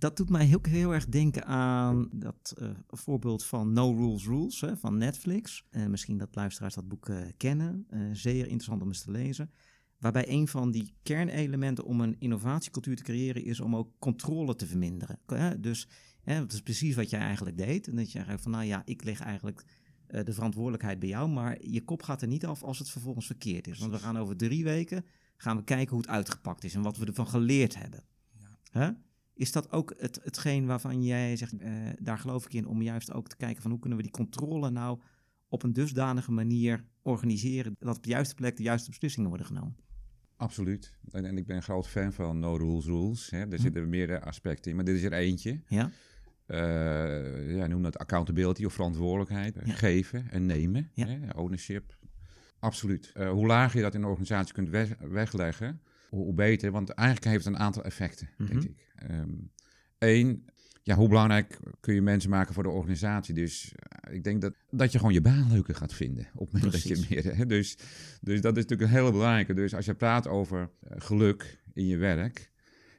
Dat 0.00 0.16
doet 0.16 0.30
mij 0.30 0.44
heel, 0.44 0.60
heel 0.62 0.94
erg 0.94 1.06
denken 1.06 1.46
aan 1.46 2.08
dat 2.12 2.54
eh, 2.58 2.70
voorbeeld 2.88 3.44
van 3.44 3.72
No 3.72 3.92
Rules 3.92 4.26
Rules 4.26 4.60
hè, 4.60 4.76
van 4.76 4.98
Netflix. 4.98 5.64
Eh, 5.70 5.86
misschien 5.86 6.18
dat 6.18 6.34
luisteraars 6.34 6.74
dat 6.74 6.88
boek 6.88 7.08
eh, 7.08 7.18
kennen. 7.36 7.86
Zeer 8.12 8.42
interessant 8.42 8.82
om 8.82 8.88
eens 8.88 9.02
te 9.02 9.10
lezen. 9.10 9.50
Waarbij 9.98 10.28
een 10.28 10.48
van 10.48 10.70
die 10.70 10.94
kernelementen 11.02 11.84
om 11.84 12.00
een 12.00 12.16
innovatiecultuur 12.18 12.96
te 12.96 13.02
creëren 13.02 13.44
is 13.44 13.60
om 13.60 13.76
ook 13.76 13.92
controle 13.98 14.54
te 14.54 14.66
verminderen. 14.66 15.18
Hè, 15.26 15.60
Dus 15.60 15.88
hè, 16.22 16.38
dat 16.38 16.52
is 16.52 16.62
precies 16.62 16.94
wat 16.94 17.10
jij 17.10 17.20
eigenlijk 17.20 17.56
deed. 17.56 17.88
En 17.88 17.96
dat 17.96 18.06
je 18.06 18.18
eigenlijk 18.18 18.42
van, 18.42 18.52
nou 18.52 18.64
ja, 18.64 18.82
ik 18.84 19.04
leg 19.04 19.20
eigenlijk 19.20 19.64
de 20.06 20.32
verantwoordelijkheid 20.32 20.98
bij 20.98 21.08
jou, 21.08 21.30
maar 21.30 21.66
je 21.66 21.84
kop 21.84 22.02
gaat 22.02 22.22
er 22.22 22.28
niet 22.28 22.46
af 22.46 22.62
als 22.62 22.78
het 22.78 22.90
vervolgens 22.90 23.26
verkeerd 23.26 23.66
is. 23.66 23.78
Want 23.78 23.92
we 23.92 23.98
gaan 23.98 24.18
over 24.18 24.36
drie 24.36 24.64
weken 24.64 25.04
gaan 25.36 25.56
we 25.56 25.64
kijken 25.64 25.90
hoe 25.90 26.00
het 26.00 26.10
uitgepakt 26.10 26.64
is 26.64 26.74
en 26.74 26.82
wat 26.82 26.96
we 26.96 27.06
ervan 27.06 27.28
geleerd 27.28 27.76
hebben. 27.76 28.04
Hè? 28.70 28.90
Is 29.40 29.52
dat 29.52 29.72
ook 29.72 29.94
het, 29.98 30.20
hetgeen 30.22 30.66
waarvan 30.66 31.02
jij 31.02 31.36
zegt, 31.36 31.56
eh, 31.58 31.72
daar 31.98 32.18
geloof 32.18 32.44
ik 32.44 32.52
in, 32.54 32.66
om 32.66 32.82
juist 32.82 33.12
ook 33.12 33.28
te 33.28 33.36
kijken 33.36 33.62
van 33.62 33.70
hoe 33.70 33.80
kunnen 33.80 33.98
we 33.98 34.04
die 34.04 34.12
controle 34.12 34.70
nou 34.70 35.00
op 35.48 35.62
een 35.62 35.72
dusdanige 35.72 36.32
manier 36.32 36.84
organiseren 37.02 37.76
dat 37.78 37.96
op 37.96 38.02
de 38.02 38.08
juiste 38.10 38.34
plek 38.34 38.56
de 38.56 38.62
juiste 38.62 38.90
beslissingen 38.90 39.28
worden 39.28 39.46
genomen? 39.46 39.76
Absoluut. 40.36 40.94
En, 41.10 41.24
en 41.24 41.36
ik 41.38 41.46
ben 41.46 41.56
een 41.56 41.62
groot 41.62 41.88
fan 41.88 42.12
van 42.12 42.38
No 42.38 42.56
Rules 42.56 42.84
Rules. 42.84 43.30
Hè. 43.30 43.38
Er 43.38 43.54
Hm. 43.54 43.60
zitten 43.62 43.88
meerdere 43.88 44.20
aspecten 44.24 44.70
in, 44.70 44.76
maar 44.76 44.84
dit 44.84 44.96
is 44.96 45.02
er 45.02 45.12
eentje. 45.12 45.60
Ja, 45.68 45.90
Eh 46.46 47.56
ja, 47.56 47.66
noem 47.66 47.82
dat 47.82 47.98
accountability 47.98 48.64
of 48.64 48.72
verantwoordelijkheid. 48.72 49.56
Ja. 49.64 49.72
Geven 49.72 50.30
en 50.30 50.46
nemen. 50.46 50.90
Ja. 50.94 51.06
Hè, 51.06 51.34
ownership. 51.36 51.98
Absoluut. 52.58 53.10
Eh, 53.14 53.30
hoe 53.30 53.46
lager 53.46 53.76
je 53.76 53.82
dat 53.82 53.94
in 53.94 54.00
een 54.02 54.08
organisatie 54.08 54.54
kunt 54.54 54.68
weg- 54.68 54.96
wegleggen, 54.98 55.80
hoe, 56.10 56.34
beter. 56.34 56.70
Want 56.70 56.90
eigenlijk 56.90 57.28
heeft 57.28 57.44
het 57.44 57.54
een 57.54 57.60
aantal 57.60 57.84
effecten, 57.84 58.28
denk 58.38 58.52
Mhm. 58.52 58.66
ik. 58.66 58.88
Eén, 59.98 60.44
ja, 60.82 60.94
hoe 60.94 61.08
belangrijk 61.08 61.58
kun 61.80 61.94
je 61.94 62.02
mensen 62.02 62.30
maken 62.30 62.54
voor 62.54 62.62
de 62.62 62.68
organisatie? 62.68 63.34
Dus 63.34 63.72
eh, 63.76 64.14
ik 64.14 64.24
denk 64.24 64.40
dat, 64.40 64.54
dat 64.70 64.92
je 64.92 64.98
gewoon 64.98 65.12
je 65.12 65.20
baan 65.20 65.52
leuker 65.52 65.74
gaat 65.74 65.94
vinden. 65.94 66.28
Op 66.34 66.52
het 66.52 66.62
moment 66.62 66.72
dat 66.72 66.82
je 66.82 67.06
meer... 67.08 67.36
Hè, 67.36 67.46
dus, 67.46 67.78
dus 68.20 68.40
dat 68.40 68.56
is 68.56 68.62
natuurlijk 68.62 68.90
een 68.90 68.96
hele 68.96 69.10
belangrijke. 69.12 69.54
Dus 69.54 69.74
als 69.74 69.84
je 69.84 69.94
praat 69.94 70.26
over 70.28 70.70
eh, 70.80 71.00
geluk 71.00 71.62
in 71.74 71.86
je 71.86 71.96
werk... 71.96 72.50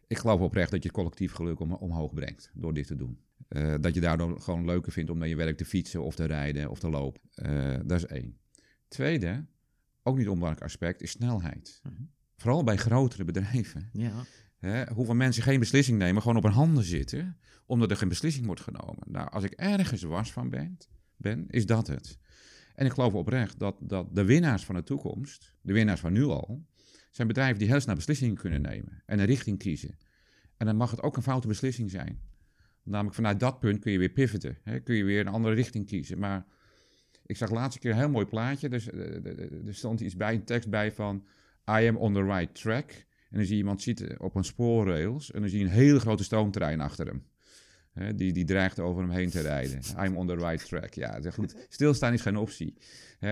Ik 0.07 0.17
geloof 0.17 0.39
oprecht 0.39 0.71
dat 0.71 0.81
je 0.83 0.87
het 0.87 0.97
collectief 0.97 1.31
geluk 1.33 1.59
om, 1.59 1.73
omhoog 1.73 2.13
brengt 2.13 2.51
door 2.53 2.73
dit 2.73 2.87
te 2.87 2.95
doen. 2.95 3.19
Eh, 3.47 3.73
dat 3.81 3.93
je 3.93 3.99
daardoor 4.01 4.41
gewoon 4.41 4.65
leuker 4.65 4.91
vindt 4.91 5.09
om 5.09 5.17
naar 5.17 5.27
je 5.27 5.35
werk 5.35 5.57
te 5.57 5.65
fietsen 5.65 6.03
of 6.03 6.15
te 6.15 6.25
rijden 6.25 6.69
of 6.69 6.79
te 6.79 6.89
lopen. 6.89 7.21
Dat 7.87 7.97
is 7.97 8.05
één. 8.05 8.37
Tweede, 8.87 9.45
ook 10.03 10.17
niet 10.17 10.27
onbelangrijk 10.27 10.65
aspect, 10.65 11.01
is 11.01 11.11
snelheid. 11.11 11.79
Mhm. 11.83 12.03
Vooral 12.41 12.63
bij 12.63 12.77
grotere 12.77 13.23
bedrijven. 13.23 13.89
ja, 13.93 14.25
Hè, 14.57 14.93
hoeveel 14.93 15.15
mensen 15.15 15.43
geen 15.43 15.59
beslissing 15.59 15.97
nemen, 15.97 16.21
gewoon 16.21 16.37
op 16.37 16.43
hun 16.43 16.51
handen 16.51 16.83
zitten, 16.83 17.37
omdat 17.65 17.91
er 17.91 17.97
geen 17.97 18.09
beslissing 18.09 18.45
wordt 18.45 18.61
genomen. 18.61 19.03
Nou, 19.05 19.29
als 19.29 19.43
ik 19.43 19.51
ergens 19.51 20.01
was 20.01 20.31
van 20.31 20.49
ben, 20.49 20.77
ben 21.15 21.45
is 21.47 21.65
dat 21.65 21.87
het. 21.87 22.17
En 22.75 22.85
ik 22.85 22.91
geloof 22.91 23.13
oprecht 23.13 23.59
dat, 23.59 23.75
dat 23.79 24.15
de 24.15 24.25
winnaars 24.25 24.65
van 24.65 24.75
de 24.75 24.83
toekomst, 24.83 25.53
de 25.61 25.73
winnaars 25.73 25.99
van 25.99 26.13
nu 26.13 26.23
al, 26.23 26.65
zijn 27.11 27.27
bedrijven 27.27 27.59
die 27.59 27.67
heel 27.67 27.79
snel 27.79 27.95
beslissingen 27.95 28.35
kunnen 28.35 28.61
nemen 28.61 29.03
en 29.05 29.19
een 29.19 29.25
richting 29.25 29.57
kiezen. 29.57 29.97
En 30.57 30.65
dan 30.65 30.75
mag 30.75 30.91
het 30.91 31.01
ook 31.01 31.17
een 31.17 31.23
foute 31.23 31.47
beslissing 31.47 31.89
zijn. 31.89 32.19
Namelijk 32.83 33.15
vanuit 33.15 33.39
dat 33.39 33.59
punt 33.59 33.79
kun 33.79 33.91
je 33.91 33.97
weer 33.97 34.09
pivoten, 34.09 34.57
hè, 34.63 34.79
kun 34.79 34.95
je 34.95 35.03
weer 35.03 35.19
een 35.19 35.33
andere 35.33 35.55
richting 35.55 35.85
kiezen. 35.85 36.19
Maar 36.19 36.45
ik 37.25 37.37
zag 37.37 37.51
laatste 37.51 37.79
keer 37.79 37.91
een 37.91 37.97
heel 37.97 38.09
mooi 38.09 38.25
plaatje, 38.25 38.69
dus 38.69 38.87
er 39.65 39.75
stond 39.75 40.01
iets 40.01 40.15
bij, 40.15 40.33
een 40.33 40.43
tekst 40.43 40.69
bij 40.69 40.91
van 40.91 41.25
I 41.69 41.87
am 41.87 41.95
on 41.95 42.13
the 42.13 42.23
right 42.23 42.55
track. 42.55 42.89
En 43.29 43.37
dan 43.37 43.45
zie 43.45 43.55
je 43.55 43.61
iemand 43.61 43.81
zitten 43.81 44.19
op 44.19 44.35
een 44.35 44.43
spoorrails 44.43 45.31
en 45.31 45.41
dan 45.41 45.49
zie 45.49 45.59
je 45.59 45.65
een 45.65 45.71
hele 45.71 45.99
grote 45.99 46.23
stoomtrein 46.23 46.81
achter 46.81 47.05
hem. 47.05 47.25
Die, 48.15 48.33
die 48.33 48.45
dreigt 48.45 48.79
over 48.79 49.01
hem 49.01 49.11
heen 49.11 49.29
te 49.29 49.41
rijden. 49.41 49.81
I'm 50.03 50.17
on 50.17 50.27
the 50.27 50.35
right 50.35 50.67
track. 50.67 50.93
Ja, 50.93 51.19
goed. 51.31 51.55
Stilstaan 51.69 52.13
is 52.13 52.21
geen 52.21 52.37
optie. 52.37 52.77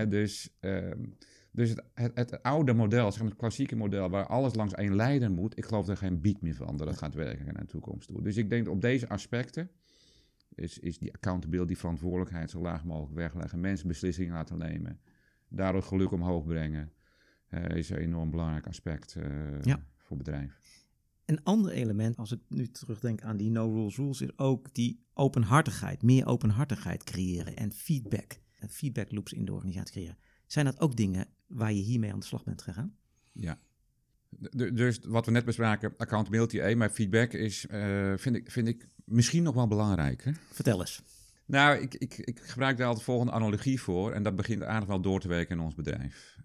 Dus 0.08 0.56
ehm, 0.60 1.02
dus 1.52 1.70
het, 1.70 1.82
het, 1.94 2.12
het 2.14 2.42
oude 2.42 2.72
model, 2.72 3.10
zeg 3.10 3.20
maar 3.20 3.30
het 3.30 3.38
klassieke 3.38 3.76
model, 3.76 4.10
waar 4.10 4.26
alles 4.26 4.54
langs 4.54 4.74
één 4.74 4.94
leider 4.94 5.30
moet, 5.30 5.58
ik 5.58 5.64
geloof 5.64 5.88
er 5.88 5.96
geen 5.96 6.20
beat 6.20 6.40
meer 6.40 6.54
van 6.54 6.76
dat 6.76 6.86
het 6.88 6.98
gaat 6.98 7.14
werken 7.14 7.44
naar 7.44 7.62
de 7.62 7.66
toekomst 7.66 8.08
toe. 8.08 8.22
Dus 8.22 8.36
ik 8.36 8.50
denk 8.50 8.68
op 8.68 8.80
deze 8.80 9.08
aspecten 9.08 9.70
is, 10.54 10.78
is 10.78 10.98
die 10.98 11.12
accountability, 11.12 11.68
die 11.68 11.78
verantwoordelijkheid 11.78 12.50
zo 12.50 12.60
laag 12.60 12.84
mogelijk 12.84 13.14
wegleggen, 13.14 13.60
mensen 13.60 13.88
beslissingen 13.88 14.34
laten 14.34 14.58
nemen, 14.58 15.00
daardoor 15.48 15.82
geluk 15.82 16.10
omhoog 16.10 16.44
brengen, 16.44 16.92
is 17.50 17.90
een 17.90 17.96
enorm 17.96 18.30
belangrijk 18.30 18.66
aspect 18.66 19.14
eh, 19.14 19.62
Ja. 19.62 19.84
voor 19.98 20.16
bedrijven. 20.16 20.54
Een 21.24 21.42
ander 21.42 21.72
element, 21.72 22.16
als 22.16 22.32
ik 22.32 22.40
nu 22.48 22.70
terugdenk 22.70 23.22
aan 23.22 23.36
die 23.36 23.50
no 23.50 23.72
rules 23.72 23.96
rules, 23.96 24.20
is 24.20 24.38
ook 24.38 24.74
die 24.74 25.04
openhartigheid, 25.14 26.02
meer 26.02 26.26
openhartigheid 26.26 27.04
creëren 27.04 27.56
en 27.56 27.72
feedback, 27.72 28.40
en 28.56 28.68
feedback 28.68 29.12
loops 29.12 29.32
in 29.32 29.44
de 29.44 29.52
organisatie 29.52 29.92
creëren. 29.92 30.16
Zijn 30.46 30.64
dat 30.64 30.80
ook 30.80 30.96
dingen 30.96 31.26
waar 31.46 31.72
je 31.72 31.82
hiermee 31.82 32.12
aan 32.12 32.18
de 32.20 32.26
slag 32.26 32.44
bent 32.44 32.62
gegaan? 32.62 32.96
Ja. 33.32 33.58
D- 34.40 34.76
Dus 34.76 34.98
wat 34.98 35.26
we 35.26 35.32
net 35.32 35.44
bespraken, 35.44 35.94
accountability, 35.96 36.58
eh, 36.58 36.76
maar 36.76 36.90
feedback 36.90 37.32
is, 37.32 37.66
eh, 37.66 38.12
vind, 38.16 38.36
ik, 38.36 38.50
vind 38.50 38.68
ik 38.68 38.86
misschien 39.04 39.42
nog 39.42 39.54
wel 39.54 39.66
belangrijker. 39.68 40.36
Vertel 40.52 40.80
eens. 40.80 41.02
Nou, 41.46 41.78
ik, 41.78 41.94
ik, 41.94 42.18
ik 42.18 42.38
gebruik 42.40 42.76
daar 42.76 42.86
altijd 42.86 43.06
de 43.06 43.10
volgende 43.12 43.32
analogie 43.32 43.80
voor. 43.80 44.12
En 44.12 44.22
dat 44.22 44.36
begint 44.36 44.62
aardig 44.62 44.88
wel 44.88 45.00
door 45.00 45.20
te 45.20 45.28
werken 45.28 45.56
in 45.58 45.64
ons 45.64 45.74
bedrijf. 45.74 46.38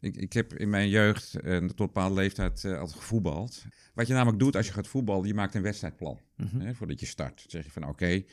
Ik, 0.00 0.16
ik 0.16 0.32
heb 0.32 0.54
in 0.54 0.70
mijn 0.70 0.88
jeugd 0.88 1.34
eh, 1.34 1.58
tot 1.58 1.70
een 1.70 1.76
bepaalde 1.76 2.14
leeftijd 2.14 2.64
eh, 2.64 2.78
altijd 2.78 2.98
gevoetbald. 2.98 3.64
Wat 3.94 4.06
je 4.06 4.12
namelijk 4.12 4.38
doet 4.38 4.56
als 4.56 4.66
je 4.66 4.72
gaat 4.72 4.88
voetballen, 4.88 5.26
je 5.26 5.34
maakt 5.34 5.54
een 5.54 5.62
wedstrijdplan. 5.62 6.20
Mhm. 6.36 6.60
Hè, 6.60 6.74
voordat 6.74 7.00
je 7.00 7.06
start. 7.06 7.36
Dan 7.36 7.50
zeg 7.50 7.64
je 7.64 7.70
van 7.70 7.88
oké, 7.88 8.24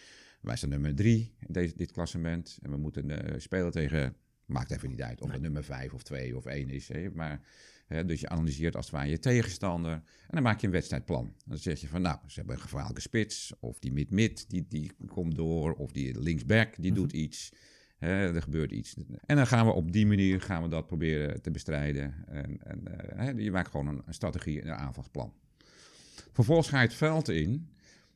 wij 0.42 0.56
zijn 0.56 0.72
nummer 0.72 0.96
drie 0.96 1.36
in 1.40 1.54
deze, 1.54 1.76
dit 1.76 1.92
klassement. 1.92 2.58
En 2.62 2.72
we 2.72 2.78
moeten 2.78 3.10
eh, 3.10 3.40
spelen 3.40 3.72
tegen, 3.72 4.16
maakt 4.46 4.72
even 4.72 4.90
niet 4.90 5.02
uit 5.02 5.22
of 5.22 5.32
het 5.32 5.42
nummer 5.42 5.64
vijf 5.64 5.94
of 5.94 6.04
twee 6.04 6.38
of 6.38 6.46
één 6.46 6.70
is. 6.70 6.88
Hè, 6.88 7.10
maar, 7.14 7.42
hè, 7.88 8.06
dus 8.06 8.20
je 8.20 8.30
analyseert 8.30 8.76
als 8.76 8.86
het 8.86 8.96
ware 8.96 9.10
je 9.10 9.20
tegenstander. 9.20 9.92
En 9.94 10.04
dan 10.30 10.44
maak 10.44 10.60
je 10.60 10.68
een 10.68 10.74
wedstrijdplan. 10.74 11.34
Dan 11.46 11.58
zeg 11.58 11.82
je 11.82 11.88
van 11.88 12.02
nou, 12.02 12.18
ze 12.28 12.40
hebben 12.40 12.56
een 12.56 12.62
gevaarlijke 12.62 13.02
spits. 13.02 13.54
Of 13.60 13.80
die 13.80 13.94
mid-mid, 13.94 14.50
die, 14.50 14.66
die 14.70 14.92
komt 15.08 15.36
door. 15.36 15.74
Of 15.74 15.92
die 15.92 16.20
linksback, 16.20 16.74
die 16.78 16.94
doet 16.94 17.12
iets. 17.12 17.52
Er 18.10 18.42
gebeurt 18.42 18.72
iets. 18.72 18.96
En 19.26 19.36
dan 19.36 19.48
gaan 19.48 19.66
we 19.66 19.72
op 19.72 19.92
die 19.92 20.06
manier 20.06 20.42
gaan 20.42 20.64
we 20.64 20.70
dat 20.70 20.88
proberen 20.88 21.42
te 21.42 21.52
bestrijden. 21.52 22.14
En, 22.28 22.60
en, 22.64 22.88
eh, 23.18 23.44
je 23.44 23.52
maakt 23.52 23.72
gewoon 23.72 23.88
een, 23.88 24.02
een 24.06 24.14
strategie 24.14 24.62
en 24.62 24.68
een 24.68 24.76
aanvalsplan. 24.76 25.34
Vervolgens 26.32 26.70
ga 26.70 26.78
je 26.78 26.88
het 26.88 26.96
veld 26.96 27.30
in. 27.30 27.68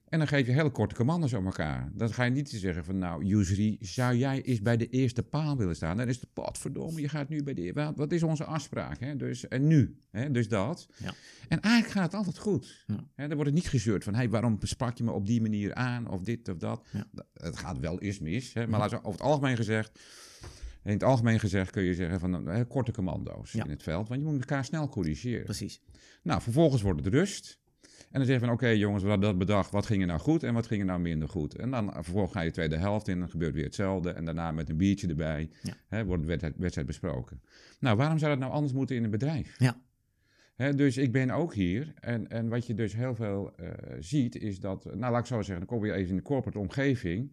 En 0.10 0.20
dan 0.20 0.28
geef 0.28 0.46
je 0.46 0.52
hele 0.52 0.70
korte 0.70 0.96
commando's 0.96 1.36
aan 1.36 1.46
elkaar. 1.46 1.90
Dan 1.94 2.14
ga 2.14 2.24
je 2.24 2.32
niet 2.32 2.50
zeggen 2.50 2.86
van, 2.86 2.98
nou, 2.98 3.26
Usery, 3.26 3.78
zou 3.80 4.16
jij 4.16 4.42
eens 4.42 4.62
bij 4.62 4.78
de 4.78 4.90
eerste 4.90 5.24
paal 5.24 5.58
willen 5.58 5.76
staan? 5.76 5.98
Dan 5.98 6.08
is 6.08 6.20
het, 6.20 6.34
potverdomme, 6.34 7.02
je 7.02 7.10
gaat 7.10 7.30
nu 7.30 7.44
bij 7.44 7.54
de... 7.54 7.74
Wat, 7.74 7.96
wat 7.96 8.12
is 8.12 8.24
onze 8.24 8.44
afspraak? 8.44 9.00
Hè? 9.00 9.16
Dus, 9.16 9.48
en 9.48 9.68
nu? 9.68 9.98
Hè? 10.12 10.32
Dus 10.32 10.48
dat. 10.48 10.88
Ja. 10.98 11.14
En 11.48 11.62
eigenlijk 11.62 11.94
gaat 11.94 12.04
het 12.04 12.14
altijd 12.14 12.38
goed. 12.38 12.84
Ja. 12.88 13.04
Hè? 13.16 13.28
Dan 13.28 13.36
wordt 13.36 13.52
het 13.52 13.60
niet 13.60 13.70
gezeurd 13.70 14.04
van, 14.04 14.16
hey, 14.16 14.30
waarom 14.30 14.58
sprak 14.62 14.98
je 14.98 15.04
me 15.04 15.12
op 15.12 15.26
die 15.26 15.42
manier 15.42 15.74
aan? 15.74 16.10
Of 16.10 16.22
dit 16.22 16.50
of 16.50 16.58
dat. 16.58 16.88
Ja. 16.92 17.08
Het 17.34 17.58
gaat 17.58 17.80
wel 17.80 18.00
eens 18.00 18.20
mis. 18.20 18.54
Hè? 18.54 18.68
Maar 18.68 18.86
over 18.86 19.12
het 19.12 19.22
algemeen 19.22 19.56
gezegd... 19.56 20.00
In 20.84 20.94
het 20.94 21.04
algemeen 21.04 21.40
gezegd 21.40 21.72
kun 21.72 21.84
je 21.84 21.94
zeggen 21.94 22.20
van 22.20 22.50
eh, 22.50 22.62
korte 22.68 22.92
commando's 22.92 23.54
in 23.54 23.70
het 23.70 23.84
veld. 23.84 24.08
Want 24.08 24.22
je 24.22 24.28
moet 24.28 24.40
elkaar 24.40 24.66
snel 24.66 24.90
corrigeren. 24.90 25.44
Precies. 25.44 25.82
Nou, 26.24 26.42
vervolgens 26.42 26.82
wordt 26.82 27.06
het 27.06 27.14
rust. 27.14 27.60
En 28.12 28.20
dan 28.20 28.26
zeg 28.26 28.40
je 28.40 28.46
van, 28.46 28.54
oké 28.54 28.68
jongens, 28.68 29.04
we 29.04 29.10
hadden 29.10 29.30
dat 29.30 29.38
bedacht. 29.38 29.72
Wat 29.72 29.86
ging 29.86 30.02
er 30.02 30.08
nou 30.08 30.20
goed 30.20 30.44
en 30.44 30.54
wat 30.54 30.68
ging 30.68 30.80
er 30.80 30.86
nou 30.86 31.00
minder 31.00 31.30
goed? 31.30 31.56
En 31.56 31.72
dan 31.72 31.88
eh, 31.90 31.94
vervolgens 31.94 32.34
ga 32.34 32.40
je 32.40 32.48
de 32.48 32.54
tweede 32.54 32.78
helft 32.78 33.08
in. 33.08 33.20
Dan 33.20 33.30
gebeurt 33.30 33.54
weer 33.54 33.64
hetzelfde. 33.64 34.12
En 34.12 34.26
daarna 34.26 34.52
met 34.52 34.70
een 34.70 34.78
biertje 34.78 35.08
erbij 35.08 35.50
Ja. 35.62 35.74
hè, 35.88 36.06
wordt 36.06 36.22
de 36.22 36.28
wedstrijd, 36.28 36.54
wedstrijd 36.58 36.88
besproken. 36.88 37.42
Nou, 37.80 37.98
waarom 37.98 38.18
zou 38.18 38.32
dat 38.32 38.40
nou 38.40 38.52
anders 38.52 38.74
moeten 38.74 38.96
in 38.96 39.04
een 39.04 39.10
bedrijf? 39.10 39.56
Ja. 39.60 39.82
Hè, 40.56 40.76
dus 40.76 40.98
ik 40.98 41.12
ben 41.12 41.30
ook 41.30 41.54
hier. 41.54 41.94
En, 42.00 42.30
en 42.30 42.50
wat 42.50 42.68
je 42.68 42.74
dus 42.74 42.94
heel 42.94 43.16
veel 43.16 43.52
eh, 43.56 43.68
ziet, 44.00 44.36
is 44.36 44.60
dat... 44.60 44.86
Nou, 44.86 45.12
laat 45.12 45.20
ik 45.20 45.26
zo 45.26 45.42
zeggen, 45.42 45.68
dan 45.68 45.78
kom 45.78 45.86
je 45.86 45.94
even 45.94 46.10
in 46.10 46.16
de 46.16 46.22
corporate 46.22 46.60
omgeving... 46.60 47.32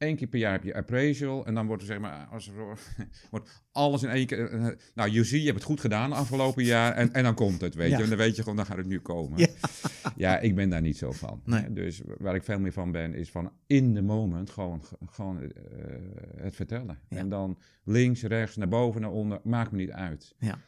Eén 0.00 0.16
keer 0.16 0.28
per 0.28 0.38
jaar 0.38 0.52
heb 0.52 0.64
je 0.64 0.74
appraisal 0.74 1.46
en 1.46 1.54
dan 1.54 1.66
wordt 1.66 1.82
er 1.82 1.88
zeg 1.88 1.98
maar, 1.98 2.26
als 2.30 2.48
er, 2.48 2.54
wordt 3.30 3.62
alles 3.72 4.02
in 4.02 4.08
één 4.08 4.26
keer. 4.26 4.50
eh, 4.50 4.66
Nou, 4.94 5.10
je 5.10 5.24
ziet, 5.24 5.38
je 5.40 5.44
hebt 5.46 5.58
het 5.58 5.66
goed 5.66 5.80
gedaan 5.80 6.12
afgelopen 6.12 6.64
jaar 6.74 6.92
en, 6.94 7.12
en 7.12 7.22
dan 7.22 7.34
komt 7.34 7.60
het, 7.60 7.74
weet 7.74 7.90
Ja. 7.90 7.96
je. 7.96 8.02
En 8.02 8.08
dan 8.08 8.18
weet 8.18 8.36
je 8.36 8.42
gewoon, 8.42 8.56
dan 8.56 8.66
gaat 8.66 8.76
het 8.76 8.86
nu 8.86 9.00
komen. 9.00 9.38
Ja. 9.38 9.46
Ja, 10.16 10.38
ik 10.38 10.54
ben 10.54 10.68
daar 10.70 10.80
niet 10.80 10.96
zo 10.96 11.12
van. 11.12 11.40
Nee. 11.44 11.72
Dus 11.72 12.00
waar 12.18 12.34
ik 12.34 12.42
veel 12.42 12.58
meer 12.58 12.72
van 12.72 12.92
ben, 12.92 13.14
is 13.14 13.30
van 13.30 13.52
in 13.66 13.94
the 13.94 14.02
moment 14.02 14.50
gewoon, 14.50 14.82
gewoon 15.10 15.42
eh, 15.42 15.50
het 16.36 16.54
vertellen. 16.54 16.98
Ja. 17.08 17.16
En 17.16 17.28
dan 17.28 17.58
links, 17.84 18.22
rechts, 18.22 18.56
naar 18.56 18.68
boven, 18.68 19.00
naar 19.00 19.10
onder, 19.10 19.40
maakt 19.44 19.70
me 19.70 19.76
niet 19.78 19.90
uit. 19.90 20.34
Ja. 20.38 20.58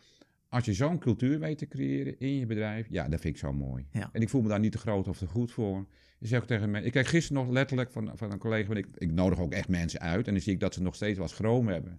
Als 0.53 0.65
je 0.65 0.73
zo'n 0.73 0.99
cultuur 0.99 1.38
weet 1.38 1.59
te 1.59 1.67
creëren 1.67 2.19
in 2.19 2.37
je 2.38 2.47
bedrijf, 2.47 2.87
ja, 2.91 3.09
dat 3.09 3.21
vind 3.21 3.35
ik 3.35 3.41
zo 3.41 3.53
mooi. 3.53 3.87
Ja. 3.91 4.09
En 4.12 4.21
ik 4.23 4.29
voel 4.29 4.43
me 4.43 4.49
daar 4.49 4.61
niet 4.61 4.73
te 4.73 4.79
groot 4.79 5.09
of 5.09 5.19
te 5.19 5.27
goed 5.27 5.53
voor. 5.53 5.87
Ik 6.19 6.29
zeg 6.29 6.41
ook 6.41 6.47
tegen 6.47 6.67
mensen, 6.71 6.87
ik 6.87 6.93
kreeg 6.93 7.09
gisteren 7.11 7.43
nog 7.43 7.53
letterlijk 7.53 7.91
van, 7.91 8.11
van 8.15 8.31
een 8.33 8.38
collega, 8.38 8.67
want 8.67 8.79
ik, 8.79 8.87
ik 8.99 9.12
nodig 9.12 9.38
ook 9.41 9.53
echt 9.53 9.69
mensen 9.69 10.01
uit. 10.01 10.27
En 10.27 10.33
dan 10.33 10.43
zie 10.43 10.53
ik 10.53 10.61
dat 10.61 10.75
ze 10.75 10.83
nog 10.83 10.95
steeds 10.95 11.19
wel 11.19 11.29
schroom 11.29 11.69
hebben 11.69 11.97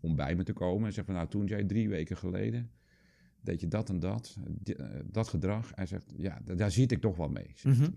om 0.00 0.16
bij 0.16 0.34
me 0.34 0.42
te 0.42 0.52
komen. 0.52 0.86
En 0.86 0.92
zeg 0.92 1.04
van, 1.04 1.14
nou, 1.14 1.28
toen 1.28 1.46
jij 1.46 1.64
drie 1.64 1.88
weken 1.88 2.16
geleden, 2.16 2.70
deed 3.40 3.60
je 3.60 3.68
dat 3.68 3.88
en 3.88 3.98
dat, 3.98 4.36
eh, 4.64 4.86
dat 5.10 5.28
gedrag. 5.28 5.72
Hij 5.74 5.86
zegt, 5.86 6.12
ja, 6.16 6.40
da- 6.44 6.54
daar 6.54 6.70
zit 6.70 6.92
ik 6.92 7.00
toch 7.00 7.16
wel 7.16 7.28
mee. 7.28 7.50
zegt 7.54 7.78
Mhm. 7.80 7.90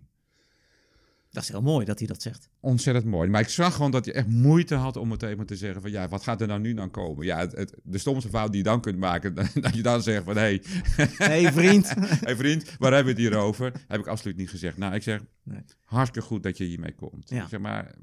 Dat 1.32 1.44
is 1.44 1.50
heel 1.50 1.62
mooi 1.62 1.86
dat 1.86 2.00
hij 2.00 2.08
dat 2.08 2.22
zegt. 2.22 2.50
Ontzettend 2.60 3.06
mooi. 3.06 3.30
Maar 3.30 3.42
ik 3.42 3.48
zag 3.48 3.76
gewoon 3.76 3.92
dat 3.92 4.06
je 4.06 4.14
echt 4.14 4.28
moeite 4.28 4.76
had 4.76 4.96
om 4.98 5.12
het 5.12 5.24
even 5.24 5.46
te 5.46 5.56
zeggen 5.56 5.82
van, 5.82 5.92
ja, 5.92 6.08
wat 6.08 6.24
gaat 6.24 6.42
er 6.42 6.48
nou 6.48 6.60
nu 6.60 6.74
dan 6.74 6.92
komen? 6.92 7.26
Ja, 7.26 7.38
het, 7.40 7.52
het- 7.52 7.76
de 7.84 7.98
stomste 7.98 8.30
fout 8.30 8.48
die 8.52 8.58
je 8.58 8.64
dan 8.64 8.82
kunt 8.82 8.98
maken, 8.98 9.36
dat 9.62 9.76
je 9.76 9.82
dan 9.82 10.02
zegt 10.04 10.24
van, 10.24 10.38
hé, 10.38 10.60
Hé 10.96 11.06
hey, 11.42 11.52
vriend. 11.54 11.94
hey 12.26 12.36
vriend, 12.36 12.64
waar 12.78 12.94
hebben 12.94 13.16
we 13.16 13.22
het 13.22 13.30
hier 13.32 13.40
over? 13.40 13.72
Heb 13.88 14.00
ik 14.00 14.08
absoluut 14.08 14.38
niet 14.38 14.50
gezegd. 14.50 14.78
Nou, 14.78 14.94
ik 14.94 15.04
zeg, 15.04 15.22
Nee. 15.44 15.62
hartstikke 15.84 16.28
goed 16.28 16.44
dat 16.44 16.58
je 16.58 16.64
hiermee 16.64 16.96
komt. 16.96 17.30
Ja. 17.30 17.44
Ik 17.44 17.50
zeg 17.50 17.60
maar, 17.60 17.96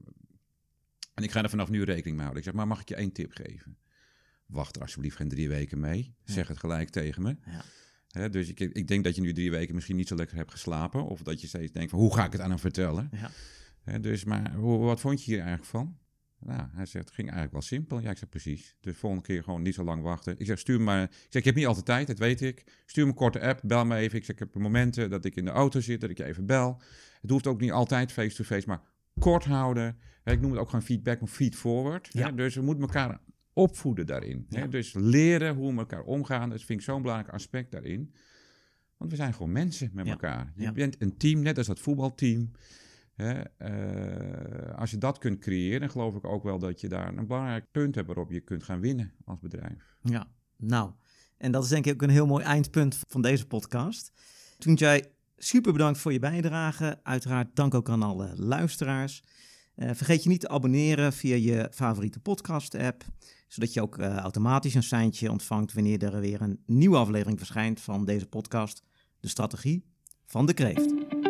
en 1.14 1.22
ik 1.24 1.30
ga 1.30 1.42
er 1.42 1.50
vanaf 1.50 1.68
nu 1.70 1.82
rekening 1.82 2.16
mee 2.16 2.24
houden. 2.26 2.38
Ik 2.38 2.44
zeg, 2.44 2.54
maar 2.54 2.66
mag 2.66 2.80
ik 2.80 2.88
je 2.88 2.94
één 2.94 3.12
tip 3.12 3.32
geven? 3.32 3.76
Wacht 4.46 4.76
er 4.76 4.82
alsjeblieft 4.82 5.16
geen 5.16 5.28
drie 5.28 5.48
weken 5.48 5.80
mee. 5.80 6.14
Zeg 6.24 6.48
het 6.48 6.58
gelijk 6.58 6.88
tegen 6.90 7.22
me. 7.22 7.36
Ja. 7.46 7.62
Dus 8.30 8.48
ik, 8.48 8.60
ik 8.60 8.88
denk 8.88 9.04
dat 9.04 9.14
je 9.14 9.20
nu 9.20 9.32
drie 9.32 9.50
weken 9.50 9.74
misschien 9.74 9.96
niet 9.96 10.08
zo 10.08 10.14
lekker 10.14 10.36
hebt 10.36 10.50
geslapen. 10.50 11.04
Of 11.04 11.22
dat 11.22 11.40
je 11.40 11.46
steeds 11.46 11.72
denkt 11.72 11.90
van, 11.90 11.98
hoe 11.98 12.14
ga 12.14 12.24
ik 12.24 12.32
het 12.32 12.40
aan 12.40 12.50
hem 12.50 12.58
vertellen? 12.58 13.10
Ja. 13.12 13.98
Dus, 13.98 14.24
maar 14.24 14.54
hoe, 14.54 14.78
wat 14.78 15.00
vond 15.00 15.24
je 15.24 15.30
hier 15.30 15.40
eigenlijk 15.40 15.68
van? 15.68 15.98
Nou, 16.40 16.68
hij 16.72 16.86
zegt, 16.86 17.04
het 17.04 17.14
ging 17.14 17.26
eigenlijk 17.30 17.52
wel 17.52 17.62
simpel. 17.62 18.00
Ja, 18.00 18.10
ik 18.10 18.18
zeg 18.18 18.28
precies. 18.28 18.76
Dus 18.80 18.96
volgende 18.96 19.24
keer 19.24 19.42
gewoon 19.42 19.62
niet 19.62 19.74
zo 19.74 19.84
lang 19.84 20.02
wachten. 20.02 20.38
Ik 20.38 20.46
zeg, 20.46 20.58
stuur 20.58 20.80
maar... 20.80 21.02
Ik 21.02 21.10
zeg, 21.10 21.42
ik 21.42 21.44
heb 21.44 21.54
niet 21.54 21.66
altijd 21.66 21.84
tijd, 21.84 22.06
dat 22.06 22.18
weet 22.18 22.40
ik. 22.40 22.64
Stuur 22.86 23.04
me 23.04 23.10
een 23.10 23.16
korte 23.16 23.40
app, 23.40 23.60
bel 23.62 23.84
me 23.84 23.96
even. 23.96 24.18
Ik 24.18 24.24
zeg, 24.24 24.34
ik 24.34 24.38
heb 24.38 24.54
momenten 24.54 25.10
dat 25.10 25.24
ik 25.24 25.36
in 25.36 25.44
de 25.44 25.50
auto 25.50 25.80
zit, 25.80 26.00
dat 26.00 26.10
ik 26.10 26.16
je 26.16 26.24
even 26.24 26.46
bel. 26.46 26.82
Het 27.20 27.30
hoeft 27.30 27.46
ook 27.46 27.60
niet 27.60 27.70
altijd 27.70 28.12
face-to-face, 28.12 28.68
maar 28.68 28.80
kort 29.18 29.44
houden. 29.44 29.98
Ik 30.24 30.40
noem 30.40 30.50
het 30.50 30.60
ook 30.60 30.68
gewoon 30.68 30.84
feedback, 30.84 31.20
maar 31.20 31.28
feed-forward. 31.28 32.08
Ja. 32.12 32.26
Hè, 32.26 32.34
dus 32.34 32.54
we 32.54 32.62
moeten 32.62 32.82
elkaar 32.84 33.20
opvoeden 33.56 34.06
daarin. 34.06 34.46
Hè? 34.48 34.60
Ja. 34.60 34.66
Dus 34.66 34.92
leren 34.92 35.54
hoe 35.54 35.66
we 35.66 35.72
met 35.74 35.90
elkaar 35.90 36.04
omgaan. 36.06 36.50
Dat 36.50 36.62
vind 36.62 36.78
ik 36.80 36.84
zo'n 36.84 37.02
belangrijk 37.02 37.32
aspect 37.34 37.70
daarin. 37.72 38.14
Want 38.96 39.10
we 39.10 39.16
zijn 39.16 39.32
gewoon 39.34 39.52
mensen 39.52 39.90
met 39.92 40.06
Ja. 40.06 40.10
elkaar. 40.12 40.52
Je 40.56 40.62
Ja. 40.62 40.72
bent 40.72 40.96
een 41.02 41.16
team, 41.16 41.40
net 41.42 41.58
als 41.58 41.66
dat 41.66 41.80
voetbalteam. 41.80 42.50
Hè? 43.14 43.40
eh, 43.40 44.78
als 44.78 44.90
je 44.90 44.98
dat 44.98 45.18
kunt 45.18 45.38
creëren, 45.38 45.80
dan 45.80 45.90
geloof 45.90 46.14
ik 46.14 46.24
ook 46.24 46.42
wel 46.42 46.58
dat 46.58 46.80
je 46.80 46.88
daar 46.88 47.16
een 47.16 47.26
belangrijk 47.26 47.70
punt 47.70 47.94
hebt 47.94 48.06
waarop 48.06 48.30
je 48.30 48.40
kunt 48.40 48.62
gaan 48.62 48.80
winnen 48.80 49.12
als 49.24 49.40
bedrijf. 49.40 49.96
Ja, 50.02 50.26
nou, 50.56 50.90
en 51.38 51.52
dat 51.52 51.62
is 51.64 51.68
denk 51.68 51.86
ik 51.86 51.92
ook 51.92 52.02
een 52.02 52.10
heel 52.10 52.26
mooi 52.26 52.44
eindpunt 52.44 52.98
van 53.08 53.22
deze 53.22 53.46
podcast. 53.46 54.12
Toen 54.58 54.74
jij 54.74 55.10
super 55.36 55.72
bedankt 55.72 55.98
voor 55.98 56.12
je 56.12 56.18
bijdrage. 56.18 57.00
Uiteraard 57.02 57.56
dank 57.56 57.74
ook 57.74 57.88
aan 57.88 58.02
alle 58.02 58.32
luisteraars. 58.36 59.22
Eh, 59.74 59.90
vergeet 59.94 60.22
je 60.22 60.28
niet 60.28 60.40
te 60.40 60.48
abonneren 60.48 61.12
via 61.12 61.34
je 61.36 61.68
favoriete 61.72 62.20
podcast-app, 62.20 63.04
zodat 63.46 63.72
je 63.72 63.82
ook 63.82 63.98
eh, 63.98 64.16
automatisch 64.16 64.74
een 64.74 64.82
seintje 64.82 65.30
ontvangt 65.30 65.72
wanneer 65.72 66.02
er 66.02 66.20
weer 66.20 66.40
een 66.40 66.62
nieuwe 66.66 66.96
aflevering 66.96 67.38
verschijnt 67.38 67.80
van 67.80 68.04
deze 68.04 68.26
podcast, 68.26 68.82
De 69.20 69.28
Strategie 69.28 69.84
van 70.26 70.46
de 70.46 70.54
Kreeft. 70.54 71.25